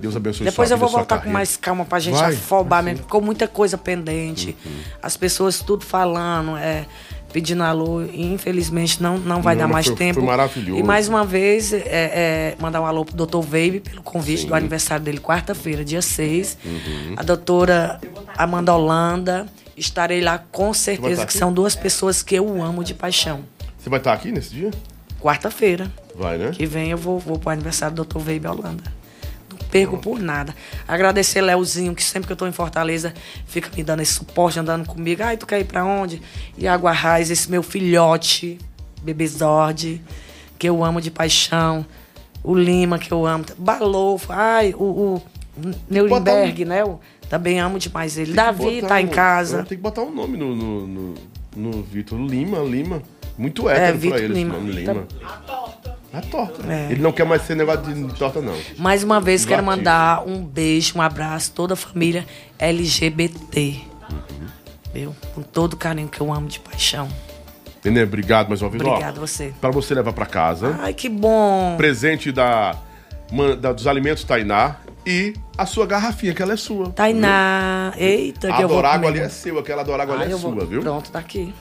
[0.01, 3.05] Deus abençoe Depois eu vou voltar com mais calma pra gente Vai, afobar vai mesmo.
[3.05, 4.57] Ficou muita coisa pendente.
[4.65, 4.73] Uhum.
[5.03, 6.87] As pessoas tudo falando, é,
[7.33, 8.03] pedindo alô.
[8.03, 10.15] Infelizmente não, não vai Não, dar mais foi- tempo.
[10.21, 10.79] foi maravilhoso.
[10.81, 13.41] E mais uma vez, é, é, mandar um alô pro Dr.
[13.41, 14.47] Veibe pelo convite Sim.
[14.49, 16.57] do aniversário dele, quarta-feira, dia 6.
[16.65, 17.15] Uhum.
[17.17, 18.01] A doutora
[18.37, 19.47] Amanda Holanda.
[19.77, 21.33] Estarei lá com certeza, aqui?
[21.33, 23.41] que são duas pessoas que eu amo de paixão.
[23.79, 24.71] Você vai estar aqui nesse dia?
[25.21, 25.93] Quarta-feira.
[26.15, 26.51] Vai, né?
[26.53, 28.19] Que vem eu vou, vou pro aniversário do Dr.
[28.21, 28.83] Veibe Holanda.
[29.85, 30.55] Não perco por nada.
[30.87, 33.13] Agradecer Leozinho, que sempre que eu tô em Fortaleza,
[33.47, 35.23] fica me dando esse suporte, andando comigo.
[35.23, 36.21] Ai, tu quer ir pra onde?
[36.57, 38.59] Iago Arraes, esse meu filhote,
[39.03, 40.01] Bebezord,
[40.59, 41.85] que eu amo de paixão.
[42.43, 43.45] O Lima, que eu amo.
[43.59, 45.23] Balofo, ai, o, o
[45.91, 46.83] Nuremberg, né?
[46.83, 48.33] Eu também amo demais ele.
[48.33, 49.59] Davi Botar tá em um- casa.
[49.65, 51.15] Tem que botar um nome no, no, no,
[51.57, 52.19] no Vitor.
[52.21, 53.03] Lima, Lima.
[53.39, 54.55] Muito hétero pra Vitor ele Lima.
[54.57, 55.07] esse nome, Tá- Lima.
[56.13, 56.73] A torta.
[56.73, 56.93] É.
[56.93, 58.55] Ele não quer mais ser negócio de torta, não.
[58.79, 62.25] Mais uma vez, quero mandar um beijo, um abraço, toda a família
[62.59, 63.81] LGBT.
[64.95, 65.15] Viu?
[65.35, 67.09] Com todo o carinho que eu amo de paixão.
[67.85, 68.83] Nenê, obrigado mais uma vez.
[68.83, 69.53] Ó, Obrigado você.
[69.61, 70.77] Pra você levar pra casa.
[70.81, 71.75] Ai, que bom.
[71.77, 72.75] Presente da,
[73.31, 74.77] man- da- dos alimentos Tainá
[75.07, 76.91] e a sua garrafinha, que ela é sua.
[76.91, 77.93] Tainá.
[77.97, 79.19] Eita, que A eu vou Dorágua comer.
[79.21, 80.81] ali é seu, aquela Dorágua ali é vou- sua, viu?
[80.81, 81.55] Pronto, tá aqui.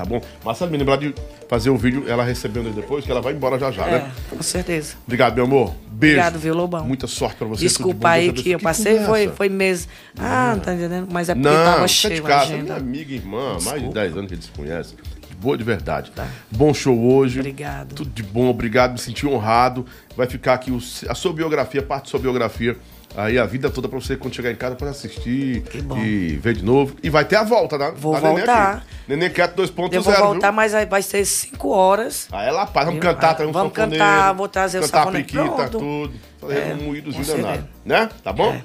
[0.00, 0.20] Tá bom?
[0.42, 1.14] Marcelo, me lembrar de
[1.46, 4.12] fazer o vídeo, ela recebendo aí depois, que ela vai embora já já, É, né?
[4.30, 4.94] com certeza.
[5.06, 5.74] Obrigado, meu amor.
[5.90, 6.16] Beijo.
[6.16, 6.86] Obrigado, viu, Lobão?
[6.86, 7.62] Muita sorte pra você.
[7.62, 8.42] Desculpa bom, aí abençoe.
[8.44, 9.32] que eu passei, foi, conversa?
[9.34, 9.86] foi mês.
[10.18, 11.08] Ah, não tá entendendo?
[11.12, 12.76] Mas é porque Não, tava cheio de casa, minha agenda.
[12.76, 13.94] amiga e irmã, há mais de Desculpa.
[14.00, 14.96] 10 anos que eles se conhecem.
[15.38, 16.10] Boa de verdade.
[16.12, 16.26] Tá.
[16.50, 17.40] Bom show hoje.
[17.40, 17.94] Obrigado.
[17.94, 19.84] Tudo de bom, obrigado, me senti honrado.
[20.16, 22.76] Vai ficar aqui o- a sua biografia, parte da sua biografia,
[23.16, 25.62] aí a vida toda pra você quando chegar em casa para assistir
[26.04, 26.94] e ver de novo.
[27.02, 27.90] E vai ter a volta, tá?
[27.90, 28.72] Vou Nenê voltar.
[28.76, 28.86] aqui.
[29.08, 30.52] Nenê Quieto 2.0, Eu vou voltar, viu?
[30.56, 32.28] mas aí vai ser 5 horas.
[32.30, 33.00] Aí é lá, vamos Viu?
[33.02, 35.26] cantar, Ah, tá um vamos cantar, vou trazer o cantar sanfoneiro.
[35.26, 35.78] piquita, Pronto.
[35.78, 36.12] tudo.
[36.40, 38.08] Fazer É, um moídozinho danado, né?
[38.24, 38.58] Tá bom?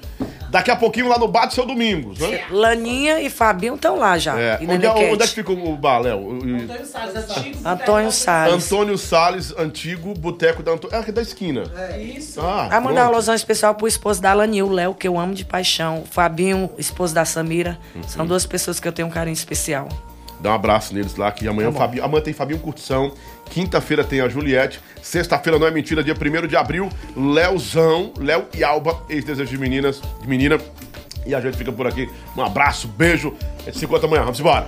[0.50, 2.44] Daqui a pouquinho lá no Bate Seu Domingos, né?
[2.50, 4.38] Laninha e Fabinho estão lá já.
[4.40, 4.58] É.
[4.62, 6.32] E Onde, é, onde é que fica o bar, Léo?
[6.32, 7.68] Antônio Salles, antigo.
[7.68, 8.64] Antônio Salles.
[8.64, 10.96] Antônio Salles, antigo boteco da Antônio.
[10.96, 11.64] É aqui da esquina.
[11.76, 12.40] É isso.
[12.40, 12.98] Ah, A mandar um pronto.
[13.14, 15.98] alusão especial pro esposo da Alanil, o Léo, que eu amo de paixão.
[16.02, 17.76] O Fabinho, esposo da Samira.
[17.94, 18.02] Uhum.
[18.04, 19.88] São duas pessoas que eu tenho um carinho especial.
[20.40, 21.78] Dá um abraço neles lá, que amanhã, Tá.
[21.80, 23.12] Fabinho, amanhã tem Fabinho Curtição.
[23.50, 24.80] Quinta-feira tem a Juliette.
[25.02, 26.88] Sexta-feira não é mentira, dia 1 de abril.
[27.16, 30.58] Léozão, Léo e Alba, ex-desejo de meninas, de menina.
[31.24, 32.08] E a gente fica por aqui.
[32.36, 33.34] Um abraço, beijo.
[33.60, 34.22] A gente se encontra amanhã.
[34.22, 34.66] Vamos embora.